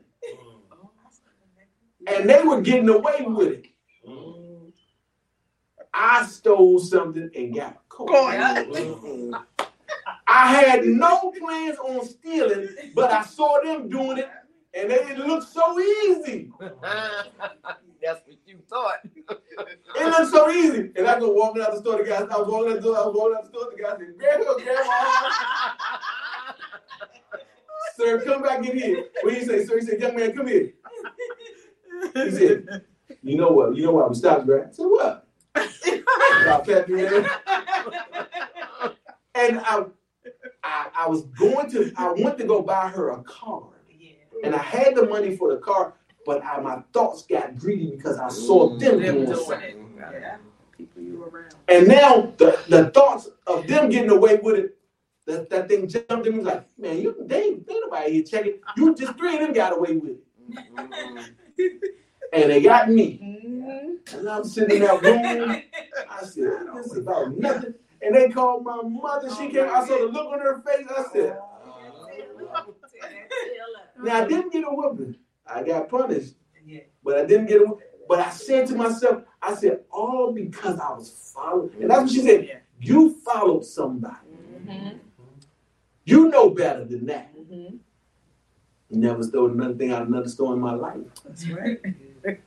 and 2.07 2.29
they 2.29 2.41
were 2.43 2.61
getting 2.61 2.89
away 2.89 3.21
with 3.25 3.47
it. 3.47 3.65
I 5.93 6.25
stole 6.25 6.79
something 6.79 7.29
and 7.35 7.55
got 7.55 7.87
caught. 7.87 8.33
I 10.27 10.53
had 10.53 10.85
no 10.85 11.31
plans 11.39 11.77
on 11.77 12.05
stealing, 12.05 12.69
but 12.95 13.11
I 13.11 13.23
saw 13.23 13.61
them 13.63 13.89
doing 13.89 14.17
it, 14.19 14.29
and 14.73 14.91
it 14.91 15.17
looked 15.17 15.51
so 15.51 15.79
easy. 15.79 16.51
That's 16.59 18.21
what 18.25 18.37
you 18.45 18.59
thought. 18.69 18.99
It 19.95 20.07
looked 20.07 20.31
so 20.31 20.49
easy. 20.49 20.91
And 20.95 21.07
I 21.07 21.19
go 21.19 21.31
walking 21.31 21.61
out 21.61 21.71
the 21.73 21.79
store, 21.79 21.97
the 21.97 22.09
guy, 22.09 22.17
I 22.17 22.23
was 22.23 22.47
walking 22.47 22.71
out 22.71 22.75
the 22.77 22.81
door, 22.81 22.97
I 22.97 23.05
was 23.05 23.15
walking 23.15 23.35
out 23.37 23.43
the 23.43 23.49
store, 23.49 23.69
the 23.71 23.83
guy 23.83 23.89
said, 23.91 24.17
Grandma, 24.17 24.53
Grandma. 24.55 24.91
sir, 27.95 28.25
come 28.25 28.41
back 28.41 28.65
in 28.65 28.77
here. 28.77 29.05
What 29.21 29.33
he 29.35 29.45
say, 29.45 29.65
sir? 29.65 29.79
He 29.79 29.85
said, 29.85 30.01
young 30.01 30.15
man, 30.15 30.35
come 30.35 30.47
here. 30.47 30.73
He 32.15 32.31
said, 32.31 32.83
you 33.21 33.37
know 33.37 33.51
what? 33.51 33.75
You 33.75 33.83
know 33.83 33.91
why 33.91 34.07
we 34.07 34.15
stopped, 34.15 34.47
right? 34.47 34.63
I 34.67 34.71
said, 34.71 34.85
what? 34.85 35.27
You. 36.87 37.25
And 39.35 39.59
I, 39.59 39.85
I, 40.63 40.89
I 40.95 41.07
was 41.07 41.23
going 41.23 41.69
to, 41.71 41.91
I 41.95 42.11
went 42.11 42.37
to 42.39 42.45
go 42.45 42.61
buy 42.61 42.89
her 42.89 43.11
a 43.11 43.23
car. 43.23 43.62
And 44.43 44.53
I 44.53 44.59
had 44.61 44.95
the 44.95 45.05
money 45.07 45.35
for 45.37 45.51
the 45.53 45.59
car, 45.59 45.93
but 46.25 46.43
I, 46.43 46.59
my 46.59 46.83
thoughts 46.91 47.23
got 47.25 47.57
greedy 47.57 47.95
because 47.95 48.17
I 48.19 48.27
saw 48.29 48.69
them 48.69 48.79
Them 48.79 48.99
doing 48.99 49.25
doing 49.25 49.35
something. 49.35 49.61
it. 49.61 49.77
Yeah. 49.97 50.37
People 50.77 51.01
you 51.01 51.23
around. 51.23 51.55
And 51.69 51.87
now 51.87 52.33
the, 52.37 52.59
the 52.67 52.91
thoughts 52.91 53.29
of 53.47 53.65
them 53.67 53.89
getting 53.89 54.09
away 54.11 54.39
with 54.43 54.55
it, 54.57 54.77
that, 55.25 55.49
that 55.49 55.69
thing 55.69 55.87
jumped 55.87 56.27
in 56.27 56.37
me 56.37 56.43
like, 56.43 56.65
man, 56.77 56.99
you 57.01 57.15
they 57.21 57.43
ain't 57.43 57.69
ain't 57.69 57.83
nobody 57.85 58.11
here 58.15 58.23
checking. 58.23 58.59
You 58.75 58.93
just 58.93 59.17
three 59.17 59.35
of 59.35 59.39
them 59.39 59.53
got 59.53 59.71
away 59.77 59.95
with 59.95 60.17
it. 60.17 61.81
And 62.33 62.51
they 62.51 62.61
got 62.61 62.89
me. 62.89 63.19
Mm-hmm. 63.23 64.17
And 64.17 64.29
I'm 64.29 64.43
sitting 64.43 64.77
in 64.77 64.83
that 64.83 65.01
room. 65.01 65.63
I 66.09 66.25
said, 66.25 66.51
this 66.75 66.87
is 66.87 66.97
about 66.97 67.37
nothing. 67.37 67.75
And 68.01 68.13
they 68.13 68.27
called 68.27 68.65
my 68.65 68.81
mother. 68.83 69.29
She 69.33 69.47
came. 69.49 69.69
I 69.69 69.85
saw 69.87 69.97
the 69.99 70.05
look 70.07 70.27
on 70.33 70.39
her 70.41 70.61
face. 70.61 70.85
I 70.89 71.03
said, 71.13 71.37
now 74.01 74.23
I 74.23 74.27
didn't 74.27 74.51
get 74.51 74.63
a 74.63 74.67
whooping. 74.69 75.15
I 75.45 75.63
got 75.63 75.89
punished, 75.89 76.35
Yeah. 76.65 76.81
but 77.03 77.17
I 77.17 77.25
didn't 77.25 77.47
get 77.47 77.61
a. 77.61 77.75
But 78.07 78.19
I 78.19 78.29
said 78.31 78.67
to 78.67 78.75
myself, 78.75 79.23
I 79.41 79.55
said, 79.55 79.81
all 79.89 80.33
because 80.33 80.77
I 80.79 80.89
was 80.91 81.31
following. 81.33 81.71
And 81.81 81.89
that's 81.89 82.01
what 82.01 82.11
she 82.11 82.21
said. 82.21 82.45
Yeah. 82.45 82.57
You 82.79 83.15
followed 83.23 83.63
somebody. 83.65 84.15
Mm-hmm. 84.67 84.97
You 86.05 86.29
know 86.29 86.49
better 86.49 86.83
than 86.83 87.05
that. 87.05 87.33
Mm-hmm. 87.37 87.77
Never 88.89 89.23
stole 89.23 89.51
another 89.51 89.73
thing 89.73 89.91
out 89.91 90.01
of 90.03 90.09
another 90.09 90.29
store 90.29 90.53
in 90.53 90.59
my 90.59 90.73
life. 90.73 90.99
That's 91.25 91.47
right. 91.49 91.79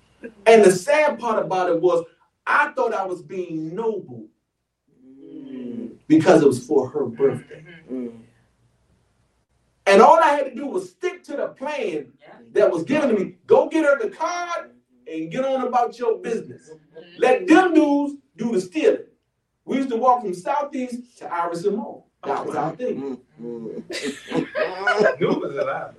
And 0.46 0.64
the 0.64 0.72
sad 0.72 1.18
part 1.20 1.44
about 1.44 1.70
it 1.70 1.80
was, 1.80 2.04
I 2.46 2.72
thought 2.72 2.94
I 2.94 3.04
was 3.04 3.22
being 3.22 3.74
noble 3.74 4.26
because 6.08 6.42
it 6.42 6.46
was 6.46 6.66
for 6.66 6.88
her 6.88 7.04
birthday. 7.04 7.64
And 9.96 10.02
all 10.02 10.22
I 10.22 10.26
had 10.26 10.44
to 10.44 10.54
do 10.54 10.66
was 10.66 10.90
stick 10.90 11.24
to 11.24 11.36
the 11.36 11.46
plan 11.48 12.12
that 12.52 12.70
was 12.70 12.82
given 12.82 13.08
to 13.08 13.18
me. 13.18 13.36
Go 13.46 13.66
get 13.66 13.86
her 13.86 13.98
the 13.98 14.10
card 14.10 14.72
and 15.10 15.32
get 15.32 15.42
on 15.42 15.66
about 15.66 15.98
your 15.98 16.18
business. 16.18 16.70
Let 17.16 17.46
them 17.46 17.72
dudes 17.72 18.20
do 18.36 18.52
the 18.52 18.60
stealing. 18.60 19.06
We 19.64 19.78
used 19.78 19.88
to 19.88 19.96
walk 19.96 20.20
from 20.20 20.34
Southeast 20.34 21.16
to 21.16 21.32
Iverson 21.32 21.76
Mall. 21.76 22.10
That 22.24 22.44
was 22.44 22.56
our 22.56 22.76
thing. 22.76 23.16
Mm-hmm. 23.40 25.18
New 25.18 25.28
was 25.28 25.56
alive. 25.56 25.94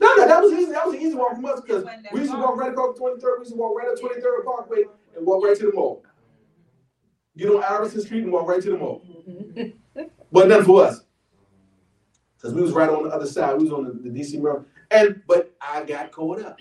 No, 0.00 0.14
no, 0.14 0.26
that 0.26 0.42
was 0.42 0.52
easy. 0.54 0.72
That 0.72 0.86
was 0.86 0.94
an 0.94 1.02
easy 1.02 1.14
walk 1.14 1.34
from 1.34 1.44
us 1.44 1.60
because 1.60 1.84
we 2.14 2.20
used 2.20 2.32
to 2.32 2.38
walk 2.38 2.56
right 2.56 2.72
across 2.72 2.98
23rd. 2.98 3.20
We 3.20 3.40
used 3.40 3.50
to 3.50 3.56
walk 3.58 3.76
right 3.76 3.88
up 3.88 3.98
23rd 3.98 4.44
Parkway 4.46 4.84
and 5.14 5.26
walk 5.26 5.44
right 5.44 5.56
to 5.58 5.66
the 5.66 5.72
mall. 5.74 6.02
Get 7.36 7.50
on 7.50 7.62
Iverson 7.62 8.00
Street 8.00 8.22
and 8.22 8.32
walk 8.32 8.48
right 8.48 8.62
to 8.62 8.70
the 8.70 8.78
mall. 8.78 9.02
But 10.32 10.48
nothing 10.48 10.66
for 10.66 10.84
us. 10.84 11.05
Because 12.46 12.54
we 12.54 12.62
was 12.62 12.72
right 12.72 12.88
on 12.88 13.02
the 13.02 13.10
other 13.10 13.26
side. 13.26 13.58
We 13.58 13.64
was 13.64 13.72
on 13.72 13.84
the, 13.84 14.08
the 14.08 14.20
DC 14.20 14.40
Maryland. 14.40 14.66
And 14.92 15.20
but 15.26 15.52
I 15.60 15.82
got 15.82 16.12
caught 16.12 16.40
up. 16.42 16.60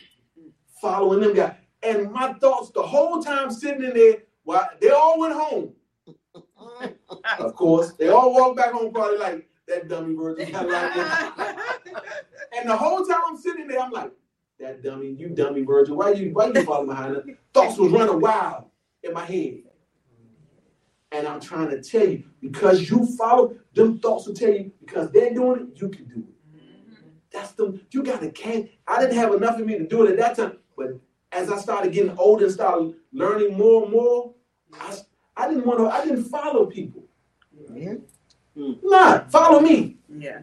Following 0.82 1.20
them 1.20 1.36
guys. 1.36 1.54
And 1.84 2.12
my 2.12 2.34
thoughts 2.34 2.72
the 2.72 2.82
whole 2.82 3.22
time 3.22 3.52
sitting 3.52 3.84
in 3.84 3.94
there, 3.94 4.24
while 4.44 4.68
they 4.82 4.90
all 4.90 5.20
went 5.20 5.34
home. 5.34 5.74
Of 7.40 7.56
course. 7.56 7.94
They 7.94 8.10
all 8.10 8.34
walked 8.34 8.58
back 8.58 8.72
home 8.72 8.92
probably 8.92 9.18
like 9.18 9.48
that 9.68 9.88
dummy 9.88 10.16
Virgil. 10.16 10.52
got 10.52 10.68
locked 10.68 11.88
in." 11.88 11.96
And 12.58 12.70
the 12.70 12.76
whole 12.76 13.06
time 13.06 13.22
I'm 13.28 13.38
sitting 13.38 13.68
there, 13.68 13.80
I'm 13.80 13.92
like, 13.92 14.12
that 14.60 14.84
dummy, 14.84 15.12
you 15.12 15.30
dummy 15.30 15.62
Virgil. 15.62 15.96
Why 15.96 16.12
you 16.12 16.32
why 16.34 16.48
you 16.48 16.64
following 16.64 16.88
behind 16.88 17.16
her? 17.16 17.24
Thoughts 17.54 17.78
was 17.78 17.92
running 17.92 18.20
wild 18.20 18.66
in 19.04 19.14
my 19.14 19.26
head. 19.26 19.62
And 21.12 21.28
I'm 21.28 21.40
trying 21.40 21.70
to 21.70 21.82
tell 21.82 22.08
you, 22.08 22.24
because 22.42 22.90
you 22.90 23.06
follow, 23.18 23.56
them 23.74 24.00
thoughts 24.00 24.28
will 24.28 24.34
tell 24.34 24.52
you, 24.52 24.72
because 24.80 25.12
they're 25.12 25.34
doing 25.34 25.62
it, 25.62 25.82
you 25.82 25.90
can 25.90 26.06
do 26.06 26.20
it. 26.20 26.62
That's 27.32 27.52
them, 27.52 27.82
you 27.92 28.02
gotta 28.02 28.32
can 28.32 28.70
I 28.88 29.02
didn't 29.02 29.18
have 29.18 29.34
enough 29.34 29.60
of 29.60 29.66
me 29.66 29.78
to 29.78 29.86
do 29.86 30.06
it 30.06 30.12
at 30.12 30.18
that 30.18 30.36
time. 30.38 30.58
But 30.78 31.00
as 31.32 31.52
I 31.52 31.58
started 31.58 31.92
getting 31.92 32.18
older 32.18 32.46
and 32.46 32.54
started 32.54 32.94
learning 33.12 33.58
more 33.58 33.84
and 33.84 33.92
more, 33.92 34.34
I, 34.74 34.98
I 35.36 35.50
didn't 35.50 35.66
want 35.66 35.80
to, 35.80 35.90
I 35.90 36.04
didn't 36.06 36.26
follow 36.26 36.66
people. 36.66 37.04
Yeah. 37.74 37.96
Hmm. 38.58 38.74
Nah, 38.84 39.28
follow 39.28 39.60
me. 39.60 39.98
Yeah. 40.18 40.40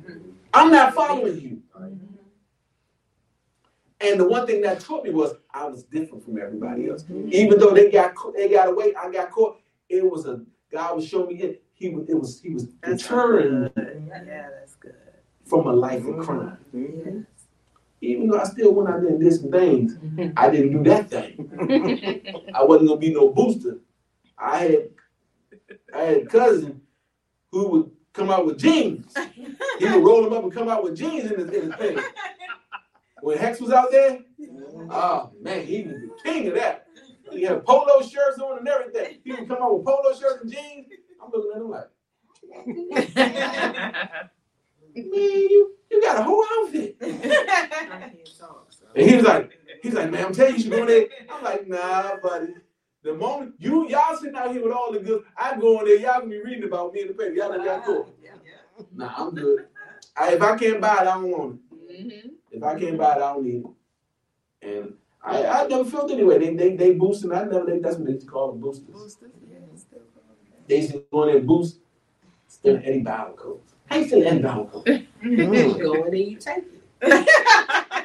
I'm 0.53 0.71
not 0.71 0.95
following 0.95 1.41
you. 1.41 1.63
And 4.03 4.19
the 4.19 4.27
one 4.27 4.47
thing 4.47 4.61
that 4.63 4.81
taught 4.81 5.05
me 5.05 5.11
was 5.11 5.35
I 5.53 5.67
was 5.67 5.85
different 5.85 6.25
from 6.25 6.39
everybody 6.39 6.91
else. 6.91 7.05
Mm-hmm. 7.05 7.29
Even 7.33 7.59
though 7.59 7.71
they 7.71 7.91
got 7.91 8.15
ca- 8.15 8.33
they 8.33 8.49
got 8.49 8.69
away, 8.69 8.95
I 8.95 9.11
got 9.11 9.31
caught. 9.31 9.62
It 9.93 10.11
was 10.11 10.27
a 10.27 10.41
God 10.73 10.97
was 10.97 11.07
showing 11.07 11.37
me 11.37 11.43
it. 11.43 11.63
He 11.75 11.91
was 11.91 12.09
it 12.09 12.15
was 12.15 12.41
he 12.41 12.55
was 12.55 12.67
That's 12.83 13.03
deterring 13.03 13.71
good. 13.77 14.11
Yeah, 14.27 14.49
that's 14.59 14.75
good. 14.77 14.95
from 15.45 15.67
a 15.67 15.73
life 15.73 16.07
of 16.07 16.25
crime. 16.25 16.57
Mm-hmm. 16.75 17.09
Yeah. 17.09 17.23
Even 18.01 18.29
though 18.29 18.41
I 18.41 18.45
still 18.45 18.73
went 18.73 18.89
out 18.89 19.03
there 19.03 19.11
and 19.11 19.21
did 19.21 19.35
some 19.35 19.51
things, 19.51 19.99
I 20.37 20.51
didn't 20.51 20.73
do 20.73 20.91
that 20.91 21.11
thing. 21.11 22.51
I 22.55 22.65
wasn't 22.65 22.89
gonna 22.89 23.01
be 23.01 23.13
no 23.13 23.29
booster. 23.29 23.79
I 24.39 24.59
had 24.59 24.89
I 25.95 25.99
had 26.01 26.17
a 26.17 26.27
cousin 26.27 26.81
who 27.51 27.69
would 27.69 27.91
come 28.15 28.31
out 28.31 28.47
with 28.47 28.59
jeans. 28.59 29.15
He 29.79 29.85
would 29.85 30.05
roll 30.05 30.23
them 30.25 30.33
up 30.33 30.43
and 30.43 30.53
come 30.53 30.71
out 30.71 30.83
with 30.85 30.97
jeans 30.97 31.31
in 31.31 31.39
his, 31.39 31.51
in 31.51 31.71
his 31.71 31.75
thing. 31.75 31.99
When 33.21 33.37
Hecht's 33.37 33.61
was 33.61 33.73
out 33.73 33.91
there, 33.91 34.21
mm-hmm. 34.41 34.91
oh 34.91 35.33
man, 35.41 35.67
he 35.67 35.83
was 35.83 35.95
the 35.95 36.11
king 36.25 36.49
of 36.49 36.55
that. 36.55 36.82
He 37.33 37.43
had 37.43 37.65
polo 37.65 38.03
shirts 38.03 38.39
on 38.39 38.59
and 38.59 38.69
everything. 38.69 39.19
He 39.25 39.33
would 39.33 39.49
come 39.49 39.63
out 39.63 39.77
with 39.77 39.87
polo 39.87 40.15
shirts 40.15 40.43
and 40.43 40.53
jeans. 40.53 40.87
I'm 41.23 41.31
looking 41.31 41.53
at 41.55 41.61
him 41.61 41.71
like, 41.71 41.91
man, 44.95 45.11
you, 45.13 45.77
you 45.91 46.03
got 46.03 46.21
a 46.21 46.23
whole 46.23 46.45
outfit. 46.59 46.97
I 47.01 47.07
can't 47.07 48.39
talk, 48.39 48.67
so. 48.71 48.87
And 48.95 49.09
he 49.09 49.17
was 49.17 49.25
like, 49.25 49.51
he's 49.83 49.95
like, 49.95 50.11
man, 50.11 50.27
I'm 50.27 50.33
telling 50.33 50.53
you, 50.53 50.57
you 50.59 50.63
should 50.65 50.73
go 50.73 50.83
in 50.83 50.87
there. 50.89 51.07
I'm 51.31 51.43
like, 51.43 51.67
nah, 51.69 52.17
buddy. 52.17 52.55
The 53.03 53.15
moment 53.15 53.55
you 53.59 53.89
y'all 53.89 54.17
sitting 54.17 54.37
out 54.37 54.53
here 54.53 54.63
with 54.63 54.73
all 54.73 54.93
the 54.93 55.01
goods, 55.01 55.25
I 55.37 55.57
go 55.59 55.81
in 55.81 55.87
there, 55.87 55.99
y'all 55.99 56.21
gonna 56.21 56.31
be 56.31 56.41
reading 56.41 56.65
about 56.65 56.93
me 56.93 57.01
in 57.03 57.09
the 57.09 57.15
paper. 57.15 57.33
Y'all 57.33 57.51
done 57.51 57.65
got 57.65 57.85
caught. 57.85 58.15
Nah, 58.95 59.13
I'm 59.17 59.35
good. 59.35 59.67
I, 60.17 60.35
if 60.35 60.43
I 60.43 60.57
can't 60.57 60.81
buy 60.81 60.95
it, 60.95 61.01
I 61.01 61.05
don't 61.05 61.31
want 61.31 61.55
it. 61.55 62.07
Mm-hmm. 62.07 62.29
If 62.53 62.63
I 62.63 62.79
can't 62.79 62.99
buy 62.99 63.13
it, 63.13 63.17
I 63.17 63.33
don't 63.33 63.45
need 63.45 63.65
it. 63.65 64.69
And 64.69 64.95
I, 65.25 65.47
I 65.47 65.67
never 65.69 65.85
felt 65.85 66.11
anyway. 66.11 66.39
They 66.39 66.55
they 66.55 66.77
they 66.77 66.95
boosting. 66.95 67.33
I 67.33 67.45
never. 67.45 67.65
They, 67.65 67.79
that's 67.79 67.97
what 67.97 68.07
they 68.07 68.13
used 68.13 68.27
to 68.27 68.33
call 68.33 68.53
them 68.53 68.61
boosters. 68.61 68.89
Boosters, 68.89 69.31
yeah, 69.51 69.59
still 69.77 70.01
They 70.67 70.77
used 70.79 70.93
to 70.93 71.05
go 71.13 71.23
in 71.23 71.29
there 71.29 71.39
and 71.39 71.47
boost. 71.47 71.79
Still 72.49 72.77
Eddie 72.77 73.01
Bauer 73.01 73.33
codes. 73.33 73.73
How 73.87 73.97
you 73.97 74.07
still 74.07 74.27
Eddie 74.27 74.43
Bauer 74.43 74.67
codes? 74.67 74.91
Mm. 75.23 75.81
Go 75.81 76.05
in 76.05 76.15
and 76.15 76.19
you 76.19 76.37
take 76.37 76.65
it. 77.03 77.29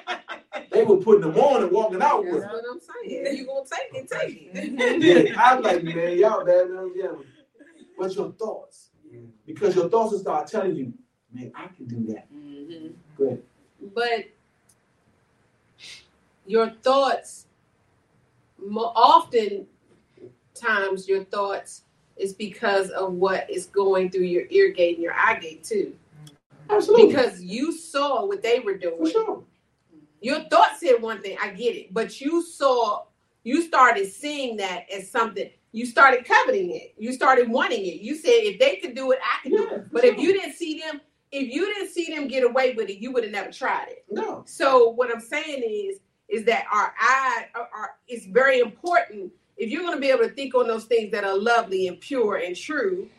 They 0.77 0.83
were 0.83 0.97
putting 0.97 1.21
them 1.21 1.35
on 1.37 1.63
and 1.63 1.71
walking 1.71 2.03
out 2.03 2.23
That's 2.23 2.35
with. 2.35 2.43
what 2.43 2.63
I'm 2.71 2.79
saying. 2.79 3.25
If 3.25 3.39
you 3.39 3.47
gonna 3.47 3.65
take 3.65 3.99
it, 3.99 4.07
take 4.07 4.51
it. 4.53 5.27
Yeah, 5.27 5.41
I 5.41 5.55
was 5.55 5.65
like, 5.65 5.83
man, 5.83 6.17
y'all 6.19 6.45
bad 6.45 6.69
man, 6.69 6.91
yeah. 6.95 7.13
What's 7.95 8.15
your 8.15 8.31
thoughts? 8.33 8.91
Because 9.45 9.75
your 9.75 9.89
thoughts 9.89 10.11
will 10.11 10.19
start 10.19 10.45
telling 10.45 10.75
you, 10.75 10.93
man, 11.33 11.51
I 11.55 11.67
can 11.75 11.85
do 11.87 12.13
that. 12.13 12.31
Mm-hmm. 12.31 12.87
Go 13.17 13.25
ahead. 13.25 13.41
but 13.95 14.25
your 16.47 16.69
thoughts 16.81 17.45
mo- 18.57 18.91
often 18.95 19.67
times 20.53 21.07
your 21.07 21.23
thoughts 21.25 21.83
is 22.15 22.33
because 22.33 22.89
of 22.91 23.13
what 23.13 23.49
is 23.49 23.67
going 23.67 24.09
through 24.09 24.23
your 24.23 24.45
ear 24.49 24.71
gate 24.71 24.95
and 24.95 25.03
your 25.03 25.13
eye 25.13 25.37
gate 25.39 25.63
too 25.63 25.93
Absolutely. 26.69 27.07
because 27.07 27.41
you 27.41 27.71
saw 27.71 28.25
what 28.25 28.41
they 28.41 28.59
were 28.59 28.73
For 28.73 28.79
doing 28.79 29.11
sure. 29.11 29.43
your 30.21 30.41
thoughts 30.49 30.79
said 30.79 31.01
one 31.01 31.21
thing 31.21 31.37
i 31.41 31.49
get 31.49 31.75
it 31.75 31.93
but 31.93 32.19
you 32.19 32.41
saw 32.41 33.03
you 33.43 33.61
started 33.61 34.07
seeing 34.11 34.57
that 34.57 34.85
as 34.93 35.09
something 35.11 35.49
you 35.73 35.85
started 35.85 36.25
coveting 36.25 36.71
it 36.71 36.95
you 36.97 37.13
started 37.13 37.49
wanting 37.49 37.85
it 37.85 38.01
you 38.01 38.15
said 38.15 38.31
if 38.31 38.59
they 38.59 38.77
could 38.77 38.95
do 38.95 39.11
it 39.11 39.19
i 39.21 39.41
can 39.43 39.51
do 39.51 39.69
it 39.69 39.91
but 39.91 40.03
if 40.03 40.17
you 40.17 40.33
didn't 40.33 40.53
see 40.53 40.79
them 40.79 40.99
if 41.31 41.53
you 41.53 41.65
didn't 41.65 41.89
see 41.89 42.13
them 42.13 42.27
get 42.27 42.43
away 42.43 42.73
with 42.73 42.89
it 42.89 42.97
you 42.99 43.11
would 43.11 43.23
have 43.23 43.31
never 43.33 43.51
tried 43.51 43.87
it 43.89 44.05
No. 44.09 44.43
so 44.47 44.89
what 44.89 45.11
I'm 45.13 45.21
saying 45.21 45.61
is, 45.61 45.99
is 46.29 46.45
that 46.45 46.65
our 46.71 46.93
eye 46.99 47.47
are, 47.55 47.69
are 47.75 47.95
it's 48.07 48.25
very 48.25 48.59
important 48.59 49.31
if 49.57 49.71
you're 49.71 49.81
going 49.81 49.95
to 49.95 50.01
be 50.01 50.09
able 50.09 50.23
to 50.23 50.29
think 50.29 50.53
on 50.55 50.67
those 50.67 50.85
things 50.85 51.11
that 51.11 51.23
are 51.23 51.37
lovely 51.37 51.87
and 51.87 51.99
pure 51.99 52.35
and 52.35 52.55
true. 52.55 53.09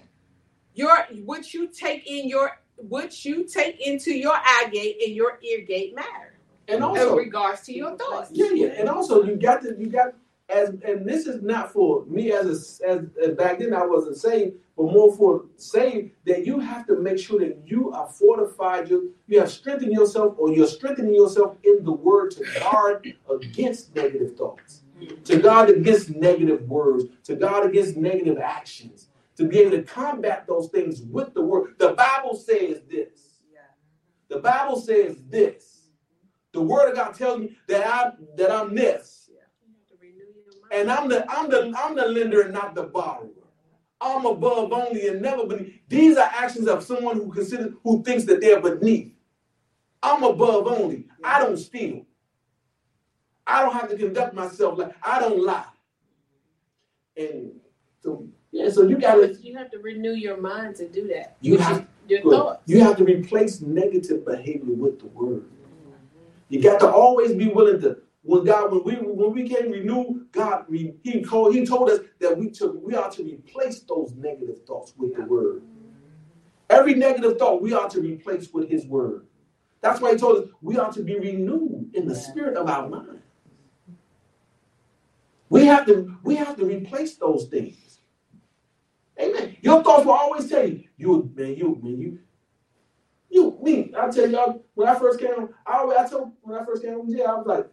Your 0.75 0.97
what 1.25 1.53
you 1.53 1.69
take 1.69 2.07
in 2.07 2.29
your 2.29 2.59
what 2.77 3.25
you 3.25 3.45
take 3.45 3.85
into 3.85 4.13
your 4.13 4.35
eye 4.35 4.69
gate 4.73 4.99
and 5.05 5.15
your 5.15 5.39
ear 5.43 5.63
gate 5.63 5.95
matter 5.95 6.39
And 6.69 6.77
in 6.77 6.83
also, 6.83 7.17
regards 7.17 7.63
to 7.63 7.73
your 7.73 7.97
thoughts. 7.97 8.31
Yeah, 8.33 8.51
yeah, 8.53 8.69
and 8.79 8.89
also 8.89 9.25
you 9.25 9.37
got 9.37 9.63
to 9.63 9.75
you 9.77 9.89
got 9.89 10.15
as 10.49 10.71
and 10.71 11.05
this 11.05 11.27
is 11.27 11.43
not 11.43 11.73
for 11.73 12.05
me 12.07 12.33
as 12.33 12.47
a 12.47 12.89
as, 12.89 13.07
as 13.23 13.35
back 13.35 13.59
then 13.59 13.75
I 13.75 13.85
wasn't 13.85 14.17
saved, 14.17 14.55
but 14.79 14.93
more 14.93 15.15
for 15.17 15.47
saying 15.57 16.13
that 16.25 16.47
you 16.47 16.61
have 16.61 16.87
to 16.87 17.01
make 17.01 17.19
sure 17.19 17.41
that 17.41 17.59
you 17.67 17.91
are 17.91 18.07
fortified, 18.07 18.89
you 18.89 19.13
you 19.27 19.41
have 19.41 19.51
strengthened 19.51 19.93
yourself 19.93 20.37
or 20.39 20.53
you're 20.53 20.69
strengthening 20.69 21.15
yourself 21.15 21.57
in 21.65 21.85
the 21.85 21.91
word 21.91 22.31
to 22.31 22.45
guard 22.61 23.13
against 23.29 23.95
negative 23.97 24.37
thoughts, 24.37 24.83
to 25.25 25.41
guard 25.41 25.71
against 25.71 26.11
negative 26.11 26.63
words, 26.69 27.07
to 27.25 27.35
guard 27.35 27.69
against 27.69 27.97
negative 27.97 28.39
actions, 28.39 29.09
to 29.37 29.49
be 29.49 29.59
able 29.59 29.73
to 29.73 29.83
combat 29.83 30.47
those 30.47 30.69
things 30.69 31.03
with 31.03 31.35
the 31.35 31.43
word. 31.43 31.75
The 31.79 31.95
Bible 31.95 32.37
says 32.37 32.83
this. 32.89 33.41
The 34.29 34.39
Bible 34.39 34.81
says 34.81 35.17
this. 35.29 35.89
The 36.53 36.63
word 36.63 36.91
of 36.91 36.95
God 36.95 37.15
tells 37.15 37.41
me 37.41 37.57
that 37.67 37.85
I 37.85 38.13
that 38.37 38.53
I'm 38.53 38.77
this. 38.77 39.29
And 40.71 40.89
I'm 40.89 41.09
the 41.09 41.29
I'm 41.29 41.51
the 41.51 41.75
I'm 41.77 41.97
the 41.97 42.07
lender 42.07 42.43
and 42.43 42.53
not 42.53 42.77
the 42.77 42.85
borrower. 42.85 43.38
I'm 44.01 44.27
above 44.27 44.73
only 44.73 45.09
and 45.09 45.21
never 45.21 45.47
beneath. 45.47 45.75
These 45.89 46.17
are 46.17 46.31
actions 46.33 46.69
of 46.69 46.85
someone 46.85 47.17
who 47.17 47.33
considers 47.33 47.73
who 47.83 48.03
thinks 48.03 48.25
that 48.25 48.41
they're 48.41 48.61
beneath. 48.61 49.13
I'm 50.03 50.23
above 50.23 50.67
only. 50.69 51.07
I 51.25 51.41
don't 51.41 51.57
steal. 51.57 52.07
I 53.47 53.63
don't 53.63 53.73
have 53.73 53.91
to 53.91 53.97
conduct 53.97 54.35
myself 54.35 54.79
like 54.79 54.95
I 55.03 55.19
don't 55.21 55.43
lie. 55.43 55.65
And 57.17 57.53
so 58.01 58.29
yeah, 58.53 58.71
so 58.71 58.83
you 58.83 58.99
gotta 58.99 59.35
you 59.43 59.57
have 59.57 59.71
to 59.73 59.79
renew 59.79 60.13
your 60.13 60.41
mind 60.41 60.77
to 60.77 60.89
do 60.89 61.09
that. 61.09 61.37
you 61.41 61.59
have 61.59 61.87
your 62.07 62.21
Good. 62.21 62.33
thoughts. 62.33 62.63
You 62.67 62.81
have 62.81 62.97
to 62.99 63.05
replace 63.05 63.61
negative 63.61 64.25
behavior 64.25 64.75
with 64.75 65.01
the 65.01 65.07
word. 65.07 65.45
You 66.49 66.63
got 66.63 66.81
to 66.81 66.91
always 66.91 67.35
be 67.35 67.49
willing 67.49 67.81
to. 67.83 67.99
When 68.29 68.45
God, 68.45 68.71
when 68.71 68.85
we 68.85 68.95
when 68.97 69.33
we 69.33 69.49
came 69.49 69.71
renew, 69.71 70.27
God, 70.33 70.67
He 70.71 71.23
called, 71.23 71.55
He 71.55 71.65
told 71.65 71.89
us 71.89 72.01
that 72.21 72.37
we 72.37 72.51
took 72.51 72.77
we 72.85 72.95
are 72.95 73.11
to 73.13 73.23
replace 73.25 73.81
those 73.81 74.13
negative 74.19 74.67
thoughts 74.67 74.93
with 74.99 75.17
the 75.17 75.23
word. 75.23 75.63
Every 76.69 76.93
negative 76.93 77.39
thought 77.39 77.63
we 77.63 77.73
are 77.73 77.89
to 77.89 78.03
replace 78.03 78.53
with 78.53 78.69
His 78.69 78.85
word. 78.85 79.25
That's 79.81 80.03
why 80.03 80.13
He 80.13 80.19
told 80.19 80.45
us 80.45 80.51
we 80.61 80.77
are 80.77 80.93
to 80.93 81.03
be 81.03 81.19
renewed 81.19 81.93
in 81.95 82.07
the 82.07 82.15
spirit 82.15 82.59
of 82.59 82.69
our 82.69 82.87
mind. 82.87 83.23
We 85.49 85.65
have 85.65 85.87
to 85.87 86.15
we 86.23 86.37
have 86.37 86.57
to 86.57 86.67
replace 86.67 87.17
those 87.17 87.47
things. 87.47 88.01
Amen. 89.19 89.57
Your 89.63 89.83
thoughts 89.83 90.05
will 90.05 90.13
always 90.13 90.51
tell 90.51 90.69
you, 90.69 90.85
you 90.99 91.33
man, 91.35 91.57
you 91.57 91.81
man, 91.83 91.99
you 91.99 92.19
you 93.31 93.59
me. 93.63 93.91
I 93.99 94.11
tell 94.11 94.31
y'all 94.31 94.63
when 94.75 94.87
I 94.87 94.99
first 94.99 95.19
came, 95.19 95.49
I 95.67 95.83
I 95.99 96.07
told 96.07 96.33
when 96.43 96.61
I 96.61 96.67
first 96.67 96.83
came 96.83 96.99
from 96.99 97.11
jail, 97.11 97.27
I 97.27 97.35
was 97.37 97.47
like, 97.47 97.71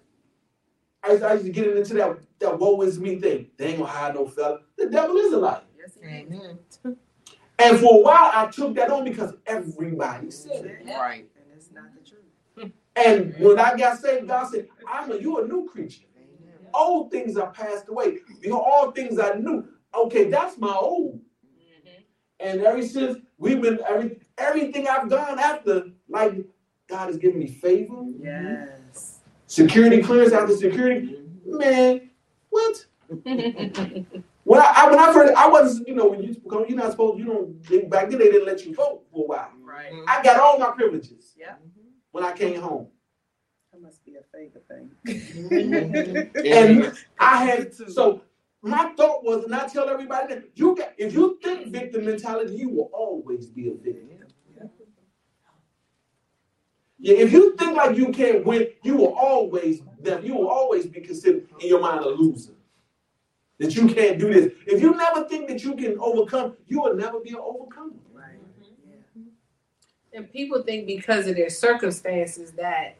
I 1.05 1.11
used, 1.11 1.23
I 1.23 1.33
used 1.33 1.45
to 1.45 1.51
get 1.51 1.77
into 1.77 1.93
that 1.95 2.17
that 2.39 2.59
woe 2.59 2.81
is 2.81 2.99
me 2.99 3.19
thing. 3.19 3.47
They 3.57 3.67
ain't 3.67 3.79
gonna 3.79 3.89
hire 3.89 4.13
no 4.13 4.27
fella. 4.27 4.59
The 4.77 4.89
devil 4.89 5.15
is 5.17 5.33
a 5.33 5.37
liar. 5.37 5.61
Yes. 5.77 5.97
Amen. 6.03 6.59
And 7.57 7.79
for 7.79 7.99
a 7.99 8.01
while, 8.01 8.31
I 8.33 8.47
took 8.47 8.75
that 8.75 8.91
on 8.91 9.05
because 9.05 9.33
everybody 9.47 10.29
said 10.29 10.65
it. 10.65 10.85
Right. 10.85 11.25
And 11.37 11.45
it's 11.55 11.71
not 11.71 11.85
the 11.95 12.09
truth. 12.09 12.73
And 12.97 13.33
when 13.39 13.57
I 13.59 13.77
got 13.77 13.97
saved, 13.97 14.27
God 14.27 14.51
said, 14.51 14.67
"I'm 14.85 15.09
a 15.11 15.15
you 15.17 15.39
a 15.39 15.47
new 15.47 15.65
creature. 15.65 16.03
Old 16.73 17.11
things 17.11 17.37
are 17.37 17.51
passed 17.51 17.87
away. 17.87 18.17
You 18.41 18.49
know, 18.49 18.59
all 18.59 18.91
things 18.91 19.17
are 19.19 19.39
new. 19.39 19.65
Okay, 19.93 20.29
that's 20.29 20.57
my 20.57 20.73
old. 20.73 21.21
Mm-hmm. 21.45 22.01
And 22.41 22.61
ever 22.61 22.85
since 22.85 23.19
we've 23.37 23.61
been 23.61 23.79
every 23.87 24.19
everything 24.37 24.87
I've 24.89 25.09
gone 25.09 25.39
after, 25.39 25.85
like 26.09 26.33
God 26.87 27.07
has 27.07 27.17
given 27.17 27.39
me 27.39 27.47
favor, 27.47 28.03
Yes. 28.19 28.74
Security 29.47 30.01
clearance 30.01 30.33
after 30.33 30.55
security. 30.55 31.19
Man, 31.45 32.09
what? 32.49 32.85
When 34.45 34.59
I, 34.59 34.73
I 34.75 34.89
when 34.91 34.99
I 34.99 35.11
first 35.11 35.33
I 35.33 35.47
wasn't, 35.47 35.87
you 35.87 35.95
know, 35.95 36.07
when 36.07 36.21
you 36.21 36.35
because 36.35 36.65
you're 36.69 36.77
not 36.77 36.91
supposed, 36.91 37.17
you 37.17 37.25
don't 37.25 37.89
back 37.89 38.09
then 38.09 38.19
they 38.19 38.25
didn't 38.31 38.45
let 38.45 38.63
you 38.63 38.75
vote 38.75 39.03
for 39.11 39.23
a 39.25 39.27
while. 39.27 39.51
Right. 39.63 39.91
Mm-hmm. 39.91 40.05
I 40.07 40.21
got 40.21 40.39
all 40.39 40.59
my 40.59 40.69
privileges 40.69 41.33
Yeah. 41.35 41.55
when 42.11 42.23
I 42.23 42.31
came 42.31 42.61
home. 42.61 42.87
That 43.73 43.81
must 43.81 44.05
be 44.05 44.15
a 44.15 44.23
favor 44.31 44.61
thing. 44.69 44.91
And 46.45 46.95
I 47.19 47.43
had 47.43 47.71
to 47.77 47.91
so 47.91 48.21
my 48.61 48.91
thought 48.97 49.23
was, 49.23 49.45
and 49.45 49.53
I 49.53 49.67
tell 49.67 49.89
everybody 49.89 50.33
that 50.33 50.43
you 50.53 50.75
got 50.75 50.93
if 50.97 51.13
you 51.13 51.39
think 51.43 51.67
victim 51.69 52.05
mentality, 52.05 52.55
you 52.55 52.69
will 52.69 52.91
always 52.93 53.47
be 53.47 53.69
a 53.69 53.73
victim. 53.73 54.09
Yeah, 57.05 57.17
if 57.17 57.31
you 57.31 57.55
think 57.55 57.77
like 57.77 57.95
you 57.95 58.09
can't 58.11 58.43
win, 58.43 58.65
you 58.81 58.95
will 58.95 59.13
always 59.13 59.81
that 60.01 60.23
you 60.23 60.33
will 60.33 60.47
always 60.47 60.87
be 60.87 61.01
considered 61.01 61.47
in 61.59 61.67
your 61.67 61.79
mind 61.79 62.03
a 62.03 62.09
loser. 62.09 62.53
That 63.59 63.75
you 63.75 63.87
can't 63.87 64.17
do 64.17 64.33
this. 64.33 64.51
If 64.65 64.81
you 64.81 64.91
never 64.95 65.23
think 65.29 65.47
that 65.49 65.63
you 65.63 65.75
can 65.75 65.99
overcome, 65.99 66.57
you 66.67 66.81
will 66.81 66.95
never 66.95 67.19
be 67.19 67.29
an 67.29 67.35
overcomer. 67.35 67.93
Right. 68.11 68.39
Mm-hmm. 68.59 69.21
Yeah. 69.21 70.17
And 70.17 70.31
people 70.33 70.63
think 70.63 70.87
because 70.87 71.27
of 71.27 71.35
their 71.35 71.51
circumstances 71.51 72.53
that 72.53 72.95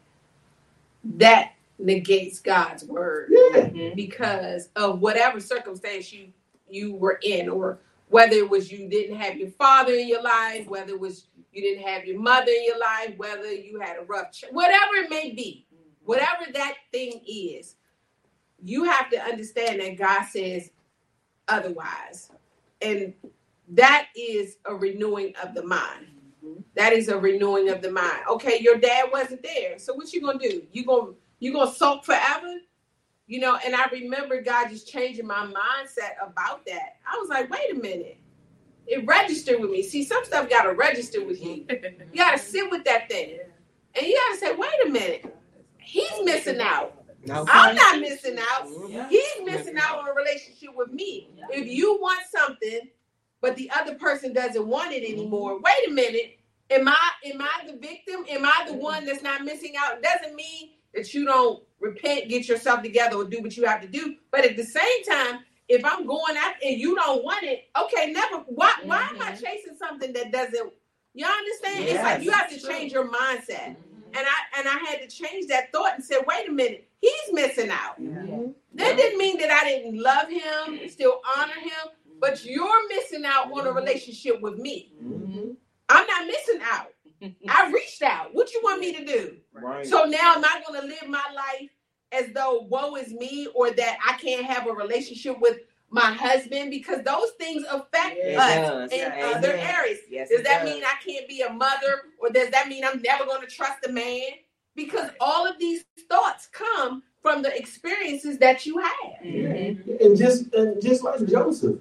that 1.15 1.53
negates 1.79 2.39
God's 2.39 2.83
word 2.85 3.29
Yeah. 3.31 3.61
Mm-hmm. 3.61 3.95
because 3.95 4.69
of 4.75 4.99
whatever 4.99 5.39
circumstance 5.39 6.13
you 6.13 6.27
you 6.69 6.93
were 6.93 7.19
in 7.23 7.49
or 7.49 7.79
whether 8.09 8.35
it 8.35 8.47
was 8.47 8.71
you 8.71 8.87
didn't 8.87 9.15
have 9.15 9.35
your 9.37 9.49
father 9.49 9.93
in 9.93 10.07
your 10.07 10.21
life, 10.21 10.67
whether 10.67 10.93
it 10.93 10.99
was 10.99 11.25
you 11.55 11.61
didn't 11.61 11.87
have 11.87 12.05
your 12.05 12.19
mother 12.19 12.51
in 12.51 12.65
your 12.65 12.79
life, 12.79 13.13
whether 13.17 13.51
you 13.51 13.79
had 13.79 13.97
a 13.97 14.03
rough 14.03 14.31
ch- 14.31 14.45
whatever 14.51 14.95
it 14.95 15.09
may 15.09 15.31
be, 15.31 15.65
mm-hmm. 15.73 16.05
whatever 16.05 16.51
that 16.53 16.73
thing 16.91 17.21
is, 17.25 17.75
you 18.61 18.83
have 18.83 19.09
to 19.11 19.21
understand 19.21 19.79
that 19.79 19.97
God 19.97 20.25
says 20.25 20.71
otherwise. 21.47 22.31
And 22.81 23.13
that 23.69 24.07
is 24.15 24.57
a 24.65 24.75
renewing 24.75 25.33
of 25.41 25.53
the 25.53 25.63
mind. 25.63 26.07
Mm-hmm. 26.45 26.61
That 26.75 26.93
is 26.93 27.07
a 27.07 27.17
renewing 27.17 27.69
of 27.69 27.81
the 27.81 27.91
mind. 27.91 28.19
Okay, 28.29 28.59
your 28.59 28.77
dad 28.77 29.09
wasn't 29.11 29.43
there. 29.43 29.79
So 29.79 29.93
what 29.93 30.11
you 30.13 30.21
gonna 30.21 30.39
do? 30.39 30.63
You 30.71 30.85
gonna 30.85 31.11
you 31.39 31.53
gonna 31.53 31.71
sulk 31.71 32.05
forever? 32.05 32.57
You 33.27 33.39
know, 33.39 33.57
and 33.65 33.75
I 33.75 33.87
remember 33.91 34.41
God 34.41 34.69
just 34.69 34.87
changing 34.87 35.25
my 35.25 35.47
mindset 35.47 36.15
about 36.21 36.65
that. 36.67 36.97
I 37.11 37.17
was 37.17 37.29
like, 37.29 37.49
wait 37.49 37.71
a 37.71 37.75
minute. 37.75 38.19
It 38.87 39.05
registered 39.05 39.59
with 39.59 39.71
me. 39.71 39.83
See, 39.83 40.03
some 40.03 40.23
stuff 40.25 40.49
gotta 40.49 40.73
register 40.73 41.23
with 41.25 41.43
you. 41.43 41.65
You 41.69 42.17
gotta 42.17 42.37
sit 42.53 42.69
with 42.69 42.83
that 42.85 43.09
thing. 43.09 43.39
And 43.95 44.05
you 44.05 44.19
gotta 44.27 44.39
say, 44.39 44.55
wait 44.55 44.87
a 44.87 44.89
minute, 44.89 45.35
he's 45.79 46.11
missing 46.23 46.59
out. 46.61 47.03
I'm 47.49 47.75
not 47.75 47.99
missing 48.01 48.37
out. 48.51 48.67
He's 49.09 49.45
missing 49.45 49.77
out 49.79 49.99
on 49.99 50.09
a 50.09 50.13
relationship 50.13 50.69
with 50.75 50.91
me. 50.91 51.29
If 51.49 51.67
you 51.67 51.97
want 51.99 52.21
something, 52.35 52.81
but 53.41 53.55
the 53.55 53.71
other 53.71 53.95
person 53.95 54.33
doesn't 54.33 54.67
want 54.67 54.91
it 54.93 55.03
anymore, 55.03 55.59
wait 55.59 55.87
a 55.87 55.91
minute. 55.91 56.39
Am 56.69 56.87
I 56.87 57.09
am 57.25 57.41
I 57.41 57.65
the 57.67 57.77
victim? 57.77 58.25
Am 58.29 58.45
I 58.45 58.65
the 58.67 58.73
one 58.73 59.05
that's 59.05 59.21
not 59.23 59.43
missing 59.43 59.73
out? 59.79 59.97
It 59.97 60.03
doesn't 60.03 60.35
mean 60.35 60.71
that 60.93 61.13
you 61.13 61.25
don't 61.25 61.63
repent, 61.79 62.29
get 62.29 62.47
yourself 62.47 62.81
together, 62.81 63.17
or 63.17 63.25
do 63.25 63.41
what 63.41 63.55
you 63.55 63.65
have 63.65 63.81
to 63.81 63.87
do. 63.87 64.15
But 64.31 64.45
at 64.45 64.57
the 64.57 64.63
same 64.63 65.03
time, 65.07 65.39
if 65.67 65.83
I'm 65.83 66.05
going 66.05 66.37
out 66.37 66.53
and 66.63 66.79
you 66.79 66.95
don't 66.95 67.23
want 67.23 67.43
it, 67.43 67.65
okay, 67.79 68.11
never. 68.11 68.37
Why 68.47 68.73
why 68.83 69.01
am 69.09 69.21
I 69.21 69.31
mm-hmm. 69.31 69.43
chasing 69.43 69.75
something 69.77 70.13
that 70.13 70.31
doesn't? 70.31 70.73
You 71.13 71.25
understand? 71.25 71.85
It's 71.85 72.03
like 72.03 72.21
you 72.23 72.31
have 72.31 72.49
to 72.49 72.59
change 72.59 72.91
your 72.91 73.07
mindset. 73.07 73.75
Mm-hmm. 73.75 74.17
And 74.17 74.25
I 74.27 74.59
and 74.59 74.67
I 74.67 74.77
had 74.89 75.01
to 75.01 75.07
change 75.07 75.47
that 75.47 75.71
thought 75.71 75.95
and 75.95 76.03
said, 76.03 76.19
wait 76.27 76.47
a 76.47 76.51
minute, 76.51 76.87
he's 77.01 77.33
missing 77.33 77.69
out. 77.69 77.99
Mm-hmm. 78.01 78.51
That 78.75 78.97
didn't 78.97 79.17
mean 79.17 79.37
that 79.39 79.51
I 79.51 79.63
didn't 79.67 80.01
love 80.01 80.29
him, 80.29 80.87
still 80.89 81.21
honor 81.37 81.53
him, 81.53 81.91
but 82.19 82.45
you're 82.45 82.87
missing 82.89 83.23
out 83.25 83.51
on 83.51 83.65
a 83.65 83.71
relationship 83.71 84.41
with 84.41 84.57
me. 84.57 84.91
I'm 85.89 86.07
not 86.07 86.27
missing 86.27 86.61
out. 86.63 86.87
I 87.49 87.71
reached 87.71 88.01
out. 88.01 88.33
What 88.33 88.53
you 88.53 88.61
want 88.63 88.81
me 88.81 88.93
to 88.93 89.05
do? 89.05 89.37
Right. 89.53 89.85
So 89.85 90.03
now 90.03 90.35
am 90.35 90.43
I 90.43 90.61
going 90.67 90.81
to 90.81 90.87
live 90.87 91.07
my 91.07 91.23
life 91.33 91.69
as 92.11 92.31
though 92.33 92.61
woe 92.69 92.95
is 92.95 93.13
me 93.13 93.47
or 93.53 93.71
that 93.71 93.97
I 94.05 94.13
can't 94.13 94.45
have 94.45 94.67
a 94.67 94.71
relationship 94.73 95.39
with 95.39 95.59
my 95.89 96.11
husband 96.13 96.71
because 96.71 97.03
those 97.03 97.31
things 97.39 97.63
affect 97.71 98.17
It 98.17 98.37
us 98.37 98.55
does. 98.55 98.91
in 98.91 98.99
Yeah. 98.99 99.31
other 99.35 99.53
Amen. 99.53 99.75
areas. 99.75 99.99
Yes, 100.09 100.29
Does 100.29 100.43
that 100.43 100.63
does. 100.63 100.73
mean 100.73 100.83
I 100.83 100.95
can't 101.05 101.27
be 101.27 101.41
a 101.41 101.51
mother 101.51 102.03
or 102.19 102.29
does 102.29 102.49
that 102.49 102.67
mean 102.67 102.83
I'm 102.83 103.01
never 103.01 103.25
going 103.25 103.41
to 103.41 103.47
trust 103.47 103.85
a 103.87 103.91
man? 103.91 104.21
Because 104.75 105.09
all 105.21 105.47
of 105.47 105.57
these 105.57 105.85
thoughts 106.09 106.47
come 106.51 107.03
from 107.21 107.41
the 107.41 107.55
experiences 107.57 108.37
that 108.39 108.65
you 108.65 108.77
have. 108.77 108.91
Mm-hmm. 109.23 110.03
And 110.03 110.17
just 110.17 110.53
and 110.53 110.81
just 110.81 111.03
like 111.03 111.25
Joseph, 111.25 111.79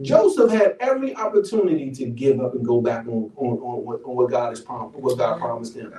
Joseph 0.00 0.50
had 0.50 0.76
every 0.80 1.14
opportunity 1.14 1.90
to 1.92 2.06
give 2.06 2.40
up 2.40 2.54
and 2.54 2.64
go 2.64 2.80
back 2.80 3.06
on 3.06 3.30
on, 3.36 3.58
on, 3.58 3.84
what, 3.84 4.00
on 4.04 4.16
what 4.16 4.30
God 4.30 4.48
has 4.50 4.60
promised, 4.60 4.98
what 4.98 5.18
God 5.18 5.34
mm-hmm. 5.34 5.44
promised 5.44 5.76
him. 5.76 5.92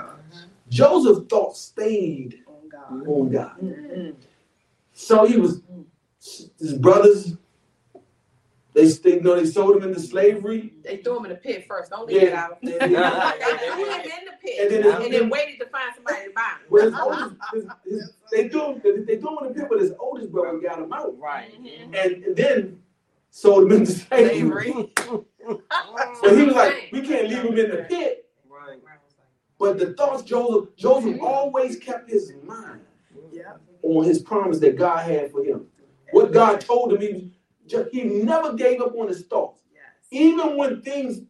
Joseph 0.69 1.27
thought 1.29 1.55
stayed 1.55 2.39
On 2.42 2.42
God. 2.73 3.07
on 3.07 3.29
God. 3.29 3.57
Mhm. 3.61 4.15
So 4.93 5.25
he 5.25 5.37
was 5.37 5.61
his 6.59 6.73
brothers. 6.73 7.35
They, 8.73 8.87
they 8.87 9.13
you 9.15 9.21
know 9.21 9.35
they 9.35 9.45
sold 9.45 9.77
him 9.77 9.83
into 9.83 9.99
slavery. 9.99 10.73
They 10.83 10.97
threw 10.97 11.17
him 11.19 11.25
in 11.25 11.29
the 11.29 11.35
pit 11.37 11.65
first. 11.67 11.91
Don't 11.91 12.07
leave 12.07 12.23
it 12.23 12.33
out. 12.33 12.57
And 12.63 12.71
They 12.71 12.77
then, 12.79 12.89
threw 12.89 13.85
him 13.85 14.01
in 14.01 14.25
the 14.25 14.31
pit 14.41 14.71
And 14.73 14.85
and 14.85 15.03
then 15.03 15.11
then, 15.11 15.29
waited 15.29 15.59
to 15.59 15.67
find 15.67 15.93
somebody 15.95 16.25
to 16.25 16.31
buy 16.33 16.41
him. 16.41 16.67
well, 16.69 16.85
his 16.85 16.99
oldest, 16.99 17.35
his, 17.53 17.65
his, 17.85 18.13
they 18.31 18.49
threw 18.49 18.73
him 18.73 19.05
they 19.05 19.17
threw 19.17 19.37
him 19.37 19.47
in 19.47 19.53
the 19.53 19.59
pit, 19.59 19.67
but 19.69 19.79
his 19.79 19.93
oldest 19.99 20.31
brother 20.31 20.57
got 20.57 20.79
him 20.79 20.91
out, 20.91 21.13
Right. 21.19 21.53
and, 21.55 22.23
and 22.23 22.35
then 22.35 22.81
sold 23.29 23.65
him 23.71 23.77
into 23.79 23.91
slavery. 23.91 24.71
Slavery. 24.71 24.89
But 26.21 26.37
he 26.37 26.43
was 26.45 26.55
like, 26.55 26.89
we 26.93 27.01
can't 27.01 27.27
leave 27.27 27.43
him 27.43 27.57
in 27.57 27.69
the 27.69 27.85
pit. 27.89 28.22
Right. 29.63 29.77
But 29.77 29.79
the 29.87 29.93
thoughts 29.93 30.23
Joseph 30.23 30.75
Joseph 30.75 31.21
always 31.21 31.77
kept 31.77 32.09
his 32.09 32.33
mind 32.43 32.81
Yep. 33.31 33.61
on 33.83 34.03
his 34.03 34.21
promise 34.21 34.59
that 34.59 34.77
God 34.77 34.99
had 35.09 35.31
for 35.31 35.43
him. 35.43 35.67
What 36.11 36.31
God 36.31 36.61
told 36.61 36.93
him, 36.93 37.01
he, 37.01 37.31
he 37.91 38.03
never 38.03 38.53
gave 38.53 38.79
up 38.81 38.95
on 38.95 39.07
his 39.07 39.23
thoughts. 39.25 39.63
Yes. 39.73 39.81
Even 40.11 40.57
when 40.57 40.81
things 40.81 41.21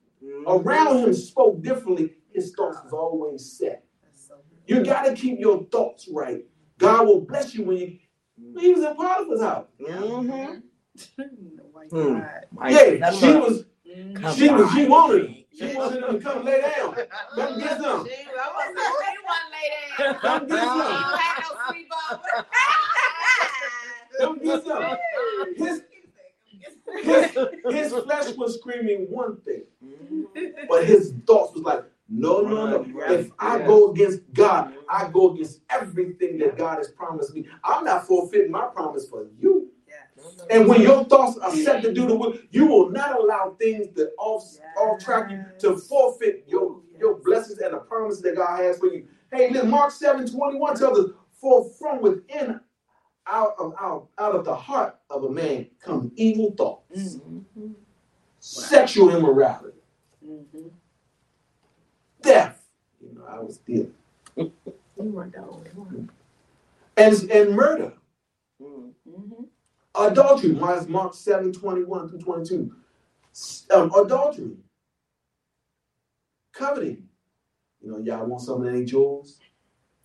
around 0.47 0.99
him 0.99 1.13
spoke 1.13 1.61
differently, 1.61 2.13
his 2.33 2.53
thoughts 2.53 2.77
was 2.83 2.91
always 2.93 3.57
set. 3.57 3.85
So. 4.13 4.35
You 4.67 4.83
got 4.83 5.03
to 5.05 5.13
keep 5.13 5.39
your 5.39 5.63
thoughts 5.65 6.09
right. 6.11 6.43
God 6.77 7.07
will 7.07 7.21
bless 7.21 7.53
you 7.55 7.63
when 7.63 7.77
you. 7.77 7.97
He 8.59 8.73
was 8.73 8.83
in 8.83 8.95
Potiphar's 8.95 9.41
house. 9.41 9.67
Mm-hmm. 9.79 10.59
The 11.17 11.63
white 11.71 11.89
Hmm. 11.89 12.19
pride. 12.19 12.45
Yeah, 12.99 13.11
she 13.11 13.25
was. 13.33 13.65
Mhm. 13.93 14.35
She 14.35 14.49
was. 14.49 14.71
She 14.73 14.85
wanted 14.87 15.25
him. 15.25 15.35
She 15.55 15.75
wanted 15.75 16.03
him 16.03 16.13
to 16.13 16.19
come 16.19 16.45
lay 16.45 16.61
down. 16.61 16.95
Come 17.35 17.59
get 17.59 17.77
some. 17.79 18.07
She- 18.07 18.13
I 18.13 18.47
was 18.49 18.75
like, 18.75 18.93
"Where 18.99 19.13
you 19.13 19.23
want 19.25 19.43
to 19.45 19.51
lay 19.53 19.67
down? 20.11 20.15
Come 20.19 20.47
get 20.47 20.59
some. 20.59 20.77
don't 20.79 21.19
have 21.19 21.43
no 21.43 21.49
sleepover." 21.69 22.45
Come 24.19 24.39
get 24.39 24.63
some. 24.65 24.83
His, 25.57 25.83
his, 27.03 27.31
his 27.91 27.93
flesh 28.03 28.35
was 28.35 28.55
screaming 28.59 29.09
one 29.09 29.37
thing, 29.41 29.63
but 30.69 30.85
his 30.85 31.13
thoughts 31.25 31.53
was 31.53 31.63
like, 31.63 31.83
no, 32.09 32.41
no, 32.41 32.67
no. 32.67 32.77
Right, 32.93 33.11
If 33.11 33.31
I 33.39 33.57
yeah. 33.59 33.65
go 33.65 33.91
against 33.91 34.21
God, 34.33 34.73
I 34.89 35.07
go 35.09 35.31
against 35.31 35.61
everything 35.69 36.37
that 36.39 36.57
God 36.57 36.77
has 36.77 36.89
promised 36.89 37.33
me. 37.33 37.47
I'm 37.63 37.85
not 37.85 38.05
forfeiting 38.05 38.51
my 38.51 38.65
promise 38.67 39.07
for 39.07 39.23
you. 39.23 39.29
Yes. 39.39 39.42
And 40.49 40.67
when 40.67 40.81
your 40.81 41.05
thoughts 41.05 41.37
are 41.39 41.55
set 41.55 41.81
to 41.83 41.93
do 41.93 42.07
the 42.07 42.15
will, 42.15 42.37
you 42.51 42.65
will 42.65 42.89
not 42.89 43.19
allow 43.19 43.55
things 43.59 43.87
that 43.95 44.11
off 44.17 44.43
off 44.77 44.99
track 45.03 45.31
you 45.31 45.43
to 45.59 45.77
forfeit 45.77 46.45
your 46.47 46.81
your 46.99 47.15
blessings 47.19 47.59
and 47.59 47.73
the 47.73 47.77
promises 47.79 48.21
that 48.23 48.35
God 48.35 48.59
has 48.59 48.77
for 48.79 48.87
you. 48.87 49.07
Hey, 49.31 49.49
listen, 49.49 49.69
Mark 49.69 49.91
7 49.91 50.27
21 50.27 50.77
tells 50.77 50.99
us, 50.99 51.11
for 51.33 51.69
from 51.79 52.01
within 52.01 52.59
out 53.25 53.55
of 53.57 53.73
out, 53.79 54.07
out 54.17 54.35
of 54.35 54.45
the 54.45 54.55
heart 54.55 54.97
of 55.09 55.23
a 55.23 55.29
man 55.29 55.67
come 55.79 56.11
evil 56.15 56.51
thoughts, 56.57 57.19
sexual 58.39 59.15
immorality, 59.15 59.77
Mhm. 60.25 60.71
theft. 62.21 62.61
You 63.01 63.13
know, 63.15 63.25
I 63.27 63.39
was 63.39 63.59
there. 63.67 63.87
You 64.35 64.51
weren't 64.97 65.33
the 65.33 65.39
only 65.39 65.69
one. 65.71 66.09
And, 66.95 67.31
and 67.31 67.55
murder. 67.55 67.93
Adultery. 69.95 70.51
Mark, 70.51 70.87
Mark 70.89 71.13
7 71.13 71.51
21 71.53 72.09
through 72.09 72.19
22. 72.19 72.75
Um, 73.73 73.91
adultery, 73.95 74.51
coveting. 76.53 77.07
You 77.81 77.91
know, 77.91 77.97
y'all 77.99 78.25
want 78.25 78.41
something 78.41 78.71
that 78.71 78.77
ain't 78.77 78.91
yours? 78.91 79.39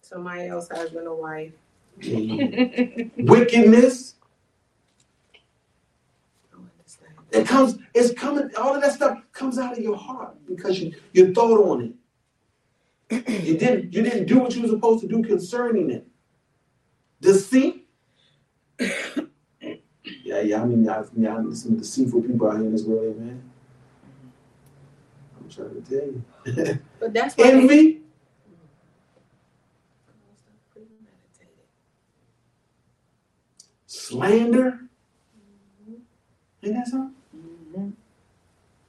Somebody 0.00 0.48
else 0.48 0.68
husband 0.68 1.06
or 1.06 1.20
wife. 1.20 1.52
Wickedness. 3.18 4.14
I 6.52 6.56
don't. 6.56 6.70
It 7.30 7.46
comes, 7.46 7.78
it's 7.94 8.18
coming, 8.18 8.50
all 8.56 8.74
of 8.74 8.80
that 8.80 8.94
stuff 8.94 9.18
comes 9.32 9.58
out 9.58 9.76
of 9.76 9.84
your 9.84 9.96
heart 9.96 10.34
because 10.46 10.80
you, 10.80 10.94
you 11.12 11.34
thought 11.34 11.60
on 11.60 11.82
it. 11.82 11.92
You 13.10 13.56
didn't 13.56 13.92
you 13.92 14.02
didn't 14.02 14.26
do 14.26 14.38
what 14.38 14.54
you 14.54 14.62
were 14.62 14.68
supposed 14.68 15.00
to 15.00 15.08
do 15.08 15.22
concerning 15.22 15.90
it. 15.90 16.06
Deceit. 17.20 17.87
Yeah, 20.38 20.44
yeah, 20.44 20.62
I 20.62 20.66
mean, 20.66 20.88
I, 20.88 21.02
yeah, 21.16 21.34
I 21.36 21.40
mean, 21.40 21.54
some 21.54 21.76
deceitful 21.76 22.22
people 22.22 22.48
out 22.48 22.56
here 22.58 22.66
in 22.66 22.72
this 22.72 22.84
world, 22.84 23.18
man. 23.18 23.42
I'm 25.36 25.48
trying 25.48 25.82
to 25.82 25.90
tell 25.90 26.64
you. 26.64 26.78
But 27.00 27.12
that's 27.12 27.34
why 27.36 27.50
they- 27.50 27.58
Envy, 27.60 28.00
slander. 33.86 34.80
Ain't 36.62 36.74
that 36.74 36.88
something? 36.88 37.14
Mhm. 37.74 37.92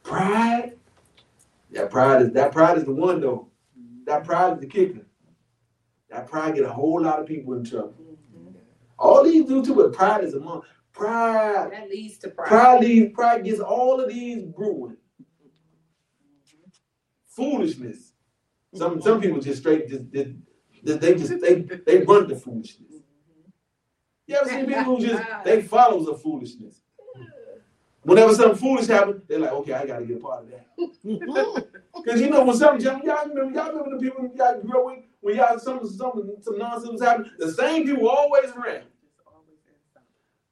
Pride. 0.04 0.74
That 1.72 1.90
pride 1.92 2.22
is 2.24 2.32
that 2.34 2.52
pride 2.52 2.78
is 2.78 2.86
the 2.86 2.92
one 2.94 3.22
though. 3.22 3.48
That 4.06 4.24
pride 4.24 4.54
is 4.54 4.60
the 4.60 4.68
kicker. 4.68 5.06
That 6.10 6.28
pride 6.28 6.56
get 6.56 6.66
a 6.66 6.70
whole 6.74 7.02
lot 7.02 7.20
of 7.20 7.28
people 7.28 7.54
in 7.54 7.64
trouble. 7.64 7.94
Mhm. 8.36 8.54
All 8.98 9.24
these 9.24 9.46
do 9.46 9.64
too, 9.64 9.76
but 9.76 9.94
pride 9.94 10.24
is 10.24 10.34
among 10.34 10.64
pride. 11.00 11.72
That 11.72 11.90
leads 11.90 12.18
to 12.20 12.30
pride. 12.30 12.48
Pride 12.48 12.82
leads, 12.82 13.14
pride 13.14 13.44
gets 13.44 13.60
all 13.60 14.00
of 14.00 14.10
these 14.10 14.44
brewing. 14.44 14.98
Foolishness. 17.28 18.14
Some 18.76 19.02
some 19.02 19.14
mm-hmm. 19.14 19.22
people 19.22 19.42
just 19.42 19.62
straight 19.62 19.90
just, 19.90 20.12
just 20.12 21.00
they 21.02 21.16
just 21.16 21.40
they 21.42 21.62
they 21.86 22.04
run 22.04 22.28
the 22.28 22.36
foolishness. 22.36 22.94
You 24.28 24.36
ever 24.36 24.50
seen 24.50 24.68
people 24.68 24.84
who 24.84 25.00
just 25.00 25.24
they 25.44 25.62
follows 25.76 26.06
the 26.06 26.16
foolishness? 26.16 26.82
Whenever 28.04 28.34
something 28.34 28.58
foolish 28.58 28.88
happens, 28.88 29.24
they're 29.28 29.40
like, 29.40 29.52
okay, 29.52 29.74
I 29.74 29.86
gotta 29.86 30.06
get 30.06 30.18
a 30.18 30.20
part 30.20 30.44
of 30.44 30.50
that. 30.52 30.68
Mm-hmm. 31.06 31.60
Because 32.02 32.22
you 32.22 32.30
know 32.30 32.46
when 32.46 32.56
something 32.56 32.86
y'all 32.86 33.28
remember 33.28 33.52
y'all 33.52 33.72
remember 33.72 33.98
the 33.98 34.02
people 34.02 34.32
y'all 34.34 34.62
grew 34.62 34.80
up 34.80 34.86
with 34.86 35.06
when 35.20 35.36
y'all 35.36 35.60
some 35.60 35.86
some 35.86 36.32
some 36.40 36.58
nonsense 36.58 37.02
happened, 37.02 37.32
the 37.38 37.52
same 37.52 37.86
people 37.86 38.08
always 38.08 38.52
around. 38.52 38.84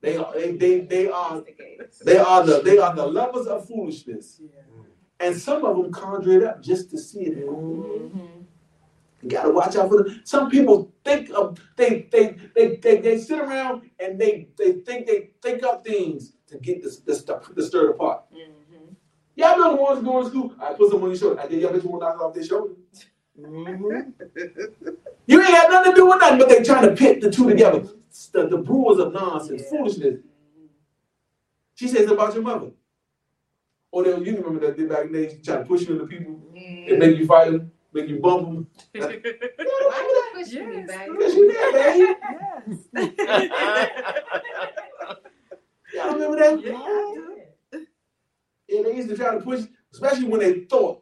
They 0.07 0.15
are 0.15 0.33
they 0.33 0.51
they 0.51 0.79
they 0.81 1.09
are 1.09 1.43
they 2.05 2.17
are 2.17 2.45
the 2.45 2.61
they 2.63 2.77
are 2.77 2.95
the 2.95 3.05
lovers 3.05 3.45
of 3.47 3.67
foolishness. 3.67 4.39
And 5.19 5.35
some 5.35 5.65
of 5.65 5.75
them 5.75 5.91
conjure 5.91 6.37
it 6.37 6.43
up 6.43 6.61
just 6.61 6.89
to 6.91 6.97
see 6.97 7.23
it. 7.23 7.45
Mm-hmm. 7.45 8.43
You 9.21 9.29
gotta 9.29 9.49
watch 9.49 9.75
out 9.75 9.89
for 9.89 10.03
them. 10.03 10.21
Some 10.23 10.49
people 10.49 10.93
think 11.03 11.29
of 11.31 11.59
they 11.75 12.07
they 12.09 12.37
they 12.55 12.75
they, 12.77 13.01
they 13.01 13.17
sit 13.17 13.39
around 13.39 13.89
and 13.99 14.17
they 14.17 14.47
they 14.57 14.73
think 14.85 15.07
they 15.07 15.31
think 15.41 15.63
up 15.63 15.83
things 15.83 16.33
to 16.47 16.57
get 16.57 16.81
this 16.81 16.99
this 16.99 17.19
stuff 17.19 17.53
to 17.53 17.61
stir 17.61 17.87
the 17.87 17.93
pot. 17.93 18.31
Mm-hmm. 18.31 18.93
Y'all 19.35 19.57
know 19.57 19.75
the 19.75 19.81
ones 19.81 20.03
going 20.05 20.23
to 20.23 20.29
school. 20.29 20.55
I 20.61 20.71
put 20.73 20.89
some 20.89 21.03
on 21.03 21.09
your 21.09 21.17
shoulder. 21.17 21.41
I 21.41 21.47
did 21.47 21.61
y'all 21.61 21.73
bet 21.73 21.83
you 21.83 21.89
won't 21.89 22.01
knock 22.01 22.21
off 22.21 22.33
their 22.33 22.45
shoulder. 22.45 22.75
Mhm. 23.37 24.13
You 25.27 25.41
ain't 25.41 25.49
had 25.49 25.69
nothing 25.69 25.91
to 25.91 25.95
do 25.95 26.07
with 26.07 26.19
nothing, 26.21 26.39
but 26.39 26.49
they 26.49 26.63
trying 26.63 26.89
to 26.89 26.95
pit 26.95 27.19
the 27.21 27.29
two 27.29 27.49
together. 27.49 27.83
The, 28.33 28.47
the 28.47 28.57
brewers 28.57 28.99
of 28.99 29.13
nonsense, 29.13 29.63
Yeah. 29.63 29.69
foolishness. 29.77 30.19
She 31.75 31.87
says 31.87 32.09
about 32.09 32.33
your 32.33 32.43
mother. 32.43 32.71
Or 33.91 34.03
they, 34.03 34.11
you 34.11 34.37
remember 34.37 34.59
that 34.67 34.77
they 34.77 34.85
back 34.85 35.05
in 35.05 35.11
the 35.11 35.27
day, 35.27 35.35
she 35.35 35.41
try 35.41 35.57
to 35.57 35.63
push 35.65 35.87
you 35.87 35.93
into 35.93 36.07
people 36.07 36.39
and 36.55 36.99
make 36.99 37.17
you 37.17 37.25
fight 37.25 37.51
them, 37.51 37.71
make 37.93 38.09
you 38.09 38.19
bump 38.19 38.43
them. 38.47 38.67
Why 38.95 39.11
you 39.13 40.23
pushing 40.33 40.67
me, 40.69 40.85
Yes. 40.87 40.97
baby? 40.97 41.11
Because 41.17 41.35
you 41.35 41.53
there, 41.53 41.73
baby. 41.73 42.15
Yes. 42.95 43.17
Y'all 45.93 46.13
remember 46.13 46.37
that? 46.37 46.61
Yeah, 46.65 46.73
I 46.75 47.13
do. 47.71 47.85
And 48.69 48.85
they 48.85 48.95
used 48.95 49.09
to 49.09 49.15
try 49.15 49.33
to 49.33 49.39
push, 49.39 49.61
especially 49.93 50.25
when 50.27 50.41
they 50.41 50.61
thought 50.65 51.01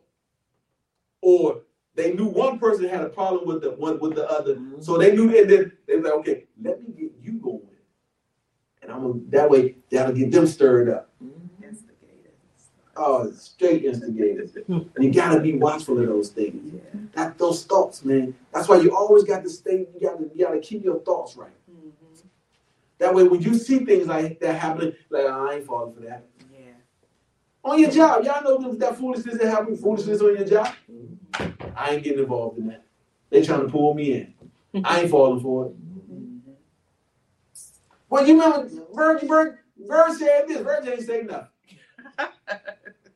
or 1.21 1.61
they 1.95 2.13
knew 2.13 2.25
one 2.27 2.59
person 2.59 2.87
had 2.87 3.01
a 3.01 3.09
problem 3.09 3.47
with 3.47 3.61
the 3.63 3.71
one 3.71 3.99
with 3.99 4.13
the 4.15 4.29
other. 4.29 4.55
Mm-hmm. 4.55 4.81
So 4.81 4.97
they 4.97 5.15
knew 5.15 5.35
and 5.35 5.49
then 5.49 5.71
they 5.87 5.95
were 5.95 6.03
like, 6.03 6.13
okay, 6.13 6.43
let 6.61 6.79
me 6.79 6.87
get 6.89 6.97
you 6.97 7.04
going. 7.04 7.04
And 8.85 8.93
I'm 8.93 9.01
gonna 9.01 9.19
that 9.29 9.49
way 9.49 9.75
that'll 9.89 10.13
get 10.13 10.31
them 10.31 10.45
stirred 10.45 10.89
up. 10.89 11.09
Instigators. 11.63 12.69
Oh, 12.95 13.31
straight 13.31 13.83
instigators. 13.83 14.55
and 14.67 14.87
you 14.99 15.11
gotta 15.11 15.39
be 15.39 15.53
watchful 15.57 15.99
of 15.99 16.05
those 16.07 16.29
things. 16.29 16.71
Yeah. 16.73 16.99
That 17.13 17.37
those 17.39 17.65
thoughts, 17.65 18.05
man. 18.05 18.35
That's 18.53 18.67
why 18.67 18.77
you 18.81 18.95
always 18.95 19.23
got 19.23 19.41
to 19.43 19.49
stay, 19.49 19.87
you 19.99 19.99
gotta 20.07 20.25
you 20.35 20.45
gotta 20.45 20.59
keep 20.59 20.83
your 20.83 20.99
thoughts 20.99 21.35
right. 21.35 21.49
Mhm. 21.71 22.23
That 22.99 23.15
way 23.15 23.23
when 23.23 23.41
you 23.41 23.55
see 23.55 23.79
things 23.79 24.05
like 24.05 24.39
that 24.41 24.53
happening, 24.53 24.93
like 25.09 25.23
"Oh, 25.25 25.47
I 25.49 25.55
ain't 25.55 25.65
falling 25.65 25.95
for 25.95 26.01
that. 26.01 26.23
Yeah. 26.53 26.65
On 27.63 27.79
your 27.79 27.89
job, 27.89 28.23
y'all 28.23 28.43
know 28.43 28.71
that- 28.75 28.97
foolishness 28.97 29.39
that 29.39 29.47
happens, 29.47 29.81
foolishness 29.81 30.21
on 30.21 30.35
your 30.35 30.45
job. 30.45 30.67
I 31.75 31.95
ain't 31.95 32.03
getting 32.03 32.19
involved 32.19 32.59
in 32.59 32.67
that. 32.67 32.83
They 33.31 33.41
trying 33.41 33.61
to 33.61 33.67
pull 33.67 33.95
me 33.95 34.13
in. 34.13 34.33
I 34.85 35.01
ain't 35.01 35.09
falling 35.09 35.41
for 35.41 35.65
it. 35.67 35.75
Well, 38.09 38.25
you 38.25 38.39
remember 38.39 38.69
Virgil 38.93 39.27
Virg, 39.27 39.57
Virg 39.77 40.17
said 40.17 40.47
this. 40.47 40.61
Virgil 40.61 40.93
ain't 40.93 41.01
say 41.01 41.23
nothing. 41.23 41.47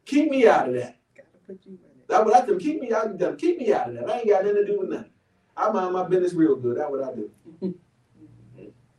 Keep 0.06 0.32
me 0.32 0.48
out 0.48 0.70
of 0.70 0.76
that. 0.76 0.98
Gotta 1.16 1.30
put 1.48 1.66
you 1.66 1.74
in 1.74 1.78
it. 1.78 2.08
That's 2.08 2.26
what 2.26 2.36
I 2.36 2.46
do. 2.46 2.58
Keep 2.58 2.82
me 2.82 2.92
out 2.92 3.08
of 3.08 3.20
that. 3.20 3.38
Keep 3.38 3.60
me 3.60 3.74
out 3.74 3.90
of 3.90 3.96
that. 3.96 4.10
I 4.10 4.20
ain't 4.20 4.30
got 4.30 4.44
nothing 4.44 4.56
to 4.58 4.66
do 4.66 4.80
with 4.80 4.90
nothing. 4.90 5.12
I 5.56 5.72
mind 5.72 5.94
my 5.94 6.08
business 6.08 6.34
real 6.34 6.56
good. 6.56 6.78
That's 6.78 6.90
what 6.90 7.04
I 7.04 7.14
do. 7.14 7.32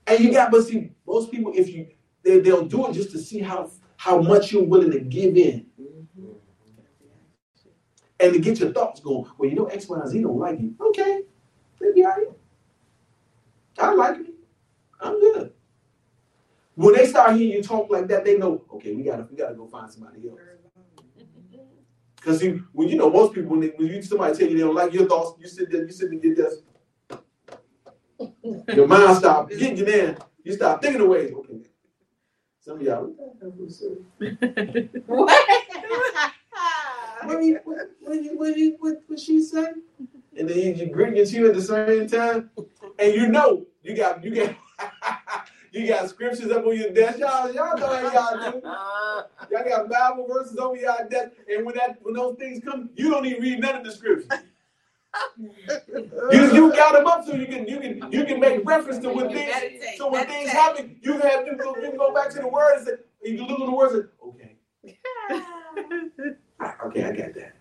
and 0.07 0.21
you 0.21 0.33
got, 0.33 0.51
but 0.51 0.63
see, 0.63 0.93
most 1.07 1.31
people, 1.31 1.53
if 1.55 1.69
you, 1.69 1.89
they, 2.23 2.41
they'll 2.41 2.67
do 2.67 2.87
it 2.89 2.93
just 2.93 3.11
to 3.13 3.19
see 3.19 3.41
how 3.41 3.71
how 3.97 4.19
much 4.19 4.51
you're 4.51 4.65
willing 4.65 4.91
to 4.91 5.01
give 5.01 5.37
in 5.37 5.67
mm-hmm. 5.79 6.33
and 8.19 8.33
to 8.33 8.39
get 8.39 8.59
your 8.59 8.73
thoughts 8.73 9.01
going. 9.01 9.31
Well, 9.37 9.51
you 9.51 9.57
know, 9.57 9.67
X, 9.67 9.89
Y, 9.89 9.99
and 9.99 10.09
Z 10.09 10.23
don't 10.23 10.39
like 10.39 10.59
you. 10.59 10.75
Okay, 10.81 11.21
maybe 11.81 12.05
I 12.05 12.13
am. 12.13 12.35
I 13.79 13.95
like 13.95 14.21
me. 14.21 14.31
I'm 15.01 15.21
good. 15.21 15.53
When 16.81 16.95
they 16.95 17.07
start 17.07 17.37
hearing 17.37 17.53
you 17.53 17.63
talk 17.63 17.91
like 17.91 18.09
that, 18.09 18.25
they 18.25 18.39
know. 18.39 18.65
Okay, 18.73 18.95
we 18.95 19.03
gotta 19.03 19.27
we 19.31 19.37
gotta 19.37 19.55
go 19.55 19.67
find 19.67 19.93
somebody 19.93 20.29
else. 20.29 20.41
Because 22.17 22.43
you, 22.43 22.67
when 22.73 22.87
you 22.89 22.97
know 22.97 23.09
most 23.09 23.33
people, 23.33 23.53
when, 23.53 23.61
they, 23.61 23.69
when 23.69 23.89
you 23.89 24.03
somebody 24.03 24.37
tell 24.37 24.47
you 24.47 24.55
they 24.55 24.63
don't 24.63 24.75
like 24.75 24.93
your 24.93 25.09
thoughts, 25.09 25.41
you 25.41 25.49
sit 25.49 25.73
there, 25.73 25.87
you 25.87 25.91
sit 25.91 26.11
and 26.11 26.21
get 26.21 26.37
this. 26.37 26.57
Your 28.75 28.87
mind 28.87 29.17
stop 29.17 29.49
getting 29.49 29.79
you 29.79 29.87
there. 29.87 30.19
You 30.45 30.53
start 30.53 30.83
thinking 30.83 31.01
of 31.01 31.09
ways. 31.09 31.33
Okay, 31.33 31.61
some 32.61 32.77
of 32.77 32.83
y'all. 32.83 33.05
What 33.05 33.41
the 33.41 33.47
hell 33.47 33.55
was 33.57 33.81
that? 33.81 35.05
What? 35.07 36.33
What 37.23 37.45
you, 37.45 37.61
what, 37.65 37.79
what, 38.01 38.23
you, 38.23 38.39
what, 38.39 38.57
you, 38.57 38.77
what, 38.81 39.03
what 39.07 39.21
she 39.21 39.43
say? 39.43 39.73
And 40.39 40.49
then 40.49 40.57
you, 40.57 40.73
you 40.73 40.87
grit 40.87 41.15
your 41.15 41.27
teeth 41.27 41.45
at 41.45 41.55
the 41.55 41.61
same 41.63 42.09
time, 42.09 42.51
and 42.99 43.15
you 43.15 43.29
know 43.29 43.67
you 43.83 43.95
got 43.95 44.25
you 44.25 44.35
got 44.35 44.55
you 45.73 45.87
got 45.89 46.09
scriptures 46.09 46.51
up 46.51 46.67
on 46.67 46.77
your 46.77 46.91
desk. 46.91 47.19
Y'all, 47.19 47.53
y'all 47.53 47.77
know 47.79 47.87
how 47.87 48.13
y'all 48.13 48.53
do. 48.53 48.63
Y'all 49.51 49.65
got 49.65 49.89
Bible 49.89 50.27
verses 50.29 50.57
over 50.59 50.77
y'all 50.77 51.09
desk, 51.09 51.33
and 51.49 51.67
when 51.67 51.75
that 51.75 51.99
when 52.03 52.15
those 52.15 52.37
things 52.39 52.63
come, 52.65 52.91
you 52.95 53.11
don't 53.11 53.27
even 53.27 53.43
read 53.43 53.61
none 53.61 53.77
of 53.77 53.85
the 53.85 53.91
scriptures. 53.91 54.29
You, 56.31 56.55
you 56.55 56.73
got 56.73 56.93
them 56.95 57.07
up 57.07 57.25
so 57.25 57.35
you 57.35 57.47
can 57.47 57.67
you 57.67 57.81
can 57.81 58.13
you 58.13 58.25
can 58.25 58.39
make 58.39 58.65
reference 58.65 58.99
to 59.01 59.09
when 59.13 59.29
things 59.29 59.51
Meditate, 59.53 59.99
so 59.99 60.11
when 60.11 60.27
things 60.27 60.51
happen, 60.51 60.97
you 61.03 61.19
have 61.19 61.47
you 61.47 61.57
go, 61.57 61.75
you 61.77 61.89
can 61.91 61.97
go 61.97 62.15
back 62.15 62.31
to 62.31 62.41
the 62.41 62.49
words 62.49 62.89
and 62.89 62.99
you 63.25 63.39
can 63.39 63.47
look 63.47 63.61
at 63.61 63.67
the 63.67 63.73
words 63.75 63.95
and 63.95 64.09
okay, 64.25 64.57
okay, 66.87 67.05
I 67.05 67.13
got 67.13 67.35
that. 67.35 67.57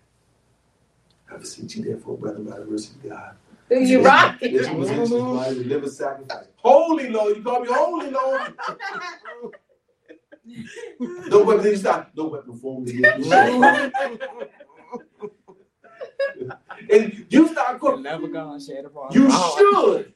I 1.32 1.38
beseech 1.38 1.76
you 1.78 1.84
therefore, 1.86 2.18
brother, 2.18 2.40
by 2.40 2.60
the 2.60 2.66
mercy 2.66 2.92
of 3.04 3.10
God. 3.10 3.36
You 3.72 4.04
right. 4.04 4.40
That 4.40 4.52
you 4.52 4.60
present 4.60 5.10
your 5.10 5.36
body 5.36 5.56
to 5.56 5.68
live 5.68 5.84
a 5.84 5.90
sacrifice. 5.90 6.46
Holy 6.58 7.10
Lord, 7.10 7.38
you 7.38 7.44
call 7.44 7.62
me 7.62 7.68
holy 7.72 8.12
Lord. 8.12 8.54
No 11.28 11.44
weapon, 11.44 11.64
then 11.64 11.74
you 11.74 11.78
stop. 11.78 12.10
No 12.16 12.28
weapon 12.28 12.58
formed 12.58 12.90
against 12.90 13.30
me. 13.30 13.30
and 16.92 17.26
you 17.30 17.48
start 17.50 17.72
You're 17.72 17.80
cooking. 17.80 18.04
never 18.04 18.28
gonna 18.28 18.60
shed 18.60 18.86
upon 18.86 19.14
You 19.14 19.28
my 19.28 19.56
should. 19.58 20.14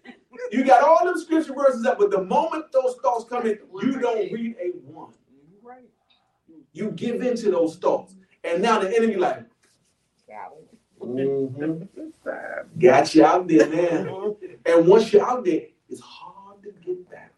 You 0.51 0.63
got 0.65 0.83
all 0.83 1.05
them 1.05 1.17
scripture 1.19 1.53
verses 1.53 1.85
up, 1.85 1.99
but 1.99 2.11
the 2.11 2.23
moment 2.23 2.71
those 2.71 2.95
thoughts 3.03 3.25
come 3.29 3.45
in, 3.45 3.59
you 3.81 3.99
don't 3.99 4.31
read 4.31 4.55
a 4.61 4.69
one. 4.91 5.13
You 6.73 6.91
give 6.91 7.21
in 7.21 7.35
to 7.37 7.51
those 7.51 7.77
thoughts. 7.77 8.15
And 8.43 8.61
now 8.61 8.79
the 8.79 8.95
enemy 8.95 9.15
like, 9.15 9.45
Mhm, 11.05 11.87
got 12.79 13.15
you 13.15 13.25
out 13.25 13.47
there 13.47 13.69
man. 13.69 14.35
And 14.65 14.87
once 14.87 15.11
you're 15.11 15.25
out 15.27 15.43
there, 15.45 15.63
it's 15.89 16.01
hard 16.01 16.63
to 16.63 16.71
get 16.85 17.09
back. 17.09 17.33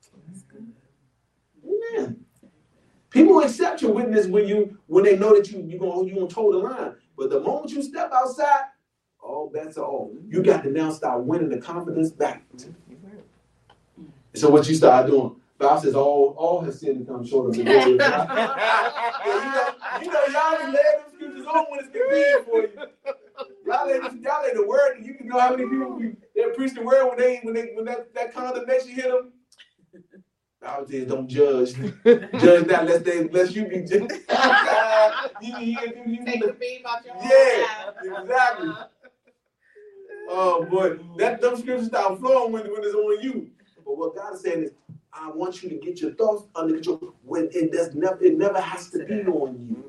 Amen. 1.66 2.26
People 3.10 3.40
accept 3.40 3.82
your 3.82 3.92
witness 3.94 4.28
when 4.28 4.48
you 4.48 4.78
when 4.88 5.04
they 5.04 5.18
know 5.18 5.36
that 5.36 5.50
you 5.52 5.62
you 5.62 5.80
gonna 5.80 6.06
you 6.06 6.16
gonna 6.16 6.28
toe 6.28 6.52
the 6.52 6.58
line. 6.58 6.96
But 7.18 7.30
the 7.30 7.40
moment 7.40 7.72
you 7.72 7.82
step 7.82 8.12
outside, 8.14 8.66
all 9.22 9.50
bets 9.50 9.78
are 9.78 9.86
off. 9.86 10.12
You 10.28 10.44
got 10.44 10.64
to 10.64 10.70
now 10.70 10.92
start 10.92 11.24
winning 11.24 11.50
the 11.50 11.58
confidence 11.58 12.12
back. 12.12 12.44
So 14.34 14.50
what 14.50 14.68
you 14.68 14.76
start 14.76 15.08
doing? 15.08 15.36
Bible 15.58 15.82
says 15.82 15.96
all 15.96 16.36
all 16.38 16.60
has 16.62 16.80
sinned 16.82 16.98
and 16.98 17.08
come 17.08 17.26
short 17.26 17.50
of 17.50 17.56
the 17.56 17.64
glory 17.64 17.94
of 17.94 18.00
God. 18.00 18.30
You 19.26 19.32
know, 19.32 19.74
you 20.02 20.12
know, 20.12 20.26
y'all 20.28 20.58
can 20.58 20.74
lay 20.74 20.82
them 20.82 21.02
scriptures 21.16 21.46
on 21.48 21.66
when 21.70 21.80
it's 21.80 21.90
convenient 21.90 22.46
for 22.46 22.62
you. 22.62 22.70
Y'all 23.66 23.88
this- 23.88 24.14
y'all 24.22 24.44
lay 24.44 24.54
the 24.54 24.66
word, 24.66 24.98
you 25.02 25.16
can 25.16 25.28
know 25.28 25.40
how 25.40 25.50
many 25.52 25.64
people 25.68 25.94
we, 25.96 26.16
they 26.36 26.50
preach 26.56 26.74
the 26.74 26.82
word 26.84 27.08
when 27.10 27.18
they 27.18 27.40
when 27.44 27.54
they 27.56 27.72
when 27.74 27.86
that, 27.86 28.14
that 28.14 28.34
condemnation 28.34 28.90
hit 28.90 29.06
them. 29.10 29.34
Bible 30.62 30.88
says, 30.88 31.08
don't 31.08 31.28
judge. 31.28 31.74
judge 32.40 32.68
not 32.68 32.86
lest 32.86 33.06
they 33.06 33.28
lest 33.30 33.56
you 33.56 33.68
be 33.68 33.82
judged. 33.82 34.12
you, 35.42 35.58
you, 35.58 35.78
you, 35.80 36.04
you, 36.06 36.26
Take 36.26 36.46
the 36.46 36.54
beam 36.60 36.82
out 36.88 37.06
your 37.06 37.16
Yeah, 37.22 38.22
exactly. 38.22 38.72
Oh 40.28 40.66
boy, 40.66 40.98
that 41.18 41.42
dumb 41.42 41.56
scriptures 41.58 41.88
start 41.88 42.20
flowing 42.20 42.52
when, 42.52 42.64
when 42.72 42.84
it's 42.84 42.96
on 42.96 43.22
you. 43.22 43.50
But 43.86 43.98
what 43.98 44.16
God 44.16 44.34
is 44.34 44.42
saying 44.42 44.64
is, 44.64 44.72
I 45.14 45.30
want 45.30 45.62
you 45.62 45.70
to 45.70 45.76
get 45.76 46.02
your 46.02 46.14
thoughts 46.16 46.48
under 46.56 46.74
control 46.76 47.14
when 47.24 47.50
it 47.54 47.72
does 47.72 47.94
never 47.94 48.24
it 48.24 48.38
never 48.38 48.60
has 48.60 48.90
to 48.92 49.06
be 49.06 49.22
on 49.26 49.56
you. 49.70 49.84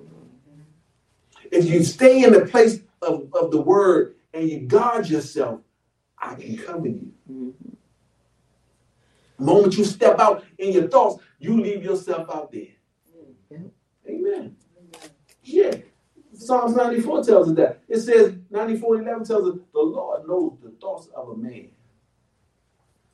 If 1.51 1.67
you 1.67 1.83
stay 1.85 2.23
in 2.25 2.33
the 2.33 2.45
place 2.45 2.81
of, 3.03 3.29
of 3.33 3.51
the 3.51 3.61
word 3.61 4.17
and 4.33 4.49
you 4.49 4.61
guard 4.61 5.09
yourself, 5.09 5.61
I 6.19 6.35
can 6.35 6.59
cover 6.59 6.89
you. 6.89 7.13
Mm-hmm. 7.31 7.71
The 9.39 9.45
moment 9.45 9.77
you 9.77 9.85
step 9.85 10.19
out 10.19 10.45
in 10.59 10.73
your 10.73 10.89
thoughts, 10.89 11.23
you 11.39 11.61
leave 11.61 11.85
yourself 11.85 12.29
out 12.31 12.51
there. 12.53 12.69
Mm-hmm. 13.53 13.67
Amen. 14.09 14.57
Mm-hmm. 14.81 15.07
Yeah. 15.45 15.77
Psalms 16.33 16.77
94 16.77 17.25
tells 17.25 17.49
us 17.49 17.57
that. 17.57 17.83
It 17.89 18.01
says, 18.01 18.35
94 18.51 19.03
11 19.03 19.25
tells 19.25 19.49
us, 19.49 19.61
the 19.73 19.81
Lord 19.81 20.29
knows 20.29 20.59
the 20.63 20.71
thoughts 20.81 21.09
of 21.15 21.31
a 21.31 21.37
man, 21.37 21.69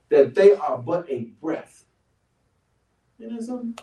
that 0.08 0.34
they 0.34 0.54
are 0.54 0.78
but 0.78 1.08
a 1.08 1.30
breath. 1.40 1.84
You 3.18 3.30
know 3.30 3.40
something? 3.40 3.78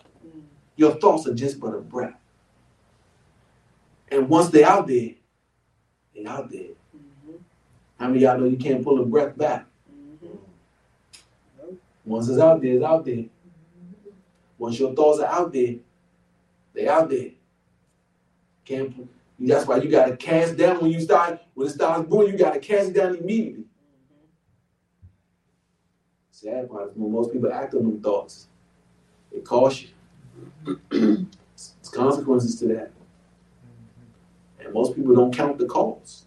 Your 0.76 0.96
thoughts 0.96 1.28
are 1.28 1.34
just 1.34 1.60
but 1.60 1.74
a 1.74 1.80
breath. 1.80 2.20
And 4.12 4.28
once 4.28 4.50
they're 4.50 4.68
out 4.68 4.88
there, 4.88 5.12
out 6.28 6.50
there. 6.50 6.72
Mm-hmm. 6.96 7.38
How 8.00 8.08
many 8.08 8.18
of 8.18 8.22
y'all 8.24 8.40
know 8.40 8.48
you 8.48 8.58
can't 8.58 8.84
pull 8.84 9.02
a 9.02 9.06
breath 9.06 9.38
back? 9.38 9.66
Mm-hmm. 9.92 11.74
Once 12.06 12.30
it's 12.30 12.40
out 12.40 12.62
there, 12.62 12.74
it's 12.74 12.84
out 12.84 13.06
there. 13.06 13.16
Mm-hmm. 13.16 14.10
Once 14.58 14.80
your 14.80 14.94
thoughts 14.94 15.20
are 15.20 15.28
out 15.28 15.54
there, 15.54 15.76
they 16.74 16.88
out 16.88 17.10
there. 17.10 17.30
Can't 18.66 18.96
pu- 18.96 19.08
that's 19.40 19.66
why 19.66 19.78
you 19.78 19.90
gotta 19.90 20.18
cast 20.18 20.58
down 20.58 20.82
when 20.82 20.92
you 20.92 21.00
start 21.00 21.40
when 21.54 21.68
it 21.68 21.72
starts 21.72 22.08
brewing, 22.08 22.34
you 22.34 22.38
gotta 22.38 22.60
cast 22.60 22.90
it 22.90 22.96
down 22.96 23.16
immediately. 23.16 23.64
Sad 26.32 26.70
part 26.70 26.92
is 26.92 26.96
when 26.96 27.12
most 27.12 27.32
people 27.32 27.52
act 27.52 27.74
on 27.74 27.84
them 27.84 28.02
thoughts. 28.02 28.48
It 29.32 29.46
costs 29.46 29.86
you. 30.66 30.80
There's 30.90 31.90
consequences 31.92 32.60
to 32.60 32.68
that. 32.68 32.92
And 34.70 34.76
most 34.76 34.96
people 34.96 35.16
don't 35.16 35.36
count 35.36 35.58
the 35.58 35.66
cost 35.66 36.26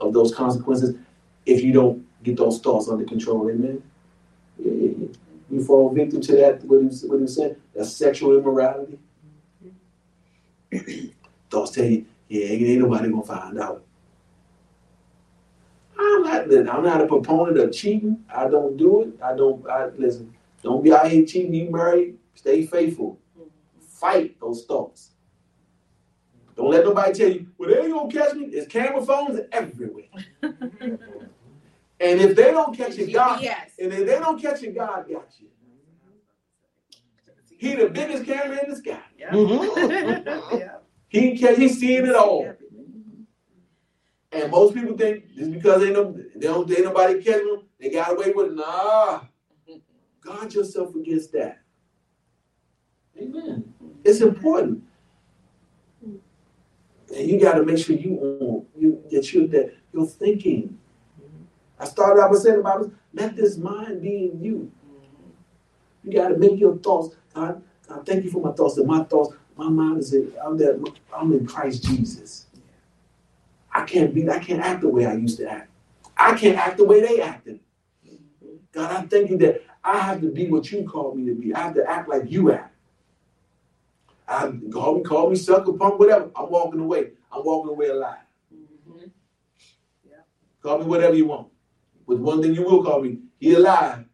of 0.00 0.12
those 0.12 0.34
consequences 0.34 0.96
if 1.46 1.62
you 1.62 1.72
don't 1.72 2.04
get 2.24 2.36
those 2.36 2.58
thoughts 2.58 2.88
under 2.88 3.04
control. 3.04 3.48
Amen. 3.48 3.80
You 4.58 5.64
fall 5.64 5.94
victim 5.94 6.20
to 6.20 6.32
that, 6.32 6.64
what 6.64 6.82
he, 6.82 7.06
what 7.06 7.20
he 7.20 7.28
said, 7.28 7.56
sexual 7.84 8.36
immorality. 8.36 8.98
Thoughts 11.50 11.70
tell 11.70 11.84
you, 11.84 12.06
yeah, 12.28 12.46
ain't 12.46 12.80
nobody 12.80 13.08
gonna 13.08 13.22
find 13.22 13.60
out. 13.60 13.84
I'm 15.96 16.22
not, 16.22 16.74
I'm 16.74 16.82
not 16.84 17.00
a 17.00 17.06
proponent 17.06 17.58
of 17.58 17.72
cheating. 17.72 18.24
I 18.34 18.48
don't 18.48 18.76
do 18.76 19.02
it. 19.02 19.22
I 19.22 19.36
don't, 19.36 19.64
I, 19.68 19.86
listen, 19.96 20.34
don't 20.62 20.82
be 20.82 20.92
out 20.92 21.08
here 21.08 21.24
cheating. 21.24 21.54
You 21.54 21.70
married, 21.70 22.18
stay 22.34 22.66
faithful. 22.66 23.18
Fight 23.80 24.40
those 24.40 24.64
thoughts. 24.64 25.09
Don't 26.60 26.70
let 26.72 26.84
nobody 26.84 27.14
tell 27.14 27.30
you, 27.32 27.46
well, 27.56 27.70
they 27.70 27.78
ain't 27.80 27.90
gonna 27.90 28.12
catch 28.12 28.34
me. 28.34 28.50
There's 28.50 28.66
camera 28.66 29.02
phones 29.02 29.40
everywhere. 29.50 30.04
and 30.42 30.60
if 31.98 32.36
they 32.36 32.50
don't 32.50 32.76
catch 32.76 32.98
you, 32.98 33.10
God, 33.10 33.40
Yes. 33.40 33.70
and 33.78 33.90
if 33.90 34.06
they 34.06 34.18
don't 34.18 34.38
catch 34.38 34.60
you, 34.60 34.72
God 34.72 35.06
got 35.10 35.26
you. 35.38 35.46
He 37.56 37.76
the 37.76 37.88
biggest 37.88 38.26
camera 38.26 38.62
in 38.62 38.68
the 38.70 38.76
sky. 38.76 39.00
Yeah. 39.18 39.30
Mm-hmm. 39.30 40.68
He 41.08 41.36
can 41.36 41.56
he's 41.56 41.80
seeing 41.80 42.06
it 42.06 42.14
all. 42.14 42.54
And 44.30 44.50
most 44.50 44.74
people 44.74 44.96
think 44.96 45.34
just 45.34 45.50
because 45.50 45.80
they 45.80 45.92
know 45.92 46.14
they 46.36 46.46
don't 46.46 46.70
ain't 46.70 46.84
nobody 46.84 47.20
catch 47.20 47.42
them, 47.42 47.62
they 47.80 47.90
got 47.90 48.12
away 48.12 48.32
with 48.32 48.52
it. 48.52 48.54
Nah. 48.54 49.22
Guard 50.20 50.54
yourself 50.54 50.94
against 50.94 51.32
that. 51.32 51.58
Amen. 53.20 53.74
It's 54.04 54.20
important. 54.20 54.84
And 57.16 57.28
you 57.28 57.40
got 57.40 57.54
to 57.54 57.64
make 57.64 57.78
sure 57.78 57.96
you 57.96 58.20
own 58.20 58.66
you 58.76 59.02
that 59.10 59.32
you 59.32 59.48
that 59.48 59.74
you're 59.92 60.06
thinking. 60.06 60.78
I 61.78 61.86
started 61.86 62.20
out 62.20 62.30
by 62.30 62.38
saying 62.38 62.56
the 62.56 62.60
about 62.60 62.92
let 63.14 63.36
this 63.36 63.56
mind 63.56 64.02
be 64.02 64.30
in 64.32 64.42
you. 64.42 64.70
Mm-hmm. 64.86 66.10
You 66.10 66.16
got 66.16 66.28
to 66.28 66.36
make 66.36 66.58
your 66.58 66.76
thoughts. 66.76 67.16
God, 67.34 67.62
God, 67.88 68.06
thank 68.06 68.24
you 68.24 68.30
for 68.30 68.42
my 68.42 68.52
thoughts. 68.52 68.76
And 68.76 68.86
my 68.86 69.02
thoughts, 69.04 69.34
my 69.56 69.68
mind 69.68 69.98
is 69.98 70.12
in, 70.14 70.32
I'm 70.44 70.56
there. 70.56 70.78
I'm 71.14 71.32
in 71.32 71.46
Christ 71.46 71.84
Jesus. 71.84 72.46
I 73.72 73.84
can't 73.84 74.14
be. 74.14 74.28
I 74.28 74.38
can't 74.38 74.60
act 74.60 74.82
the 74.82 74.88
way 74.88 75.06
I 75.06 75.14
used 75.14 75.38
to 75.38 75.50
act. 75.50 75.70
I 76.16 76.34
can't 76.34 76.58
act 76.58 76.76
the 76.76 76.84
way 76.84 77.00
they 77.00 77.20
acted. 77.20 77.60
Mm-hmm. 78.06 78.56
God, 78.72 78.92
I'm 78.94 79.08
thinking 79.08 79.38
that 79.38 79.62
I 79.82 79.98
have 79.98 80.20
to 80.20 80.30
be 80.30 80.48
what 80.48 80.70
you 80.70 80.84
call 80.84 81.14
me 81.14 81.26
to 81.26 81.34
be. 81.34 81.54
I 81.54 81.60
have 81.60 81.74
to 81.74 81.88
act 81.88 82.08
like 82.08 82.30
you 82.30 82.52
act. 82.52 82.69
I 84.30 84.52
call 84.72 84.94
me, 84.94 85.02
call 85.02 85.28
me 85.28 85.36
sucker, 85.36 85.72
punk, 85.72 85.98
whatever. 85.98 86.30
I'm 86.36 86.48
walking 86.50 86.80
away. 86.80 87.10
I'm 87.32 87.44
walking 87.44 87.70
away 87.70 87.88
alive. 87.88 88.18
Mm-hmm. 88.54 89.08
Call 90.62 90.78
me 90.78 90.84
whatever 90.84 91.14
you 91.14 91.26
want. 91.26 91.48
But 92.06 92.20
one 92.20 92.40
thing 92.40 92.54
you 92.54 92.62
will 92.62 92.84
call 92.84 93.02
me, 93.02 93.18
he 93.40 93.54
alive. 93.54 94.04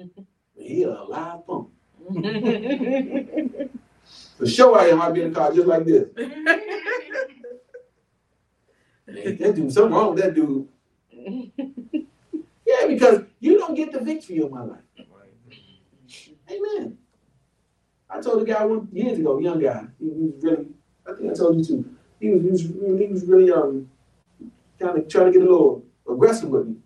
Mm-hmm. 0.00 0.22
He 0.56 0.82
a 0.84 0.90
alive 0.90 1.46
punk. 1.46 1.68
For 4.38 4.46
sure 4.46 4.78
I 4.78 4.86
am. 4.86 5.02
I'll 5.02 5.12
be 5.12 5.22
in 5.22 5.32
the 5.32 5.38
car 5.38 5.52
just 5.52 5.66
like 5.66 5.84
this. 5.84 6.08
Man, 9.06 9.36
that 9.36 9.54
dude, 9.54 9.72
something 9.72 9.92
wrong 9.92 10.14
with 10.14 10.24
that 10.24 10.34
dude. 10.34 10.68
Yeah, 12.70 12.86
because 12.86 13.22
you 13.40 13.58
don't 13.58 13.74
get 13.74 13.90
the 13.90 13.98
victory 13.98 14.38
of 14.38 14.52
my 14.52 14.62
life. 14.62 14.78
Amen. 16.48 16.99
I 18.12 18.20
told 18.20 18.40
the 18.40 18.44
guy 18.44 18.64
one 18.64 18.88
years 18.92 19.18
ago, 19.18 19.38
young 19.38 19.60
guy. 19.60 19.84
He, 19.98 20.06
he 20.06 20.26
was 20.26 20.42
really, 20.42 20.66
I 21.06 21.12
think 21.14 21.30
I 21.30 21.34
told 21.34 21.56
you 21.58 21.64
too. 21.64 21.96
He 22.18 22.30
was, 22.30 22.42
he 22.42 22.48
was, 22.48 23.00
he 23.00 23.06
was 23.06 23.24
really 23.24 23.50
um 23.52 23.88
kind 24.78 24.98
of 24.98 25.08
trying 25.08 25.26
to 25.26 25.32
get 25.32 25.42
a 25.42 25.50
little 25.50 25.84
aggressive 26.08 26.48
with 26.48 26.66
me 26.66 26.76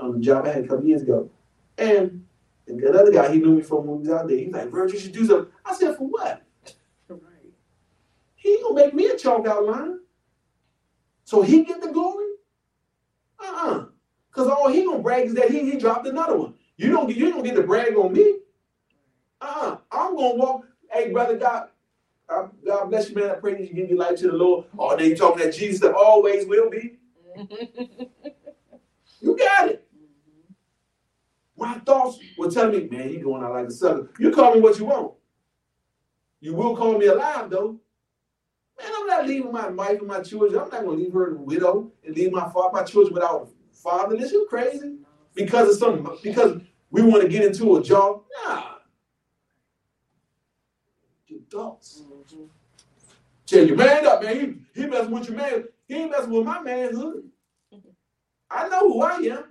on 0.00 0.12
the 0.12 0.18
job 0.20 0.46
I 0.46 0.52
had 0.52 0.64
a 0.64 0.68
couple 0.68 0.84
years 0.84 1.02
ago. 1.02 1.30
And, 1.78 2.24
and 2.66 2.80
that 2.82 2.94
other 2.94 3.12
guy, 3.12 3.32
he 3.32 3.38
knew 3.38 3.56
me 3.56 3.62
from 3.62 3.86
when 3.86 3.96
we 3.96 4.08
was 4.08 4.10
out 4.10 4.28
there. 4.28 4.38
He's 4.38 4.52
like, 4.52 4.70
Virgil, 4.70 4.94
you 4.96 5.00
should 5.00 5.12
do 5.12 5.26
something. 5.26 5.52
I 5.64 5.74
said, 5.74 5.96
for 5.96 6.06
what? 6.06 6.42
He 8.44 8.60
gonna 8.62 8.74
make 8.74 8.92
me 8.92 9.06
a 9.06 9.16
chalk 9.16 9.46
outline. 9.46 10.00
So 11.24 11.40
he 11.40 11.64
get 11.64 11.80
the 11.80 11.88
glory? 11.88 12.26
Uh-uh. 13.40 13.86
Cause 14.32 14.48
all 14.48 14.68
he 14.68 14.84
gonna 14.84 14.98
brag 14.98 15.26
is 15.26 15.34
that 15.34 15.50
he, 15.50 15.70
he 15.70 15.78
dropped 15.78 16.06
another 16.06 16.36
one. 16.36 16.54
You 16.76 16.90
don't 16.90 17.06
get 17.06 17.16
you 17.16 17.30
don't 17.30 17.42
get 17.42 17.54
to 17.54 17.62
brag 17.62 17.96
on 17.96 18.12
me. 18.12 18.40
Uh-uh. 19.40 19.78
I'm 19.94 20.16
gonna 20.16 20.34
walk. 20.34 20.66
Hey, 20.92 21.10
brother 21.12 21.36
God, 21.36 21.68
uh, 22.28 22.48
God 22.64 22.86
bless 22.90 23.10
you, 23.10 23.16
man. 23.16 23.30
I 23.30 23.34
pray 23.34 23.52
that 23.54 23.62
you 23.68 23.74
give 23.74 23.88
your 23.90 23.98
life 23.98 24.18
to 24.20 24.28
the 24.28 24.36
Lord. 24.36 24.66
Oh, 24.78 24.96
then 24.96 25.10
you 25.10 25.16
talking 25.16 25.44
that 25.44 25.54
Jesus 25.54 25.80
that 25.80 25.94
always 25.94 26.46
will 26.46 26.70
be. 26.70 26.98
You 29.20 29.36
got 29.38 29.70
it. 29.70 29.88
My 31.56 31.78
thoughts 31.78 32.18
were 32.36 32.50
telling 32.50 32.90
me, 32.90 32.96
man, 32.98 33.10
you 33.10 33.20
going 33.22 33.42
out 33.42 33.52
like 33.52 33.68
a 33.68 33.70
sucker. 33.70 34.10
You 34.18 34.30
call 34.30 34.54
me 34.54 34.60
what 34.60 34.78
you 34.78 34.84
want. 34.84 35.14
You 36.40 36.54
will 36.54 36.76
call 36.76 36.98
me 36.98 37.06
alive, 37.06 37.48
though. 37.48 37.80
Man, 38.78 38.90
I'm 38.98 39.06
not 39.06 39.26
leaving 39.26 39.52
my 39.52 39.68
wife 39.68 39.98
and 40.00 40.08
my 40.08 40.20
children. 40.20 40.60
I'm 40.60 40.68
not 40.68 40.84
going 40.84 40.98
to 40.98 41.04
leave 41.04 41.12
her 41.14 41.34
a 41.34 41.36
widow 41.36 41.90
and 42.04 42.14
leave 42.14 42.32
my 42.32 42.50
fa- 42.50 42.70
my 42.72 42.82
children 42.82 43.14
without 43.14 43.48
a 43.48 43.74
father. 43.76 44.16
This 44.16 44.32
you 44.32 44.46
crazy? 44.50 44.96
Because 45.34 45.70
of 45.70 45.76
something. 45.76 46.18
because 46.22 46.60
we 46.90 47.02
want 47.02 47.22
to 47.22 47.28
get 47.28 47.44
into 47.44 47.76
a 47.76 47.82
job. 47.82 48.22
Nah. 48.44 48.63
Your 51.54 51.62
thoughts. 51.62 52.02
Tell 53.46 53.64
your 53.64 53.76
man 53.76 54.06
up, 54.06 54.22
man. 54.22 54.64
He, 54.74 54.80
he 54.82 54.86
with 54.88 55.28
your 55.28 55.36
man. 55.36 55.64
He 55.86 55.94
ain't 55.94 56.10
messing 56.10 56.30
with 56.30 56.44
my 56.44 56.60
manhood. 56.60 57.30
I 58.50 58.68
know 58.68 58.92
who 58.92 59.02
I 59.02 59.16
am. 59.16 59.44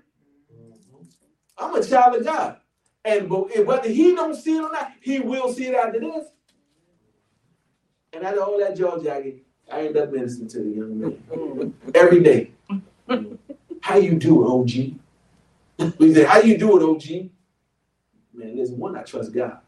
I'm 1.58 1.76
a 1.76 1.84
child 1.84 2.16
of 2.16 2.26
God. 2.26 2.58
And 3.06 3.30
whether 3.30 3.90
he 3.90 4.16
don't 4.16 4.36
see 4.36 4.58
it 4.58 4.64
or 4.64 4.72
not, 4.72 4.92
he 5.02 5.20
will 5.20 5.54
see 5.54 5.68
it 5.68 5.76
after 5.76 6.00
this. 6.00 6.26
And 8.12 8.24
out 8.26 8.38
of 8.38 8.48
all 8.48 8.60
that 8.60 8.78
jaw 8.78 9.02
jacket, 9.02 9.44
I 9.72 9.88
end 9.88 9.98
up 9.98 10.12
ministering 10.12 10.50
to 10.50 10.60
the 10.60 10.70
young 10.70 11.00
man 11.00 11.74
every 11.96 12.22
day. 12.22 12.52
How 13.82 13.98
you 13.98 14.16
do 14.16 14.46
OG? 14.46 15.94
We 15.98 16.14
say, 16.14 16.24
how 16.26 16.40
you 16.40 16.58
do 16.58 16.92
OG? 16.92 17.30
Man, 18.34 18.56
there's 18.56 18.72
one, 18.72 18.96
I 18.96 19.04
trust 19.04 19.34
God. 19.34 19.60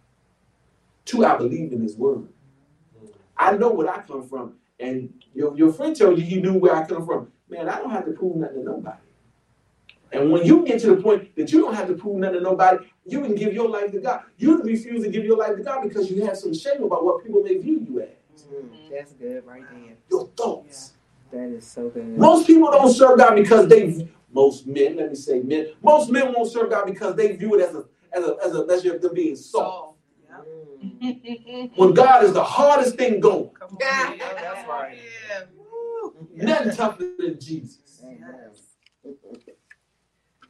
Two, 1.06 1.24
I 1.24 1.38
believe 1.38 1.72
in 1.72 1.82
his 1.82 1.96
word. 1.96 2.28
I 3.38 3.56
know 3.58 3.72
where 3.72 3.90
I 3.90 4.02
come 4.02 4.28
from. 4.28 4.56
And 4.80 5.14
your, 5.34 5.56
your 5.58 5.72
friend 5.72 5.96
told 5.96 6.18
you 6.18 6.26
he 6.26 6.42
knew 6.42 6.54
where 6.58 6.76
I 6.76 6.86
come 6.86 7.06
from. 7.06 7.32
Man, 7.50 7.70
I 7.70 7.78
don't 7.78 7.92
have 7.92 8.06
to 8.06 8.12
prove 8.12 8.36
nothing 8.36 8.58
to 8.58 8.64
nobody. 8.64 8.98
And 10.12 10.32
when 10.32 10.46
you 10.46 10.66
get 10.66 10.80
to 10.82 10.96
the 10.96 11.02
point 11.02 11.36
that 11.36 11.52
you 11.52 11.62
don't 11.62 11.74
have 11.74 11.88
to 11.88 11.94
prove 11.96 12.18
nothing 12.18 12.38
to 12.38 12.44
nobody, 12.44 12.86
you 13.06 13.22
can 13.22 13.36
give 13.36 13.54
your 13.54 13.70
life 13.70 13.92
to 13.92 14.00
God. 14.00 14.22
You 14.38 14.62
refuse 14.64 15.04
to 15.04 15.10
give 15.10 15.26
your 15.26 15.38
life 15.38 15.58
to 15.58 15.64
God 15.64 15.84
because 15.84 16.10
you 16.10 16.26
have 16.26 16.38
some 16.38 16.54
shame 16.54 16.84
about 16.84 17.04
what 17.04 17.24
people 17.24 17.42
may 17.42 17.58
view 17.58 17.86
you 17.88 18.02
as. 18.02 18.44
Mm, 18.54 18.70
that's 18.90 19.12
good 19.14 19.46
right 19.46 19.64
there. 19.70 19.96
Your 20.10 20.28
thoughts. 20.38 20.94
That 21.32 21.50
is 21.50 21.68
so 21.68 21.90
good. 21.90 22.18
Most 22.18 22.48
people 22.48 22.72
don't 22.72 22.94
serve 22.94 23.18
God 23.18 23.36
because 23.36 23.68
they, 23.68 24.08
most 24.32 24.68
men, 24.68 24.96
let 24.98 25.10
me 25.10 25.16
say 25.16 25.40
men, 25.40 25.68
most 25.82 26.10
men 26.10 26.34
won't 26.34 26.52
serve 26.52 26.70
God 26.70 26.86
because 26.86 27.16
they 27.16 27.36
view 27.36 27.56
it 27.56 27.62
as 27.68 27.76
a, 27.76 27.86
as 28.14 28.24
a, 28.24 28.38
as 28.46 28.56
a 28.56 28.66
measure 28.66 28.96
of 28.96 29.02
them 29.02 29.14
being 29.14 29.36
soft. 29.36 29.95
When 31.76 31.94
God 31.94 32.24
is 32.24 32.34
the 32.34 32.44
hardest 32.44 32.96
thing 32.98 33.20
going, 33.20 33.50
Come 33.60 33.70
on. 33.72 33.78
Yeah, 33.80 34.14
yeah, 34.14 34.34
that's 34.34 34.68
right. 34.68 34.98
Yeah. 36.36 36.44
Nothing 36.46 36.76
tougher 36.76 37.04
than 37.20 37.40
Jesus. 37.40 38.02
Yes. 38.04 38.76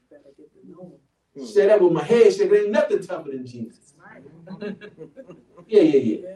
Better 0.09 0.31
get 0.37 0.51
to 0.53 0.69
know 0.69 0.99
him. 1.35 1.45
Say 1.45 1.67
that 1.67 1.81
with 1.81 1.91
my 1.91 2.03
head 2.03 2.33
shaking, 2.33 2.55
ain't 2.55 2.71
nothing 2.71 3.01
tougher 3.01 3.31
than 3.31 3.45
Jesus. 3.45 3.93
Right. 3.99 4.75
Yeah, 5.67 5.81
yeah, 5.81 5.99
yeah. 5.99 6.17
Yeah. 6.27 6.35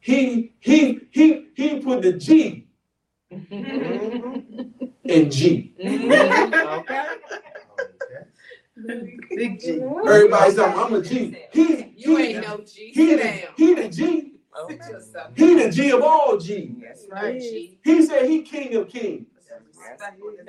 he 0.00 0.52
he 0.60 1.00
he 1.10 1.46
he 1.54 1.78
put 1.80 2.02
the 2.02 2.12
G 2.14 2.64
Mm-hmm. 3.30 4.86
in 5.04 5.30
G. 5.30 5.74
Okay. 5.78 7.06
Okay. 8.84 9.18
Big 9.34 9.60
G. 9.60 9.80
Everybody's 10.06 10.56
saying 10.56 10.78
I'm 10.78 10.94
a 10.94 11.02
G. 11.02 11.38
He 11.52 11.92
You 11.96 12.16
he 12.16 12.22
ain't 12.34 12.46
no 12.46 12.58
G. 12.58 12.92
he 12.94 13.06
Sit 13.16 13.22
the, 13.22 13.64
he 13.64 13.74
the 13.74 13.88
G. 13.88 14.32
Okay. 14.60 14.74
Yourself. 14.90 15.32
He 15.36 15.54
the 15.62 15.70
G 15.70 15.90
of 15.90 16.02
all 16.02 16.36
G. 16.38 16.74
That's 16.82 17.06
Right, 17.10 17.22
right. 17.22 17.40
G. 17.40 17.78
He 17.84 18.06
said 18.06 18.26
he 18.28 18.42
King 18.42 18.74
of 18.76 18.88
Kings 18.88 19.26
Yes. 19.76 20.00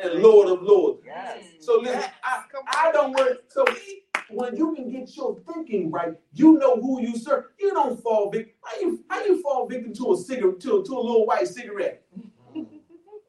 and 0.03 0.21
Lord 0.23 0.49
of 0.49 0.61
Lords. 0.63 1.01
Yes. 1.05 1.43
So 1.59 1.79
listen, 1.79 2.09
I, 2.23 2.43
I 2.67 2.91
don't 2.91 3.13
work. 3.15 3.43
So 3.47 3.65
when 4.29 4.55
you 4.55 4.73
can 4.75 4.91
get 4.91 5.15
your 5.15 5.37
thinking 5.53 5.91
right, 5.91 6.13
you 6.33 6.57
know 6.57 6.75
who 6.75 7.01
you 7.01 7.17
serve. 7.17 7.45
You 7.59 7.71
don't 7.71 8.01
fall 8.01 8.29
victim. 8.31 8.53
How 8.63 8.79
you 8.81 9.03
how 9.09 9.23
you 9.23 9.41
fall 9.41 9.67
victim 9.67 9.93
to 9.95 10.13
a 10.13 10.17
cigarette 10.17 10.59
to, 10.61 10.83
to 10.83 10.91
a 10.93 10.99
little 11.01 11.25
white 11.25 11.47
cigarette? 11.47 12.03
Mm-hmm. 12.55 12.63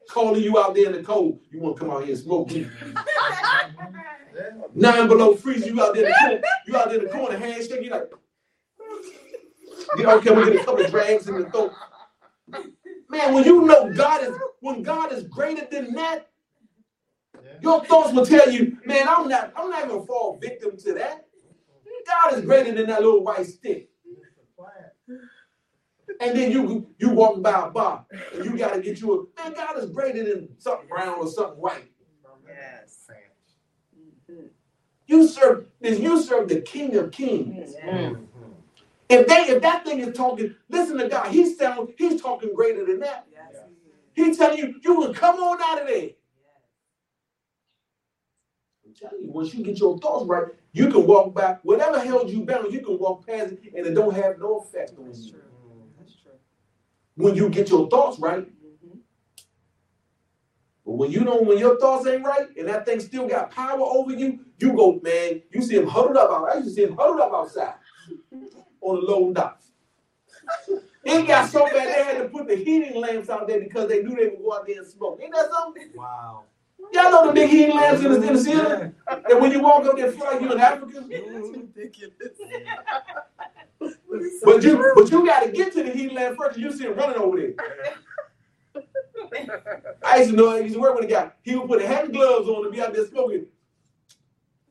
Calling 0.09 0.43
you 0.43 0.59
out 0.59 0.75
there 0.75 0.87
in 0.87 0.93
the 0.93 1.03
cold. 1.03 1.41
You 1.51 1.61
want 1.61 1.77
to 1.77 1.81
come 1.81 1.91
out 1.91 2.03
here 2.05 2.15
and 2.15 2.19
smoke 2.23 2.49
weed. 2.51 2.71
Nine 4.75 5.09
below 5.09 5.35
freezing. 5.35 5.75
You 5.75 5.83
out 5.83 5.95
there 5.95 6.05
in 6.05 6.11
the 6.11 6.17
corner. 6.17 6.41
You 6.67 6.77
out 6.77 6.89
there 6.91 6.99
in 6.99 7.05
the 7.05 7.11
corner, 7.11 7.39
handshake. 7.39 7.85
You 7.85 7.91
like. 7.91 8.11
You 9.97 10.05
know, 10.05 10.21
can 10.21 10.37
we 10.37 10.45
get 10.45 10.57
a 10.57 10.65
couple 10.65 10.85
of 10.85 10.91
drags 10.91 11.29
in 11.29 11.41
the 11.41 11.51
throat? 11.51 11.73
Man, 13.09 13.35
when 13.35 13.45
you 13.45 13.63
know 13.63 13.93
God 13.93 14.23
is 14.23 14.35
when 14.61 14.83
God 14.83 15.13
is 15.13 15.25
greater 15.25 15.67
than 15.71 15.95
that, 15.95 16.29
your 17.61 17.85
thoughts 17.85 18.13
will 18.13 18.27
tell 18.27 18.51
you, 18.51 18.79
man, 18.85 19.07
I'm 19.09 19.29
not, 19.29 19.53
I'm 19.57 19.71
not 19.71 19.89
gonna 19.89 20.07
fall 20.07 20.39
victim 20.39 20.77
to 20.79 20.95
that. 20.95 21.27
God 22.07 22.39
is 22.39 22.45
greater 22.45 22.73
than 22.73 22.87
that 22.87 23.03
little 23.03 23.23
white 23.23 23.47
stick. 23.47 23.91
And 26.21 26.37
then 26.37 26.51
you 26.51 26.89
you 26.99 27.11
walk 27.11 27.41
by 27.43 27.67
a 27.67 27.71
bar 27.71 28.05
and 28.35 28.45
you 28.45 28.57
gotta 28.57 28.81
get 28.81 29.01
you 29.01 29.31
a 29.37 29.43
man, 29.43 29.55
God 29.55 29.79
is 29.79 29.91
greater 29.91 30.25
than 30.25 30.49
something 30.59 30.89
brown 30.89 31.19
or 31.19 31.29
something 31.29 31.61
white. 31.61 31.91
Yes. 32.47 33.07
You 35.11 35.29
serve 35.29 35.67
this, 35.81 36.01
you 36.01 36.23
serve 36.23 36.49
the 36.51 36.63
King 36.63 36.97
of 36.97 37.13
Kings. 37.13 37.75
Mhm. 37.77 38.29
If 39.09 39.27
they 39.29 39.49
if 39.55 39.63
that 39.63 39.85
thing 39.85 40.01
is 40.01 40.17
talking, 40.17 40.55
listen 40.71 40.99
to 40.99 41.09
God, 41.09 41.29
he's 41.33 41.59
sound, 41.59 41.95
he's 41.99 42.23
talking 42.23 42.55
greater 42.55 42.87
than 42.87 43.01
that. 43.01 43.27
He's 44.15 44.39
telling 44.39 44.59
you, 44.59 44.81
you 44.85 44.97
will 44.97 45.15
come 45.15 45.39
on 45.39 45.61
out 45.63 45.83
of 45.83 45.89
there. 45.89 46.11
I'm 48.87 48.95
telling 48.95 49.25
you, 49.25 49.33
once 49.33 49.55
you 49.55 49.65
get 49.65 49.79
your 49.81 49.99
thoughts 49.99 50.27
right, 50.27 50.47
you 50.73 50.89
can 50.91 51.07
walk 51.07 51.35
back. 51.35 51.61
Whatever 51.65 52.01
held 52.01 52.31
you 52.31 52.45
bound, 52.45 52.73
you 52.73 52.83
can 52.83 52.99
walk 52.99 53.27
past 53.27 53.55
it 53.55 53.75
and 53.77 53.87
it 53.87 53.95
don't 53.95 54.15
have 54.15 54.39
no 54.41 54.59
effect 54.61 54.99
on 54.99 55.07
That's 55.07 55.27
you. 55.27 55.33
true. 55.33 55.43
That's 55.99 56.15
true. 56.23 56.33
When 57.17 57.35
you 57.37 57.51
get 57.51 57.71
your 57.71 57.89
thoughts 57.91 58.19
right. 58.21 58.49
But 60.91 60.97
when 60.97 61.13
you 61.13 61.23
don't, 61.23 61.47
when 61.47 61.57
your 61.57 61.79
thoughts 61.79 62.05
ain't 62.09 62.25
right 62.25 62.49
and 62.59 62.67
that 62.67 62.85
thing 62.85 62.99
still 62.99 63.29
got 63.29 63.53
power 63.53 63.81
over 63.81 64.11
you, 64.11 64.41
you 64.59 64.73
go, 64.73 64.99
man, 65.05 65.41
you 65.53 65.63
see 65.63 65.77
him 65.77 65.87
huddled 65.87 66.17
up 66.17 66.31
out. 66.31 66.51
I 66.51 66.55
used 66.55 66.71
to 66.71 66.75
see 66.75 66.83
him 66.83 66.97
huddled 66.97 67.21
up 67.21 67.33
outside 67.33 67.75
on 68.81 68.97
the 68.97 69.01
low 69.01 69.33
docks. 69.33 69.67
It 71.05 71.29
got 71.29 71.49
so 71.49 71.67
bad 71.67 71.87
they 71.87 72.05
had 72.13 72.19
to 72.19 72.29
put 72.29 72.49
the 72.49 72.57
heating 72.57 73.01
lamps 73.01 73.31
out 73.31 73.47
there 73.47 73.61
because 73.61 73.89
they 73.89 74.03
knew 74.03 74.17
they 74.17 74.31
would 74.31 74.43
go 74.43 74.53
out 74.53 74.67
there 74.67 74.79
and 74.79 74.87
smoke. 74.89 75.21
Ain't 75.23 75.33
that 75.33 75.49
something? 75.53 75.91
Wow. 75.95 76.43
Y'all 76.93 77.11
know 77.13 77.27
the 77.29 77.35
big 77.35 77.51
heating 77.51 77.77
lamps 77.77 78.03
in 78.03 78.11
the, 78.11 78.27
in 78.27 78.33
the 78.35 78.41
ceiling? 78.41 78.93
And 79.07 79.41
when 79.41 79.53
you 79.53 79.61
walk 79.61 79.85
up 79.85 79.95
there, 79.97 80.11
feel 80.11 80.25
like 80.25 80.41
you're 80.41 80.53
in 80.55 80.59
Africa. 80.59 81.05
But 84.43 84.63
you 84.65 84.93
but 84.97 85.11
you 85.11 85.25
gotta 85.25 85.53
get 85.53 85.73
to 85.75 85.85
the 85.85 85.91
heating 85.91 86.17
lamp 86.17 86.37
first. 86.37 86.59
You 86.59 86.73
see 86.73 86.85
him 86.85 86.95
running 86.95 87.17
over 87.17 87.37
there. 87.37 87.55
I 90.05 90.19
used 90.19 90.31
to 90.31 90.37
know 90.37 90.51
I 90.51 90.61
used 90.61 90.75
to 90.75 90.81
work 90.81 90.95
with 90.95 91.05
a 91.05 91.09
guy. 91.09 91.31
He 91.43 91.55
would 91.57 91.69
put 91.69 91.83
a 91.83 91.87
hand 91.87 92.13
gloves 92.13 92.49
on 92.49 92.65
to 92.65 92.71
be 92.71 92.81
out 92.81 92.95
there 92.95 93.07
smoking. 93.07 93.47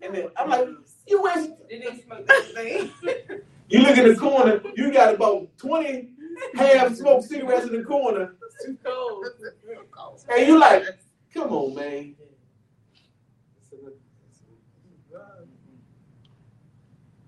And 0.02 0.16
then 0.16 0.28
I'm 0.38 0.50
like, 0.50 0.68
you 1.08 1.22
waste 1.22 1.52
Didn't 1.70 2.04
smoke 2.04 2.26
that 2.28 2.46
thing. 2.54 2.92
you 3.70 3.80
look 3.82 3.98
in 3.98 4.08
the 4.08 4.16
corner, 4.16 4.62
you 4.76 4.92
got 4.94 5.14
about 5.16 5.50
20 5.58 6.10
half 6.56 6.96
smoked 6.96 7.26
cigarettes 7.26 7.66
in 7.68 7.74
the 7.78 7.84
corner, 7.84 8.36
Too 8.66 8.78
cold. 8.84 9.26
and 10.30 10.48
you 10.48 10.58
like, 10.60 10.86
come 11.34 11.52
on, 11.52 11.76
man. 11.76 12.16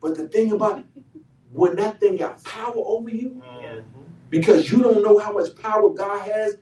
But 0.01 0.17
the 0.17 0.27
thing 0.27 0.51
about 0.51 0.79
it, 0.79 0.85
when 1.51 1.75
that 1.75 1.99
thing 1.99 2.17
got 2.17 2.43
power 2.43 2.73
over 2.75 3.09
you, 3.09 3.41
Mhm. 3.45 3.83
because 4.29 4.71
you 4.71 4.81
don't 4.81 5.03
know 5.03 5.17
how 5.19 5.31
much 5.31 5.55
power 5.55 5.89
God 5.89 6.21
has, 6.21 6.57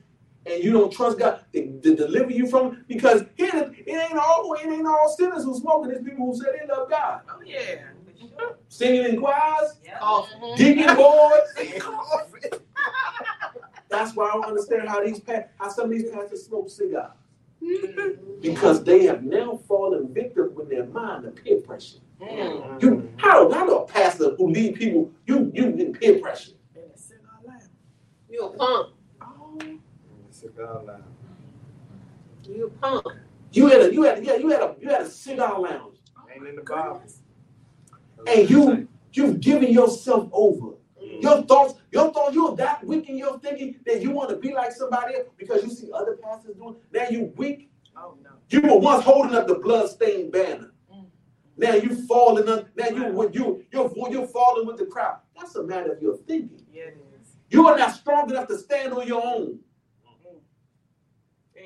and 0.45 0.63
you 0.63 0.71
don't 0.71 0.91
trust 0.91 1.19
God 1.19 1.41
to, 1.53 1.79
to 1.81 1.95
deliver 1.95 2.31
you 2.31 2.47
from 2.47 2.73
it, 2.73 2.87
because 2.87 3.23
here 3.37 3.73
it 3.85 3.87
ain't 3.89 4.17
all 4.17 4.53
it 4.53 4.65
ain't 4.67 4.87
all 4.87 5.13
sinners 5.17 5.43
who 5.43 5.57
smoking. 5.59 5.91
It's 5.91 6.03
people 6.03 6.25
who 6.27 6.35
say 6.35 6.47
they 6.59 6.67
love 6.67 6.89
God, 6.89 7.21
Oh 7.29 7.39
yeah. 7.45 7.59
singing 8.67 9.05
in 9.05 9.19
choirs, 9.19 9.77
Coffee. 9.99 10.55
deacon 10.57 10.95
boards. 10.95 11.51
That's 13.89 14.15
why 14.15 14.29
I 14.29 14.33
don't 14.33 14.45
understand 14.45 14.87
how 14.87 15.03
these 15.03 15.21
how 15.57 15.69
some 15.69 15.85
of 15.85 15.91
these 15.91 16.09
pastors 16.09 16.45
smoke 16.45 16.69
cigars 16.69 17.11
because 18.41 18.83
they 18.83 19.03
have 19.03 19.23
now 19.23 19.59
fallen 19.67 20.13
victim 20.13 20.53
with 20.55 20.69
their 20.69 20.85
mind 20.85 21.23
to 21.23 21.31
peer 21.31 21.57
pressure. 21.59 21.97
Mm. 22.21 22.81
You 22.81 23.09
how 23.17 23.51
how 23.51 23.65
do 23.65 23.75
a 23.77 23.85
pastor 23.85 24.35
who 24.37 24.49
lead 24.51 24.75
people 24.75 25.11
you 25.25 25.51
you 25.53 25.65
in 25.65 25.93
peer 25.93 26.19
pressure? 26.19 26.51
You 28.29 28.45
a 28.45 28.49
punk. 28.57 28.93
Cigar 30.59 30.83
lounge. 30.83 31.03
You 32.43 32.65
a 32.65 32.69
punk. 32.69 33.05
You 33.53 33.67
had 33.67 33.81
a 33.81 33.93
you 33.93 34.03
had 34.03 34.25
yeah 34.25 34.35
you 34.35 34.49
had 34.49 34.61
a 34.61 34.75
you 34.81 34.89
had 34.89 35.03
a 35.03 35.09
cigar 35.09 35.57
lounge 35.57 35.99
Ain't 36.35 36.45
in 36.45 36.57
the 36.57 36.63
Bible. 36.63 37.01
and 38.27 38.49
you 38.49 38.87
you've 39.13 39.39
given 39.39 39.71
yourself 39.71 40.29
over. 40.33 40.73
Mm. 41.01 41.21
Your 41.23 41.43
thoughts, 41.43 41.75
your 41.93 42.11
thoughts, 42.11 42.35
you're 42.35 42.57
that 42.57 42.83
weak 42.83 43.07
in 43.07 43.17
your 43.17 43.39
thinking 43.39 43.79
that 43.85 44.01
you 44.01 44.11
want 44.11 44.31
to 44.31 44.35
be 44.35 44.53
like 44.53 44.73
somebody 44.73 45.15
else 45.15 45.27
because 45.37 45.63
you 45.63 45.69
see 45.69 45.91
other 45.93 46.17
pastors 46.17 46.57
doing. 46.57 46.75
Now 46.91 47.07
you 47.09 47.31
weak. 47.37 47.71
Oh 47.95 48.17
no. 48.21 48.31
You 48.49 48.59
were 48.61 48.79
once 48.79 49.05
holding 49.05 49.35
up 49.35 49.47
the 49.47 49.55
bloodstained 49.55 50.33
banner. 50.33 50.73
Mm. 50.93 51.05
Now 51.55 51.75
you 51.75 52.05
falling 52.05 52.49
up. 52.49 52.67
Now 52.75 52.89
you 52.89 53.05
with 53.13 53.33
you 53.33 53.63
you're 53.71 53.89
you're 54.09 54.27
falling 54.27 54.67
with 54.67 54.75
the 54.75 54.87
crowd. 54.87 55.19
That's 55.37 55.55
a 55.55 55.63
matter 55.63 55.93
of 55.93 56.01
your 56.01 56.17
thinking. 56.17 56.65
Yeah, 56.69 56.83
it 56.83 56.97
is. 57.21 57.29
You 57.49 57.65
are 57.69 57.77
not 57.77 57.95
strong 57.95 58.29
enough 58.29 58.49
to 58.49 58.57
stand 58.57 58.91
on 58.91 59.07
your 59.07 59.25
own. 59.25 59.59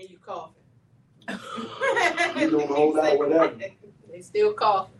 And 0.03 0.11
you 0.11 0.17
coughing. 0.17 0.63
You 2.37 2.49
don't 2.51 2.67
hold 2.67 2.97
out 2.99 3.17
whatever. 3.17 3.55
They 4.11 4.21
still 4.21 4.53
cough. 4.53 4.89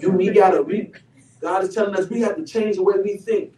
You 0.00 0.10
we 0.10 0.30
gotta 0.30 0.62
we 0.62 0.92
God 1.40 1.64
is 1.64 1.74
telling 1.74 1.94
us 1.94 2.10
we 2.10 2.20
have 2.20 2.36
to 2.36 2.44
change 2.44 2.76
the 2.76 2.82
way 2.82 2.94
we 3.02 3.16
think. 3.16 3.54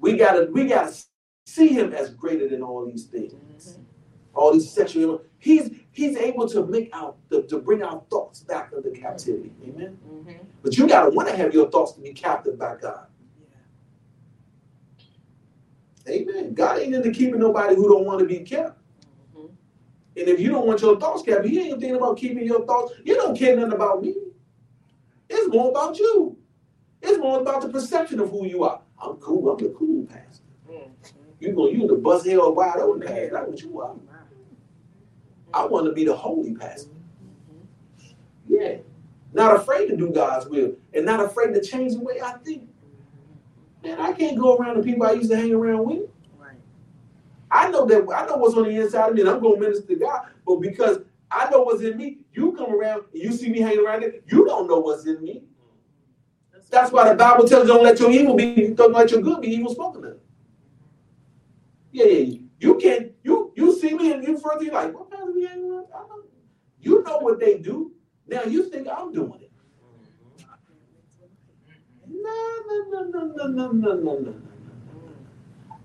We 0.00 0.16
gotta 0.16 0.48
we 0.50 0.66
gotta 0.66 0.94
see 1.46 1.68
him 1.68 1.92
as 1.92 2.10
greater 2.10 2.48
than 2.48 2.62
all 2.62 2.84
these 2.86 3.04
things. 3.04 3.78
All 4.34 4.52
these 4.52 4.70
sexual 4.70 5.22
he's 5.38 5.70
he's 5.92 6.16
able 6.16 6.48
to 6.48 6.66
make 6.66 6.90
out 6.92 7.18
to, 7.30 7.42
to 7.42 7.58
bring 7.58 7.82
our 7.82 8.02
thoughts 8.10 8.40
back 8.40 8.72
under 8.74 8.90
captivity. 8.90 9.52
Amen. 9.62 9.98
Mm-hmm. 10.08 10.44
But 10.62 10.76
you 10.76 10.88
gotta 10.88 11.10
want 11.10 11.28
to 11.28 11.36
have 11.36 11.52
your 11.54 11.70
thoughts 11.70 11.92
to 11.92 12.00
be 12.00 12.12
captive 12.12 12.58
by 12.58 12.76
God. 12.76 13.06
Amen. 16.08 16.54
God 16.54 16.78
ain't 16.78 16.94
into 16.94 17.10
keeping 17.10 17.40
nobody 17.40 17.74
who 17.74 17.88
don't 17.88 18.04
want 18.04 18.20
to 18.20 18.26
be 18.26 18.40
kept. 18.40 18.80
Mhm. 19.36 19.50
And 20.16 20.28
if 20.28 20.40
you 20.40 20.50
don't 20.50 20.66
want 20.66 20.80
your 20.80 20.98
thoughts 20.98 21.22
kept, 21.22 21.44
he 21.44 21.60
ain't 21.60 21.80
thinking 21.80 21.96
about 21.96 22.16
keeping 22.16 22.44
your 22.44 22.64
thoughts. 22.66 22.92
You 23.04 23.14
don't 23.16 23.36
care 23.36 23.56
nothing 23.56 23.72
about 23.72 24.02
me. 24.02 24.14
It's 25.28 25.52
more 25.52 25.70
about 25.70 25.98
you. 25.98 26.36
It's 27.02 27.18
more 27.18 27.40
about 27.40 27.62
the 27.62 27.68
perception 27.68 28.20
of 28.20 28.30
who 28.30 28.46
you 28.46 28.64
are. 28.64 28.80
I'm 29.00 29.16
cool. 29.16 29.50
I'm 29.50 29.58
the 29.58 29.70
cool 29.70 30.06
pastor. 30.06 30.44
Mm-hmm. 30.68 30.90
You 31.40 31.52
go, 31.52 31.68
you 31.68 31.86
the 31.86 31.94
buzz 31.94 32.26
hell 32.26 32.54
wide 32.54 32.78
open 32.78 33.06
pastor. 33.06 33.30
That's 33.32 33.48
what 33.48 33.60
you 33.62 33.80
are. 33.80 33.94
I 35.54 35.64
want 35.66 35.86
to 35.86 35.92
be 35.92 36.04
the 36.04 36.14
holy 36.14 36.54
pastor. 36.54 36.90
Yeah. 38.48 38.78
Not 39.32 39.56
afraid 39.56 39.88
to 39.88 39.96
do 39.96 40.10
God's 40.10 40.46
will 40.46 40.74
and 40.94 41.04
not 41.04 41.20
afraid 41.20 41.54
to 41.54 41.62
change 41.62 41.94
the 41.94 42.00
way 42.00 42.20
I 42.20 42.32
think. 42.38 42.68
Man, 43.88 44.00
I 44.00 44.12
can't 44.12 44.38
go 44.38 44.56
around 44.56 44.76
the 44.76 44.82
people 44.82 45.06
I 45.06 45.12
used 45.12 45.30
to 45.30 45.36
hang 45.36 45.54
around 45.54 45.86
with. 45.86 46.10
Right. 46.38 46.58
I 47.50 47.70
know 47.70 47.86
that 47.86 48.06
I 48.14 48.26
know 48.26 48.36
what's 48.36 48.54
on 48.54 48.64
the 48.64 48.70
inside 48.70 49.08
of 49.08 49.14
me, 49.14 49.22
and 49.22 49.30
I'm 49.30 49.40
going 49.40 49.54
to 49.54 49.60
minister 49.60 49.86
to 49.86 49.96
God. 49.96 50.26
But 50.46 50.56
because 50.56 50.98
I 51.30 51.48
know 51.48 51.62
what's 51.62 51.82
in 51.82 51.96
me, 51.96 52.18
you 52.34 52.52
come 52.52 52.74
around 52.74 53.04
and 53.14 53.22
you 53.22 53.32
see 53.32 53.48
me 53.48 53.60
hanging 53.60 53.84
around 53.84 54.02
it, 54.02 54.24
you 54.26 54.44
don't 54.44 54.68
know 54.68 54.78
what's 54.78 55.06
in 55.06 55.22
me. 55.22 55.42
That's 56.70 56.92
why 56.92 57.08
the 57.08 57.14
Bible 57.14 57.48
tells 57.48 57.66
you 57.66 57.72
don't 57.72 57.82
let 57.82 57.98
your 57.98 58.10
evil 58.10 58.34
be, 58.34 58.74
don't 58.74 58.92
let 58.92 59.10
your 59.10 59.22
good 59.22 59.40
be 59.40 59.48
evil 59.48 59.72
spoken 59.72 60.04
of. 60.04 60.18
Yeah, 61.90 62.04
yeah. 62.04 62.38
You 62.60 62.74
can't, 62.74 63.12
you 63.22 63.52
you 63.56 63.78
see 63.78 63.94
me 63.94 64.12
and 64.12 64.22
you 64.22 64.38
first 64.38 64.62
you're 64.62 64.74
like, 64.74 64.92
what 64.92 65.10
pastor 65.10 65.32
be 65.32 65.46
hanging 65.46 65.70
around? 65.70 65.86
You 66.78 67.02
know 67.04 67.18
what 67.20 67.40
they 67.40 67.56
do. 67.56 67.92
Now 68.26 68.42
you 68.42 68.68
think 68.68 68.86
I'm 68.86 69.12
doing 69.12 69.40
it. 69.40 69.47
No, 72.10 72.58
no, 72.68 73.04
no, 73.04 73.24
no, 73.26 73.46
no, 73.46 73.72
no, 73.72 73.92
no, 73.94 74.18
no. 74.18 74.34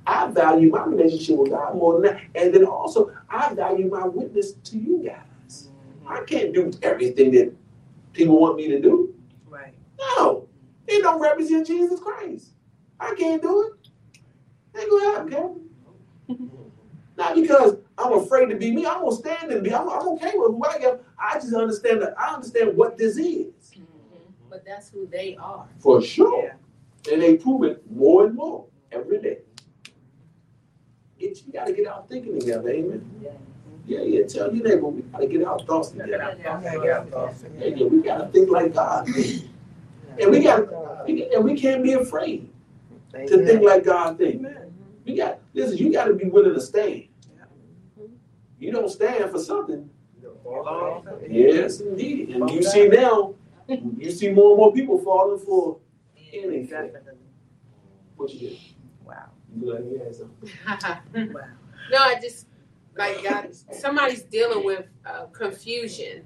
I 0.05 0.28
value 0.28 0.69
my 0.69 0.86
relationship 0.86 1.38
with 1.38 1.51
God 1.51 1.76
more 1.76 1.93
than 1.93 2.13
that. 2.13 2.21
And 2.36 2.53
then 2.53 2.65
also, 2.65 3.11
I 3.30 3.53
value 3.53 3.89
my 3.89 4.05
witness 4.05 4.53
to 4.53 4.78
you 4.78 5.03
guys. 5.03 5.69
I 6.05 6.21
can't 6.24 6.53
do 6.53 6.71
everything 6.82 7.32
that 7.32 7.53
people 8.11 8.39
want 8.39 8.57
me 8.57 8.67
to 8.67 8.82
do. 8.82 9.13
Right. 9.47 9.74
No, 9.99 10.47
it 10.88 11.01
don't 11.01 11.21
represent 11.21 11.67
Jesus 11.67 11.99
Christ. 11.99 12.49
I 12.99 13.15
can't 13.15 13.41
do 13.41 13.63
it. 13.63 14.80
Ain't 14.80 14.89
gonna 14.89 15.05
happen, 15.05 15.30
Kevin. 15.30 15.69
Not 17.15 17.36
because 17.36 17.78
I'm 17.97 18.13
afraid 18.13 18.47
to 18.47 18.55
be 18.55 18.71
me. 18.71 18.86
I'm 18.86 19.01
gonna 19.01 19.15
stand 19.15 19.51
and 19.51 19.63
be. 19.63 19.74
I'm, 19.74 19.88
I'm 19.88 20.07
okay 20.09 20.32
with 20.36 20.51
who 20.51 20.63
I 20.65 20.76
am. 20.89 20.99
I 21.17 21.36
just 21.36 21.53
understand 21.53 22.01
that 22.01 22.19
I 22.19 22.34
understand 22.34 22.76
what 22.76 22.97
this 22.97 23.17
is. 23.17 23.53
But 24.53 24.65
that's 24.65 24.91
who 24.91 25.07
they 25.07 25.35
are. 25.41 25.65
for 25.79 25.99
sure, 25.99 26.55
and 27.11 27.19
they 27.19 27.37
prove 27.37 27.63
it 27.63 27.81
more 27.89 28.27
and 28.27 28.35
more 28.35 28.67
every 28.91 29.19
day. 29.19 29.39
Get 31.17 31.43
you 31.43 31.51
gotta 31.51 31.73
get 31.73 31.87
out 31.87 32.07
thinking 32.07 32.39
together, 32.39 32.69
amen. 32.69 33.33
Yeah, 33.87 34.01
yeah. 34.01 34.27
Tell 34.27 34.53
your 34.53 34.63
neighbor 34.63 34.89
we 34.89 35.01
gotta 35.01 35.25
get 35.25 35.43
our 35.43 35.57
thoughts 35.57 35.89
together. 35.89 36.37
Yeah, 36.39 37.03
yeah, 37.57 37.85
we 37.85 38.03
gotta 38.03 38.27
think 38.27 38.51
like 38.51 38.75
God, 38.75 39.07
thinks. 39.07 39.45
and 40.19 40.29
we 40.29 40.43
gotta, 40.43 41.03
we, 41.07 41.33
and 41.33 41.43
we 41.43 41.59
can't 41.59 41.81
be 41.81 41.93
afraid 41.93 42.47
to 43.11 43.43
think 43.43 43.63
like 43.63 43.85
God 43.85 44.19
thinks. 44.19 44.47
You 45.03 45.17
got 45.17 45.39
listen. 45.55 45.79
You 45.79 45.91
got 45.91 46.05
to 46.05 46.13
be 46.13 46.25
willing 46.25 46.53
to 46.53 46.61
stand. 46.61 47.05
You 48.59 48.71
don't 48.71 48.89
stand 48.89 49.31
for 49.31 49.39
something. 49.39 49.89
Yes, 51.27 51.79
indeed. 51.79 52.29
And 52.29 52.49
you 52.51 52.61
see 52.61 52.87
now, 52.87 53.33
you 53.68 54.11
see 54.11 54.30
more 54.30 54.51
and 54.51 54.57
more 54.57 54.74
people 54.74 54.99
falling 54.99 55.39
for 55.39 55.80
anything. 56.34 56.91
What 58.16 58.34
you 58.34 58.49
did? 58.49 58.59
Wow. 59.05 59.30
You 59.55 59.74
like 59.74 59.84
you 59.86 60.01
had 60.03 60.16
something. 60.16 61.34
Wow. 61.34 61.41
No, 61.91 61.97
I 61.97 62.20
just 62.20 62.47
like 62.97 63.24
God. 63.24 63.49
Somebody's 63.72 64.24
dealing 64.24 64.66
with 64.66 64.86
uh, 65.05 65.26
confusion, 65.26 66.24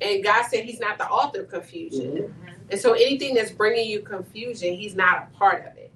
and 0.00 0.22
God 0.22 0.46
said 0.46 0.64
He's 0.64 0.80
not 0.80 0.98
the 0.98 1.08
author 1.08 1.42
of 1.42 1.48
confusion. 1.48 2.34
And 2.70 2.80
so, 2.80 2.92
anything 2.92 3.34
that's 3.34 3.50
bringing 3.50 3.88
you 3.88 4.00
confusion, 4.00 4.74
He's 4.74 4.94
not 4.94 5.28
a 5.28 5.36
part 5.36 5.66
of 5.66 5.76
it. 5.76 5.92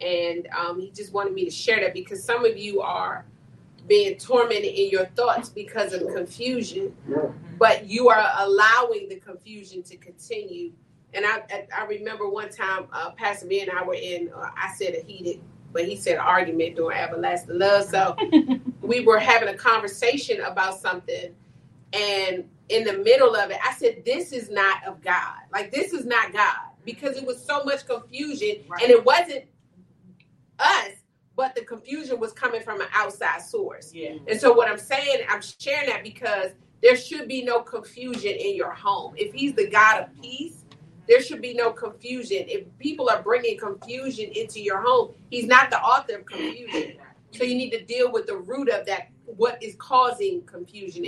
And 0.00 0.48
um, 0.56 0.80
He 0.80 0.90
just 0.90 1.12
wanted 1.12 1.34
me 1.34 1.44
to 1.44 1.50
share 1.50 1.80
that 1.80 1.94
because 1.94 2.22
some 2.22 2.44
of 2.44 2.56
you 2.56 2.80
are 2.80 3.26
being 3.86 4.18
tormented 4.18 4.72
in 4.72 4.90
your 4.90 5.06
thoughts 5.06 5.48
because 5.48 5.92
of 5.92 6.02
confusion, 6.14 6.94
but 7.58 7.86
you 7.86 8.08
are 8.08 8.30
allowing 8.38 9.08
the 9.08 9.16
confusion 9.16 9.82
to 9.84 9.96
continue. 9.96 10.72
And 11.14 11.24
I, 11.24 11.42
I, 11.50 11.66
I 11.78 11.84
remember 11.86 12.28
one 12.28 12.50
time, 12.50 12.86
uh, 12.92 13.10
Pastor 13.12 13.46
Vee 13.46 13.60
and 13.60 13.70
I 13.70 13.82
were 13.84 13.94
in, 13.94 14.30
uh, 14.36 14.50
I 14.56 14.74
said 14.74 14.94
a 14.94 15.04
heated, 15.06 15.40
but 15.72 15.84
he 15.86 15.96
said 15.96 16.18
argument 16.18 16.76
during 16.76 16.98
Everlasting 16.98 17.58
Love. 17.58 17.84
So 17.84 18.16
we 18.82 19.00
were 19.00 19.18
having 19.18 19.48
a 19.48 19.54
conversation 19.56 20.40
about 20.42 20.80
something. 20.80 21.34
And 21.92 22.44
in 22.68 22.84
the 22.84 22.98
middle 22.98 23.36
of 23.36 23.50
it, 23.50 23.58
I 23.64 23.72
said, 23.74 24.04
This 24.04 24.32
is 24.32 24.50
not 24.50 24.84
of 24.84 25.00
God. 25.02 25.38
Like, 25.52 25.70
this 25.70 25.92
is 25.92 26.04
not 26.04 26.32
God. 26.32 26.56
Because 26.84 27.16
it 27.16 27.24
was 27.26 27.42
so 27.44 27.64
much 27.64 27.86
confusion. 27.86 28.64
And 28.82 28.90
it 28.90 29.04
wasn't 29.04 29.44
us, 30.58 30.92
but 31.36 31.54
the 31.54 31.62
confusion 31.62 32.18
was 32.18 32.32
coming 32.32 32.62
from 32.62 32.80
an 32.80 32.88
outside 32.94 33.42
source. 33.42 33.92
Yeah. 33.94 34.14
And 34.26 34.40
so, 34.40 34.52
what 34.52 34.68
I'm 34.68 34.78
saying, 34.78 35.24
I'm 35.28 35.42
sharing 35.42 35.88
that 35.90 36.02
because 36.02 36.52
there 36.82 36.96
should 36.96 37.28
be 37.28 37.44
no 37.44 37.60
confusion 37.60 38.32
in 38.32 38.56
your 38.56 38.72
home. 38.72 39.14
If 39.16 39.34
He's 39.34 39.54
the 39.54 39.68
God 39.68 40.04
of 40.04 40.22
peace, 40.22 40.64
there 41.06 41.22
should 41.22 41.42
be 41.42 41.54
no 41.54 41.70
confusion. 41.70 42.44
If 42.48 42.64
people 42.78 43.08
are 43.10 43.22
bringing 43.22 43.58
confusion 43.58 44.30
into 44.34 44.60
your 44.60 44.80
home, 44.80 45.14
He's 45.30 45.46
not 45.46 45.70
the 45.70 45.78
author 45.78 46.16
of 46.16 46.26
confusion. 46.26 46.94
So, 47.32 47.44
you 47.44 47.56
need 47.56 47.70
to 47.70 47.84
deal 47.84 48.10
with 48.10 48.26
the 48.26 48.36
root 48.36 48.70
of 48.70 48.86
that, 48.86 49.08
what 49.26 49.62
is 49.62 49.74
causing 49.78 50.40
confusion 50.42 51.04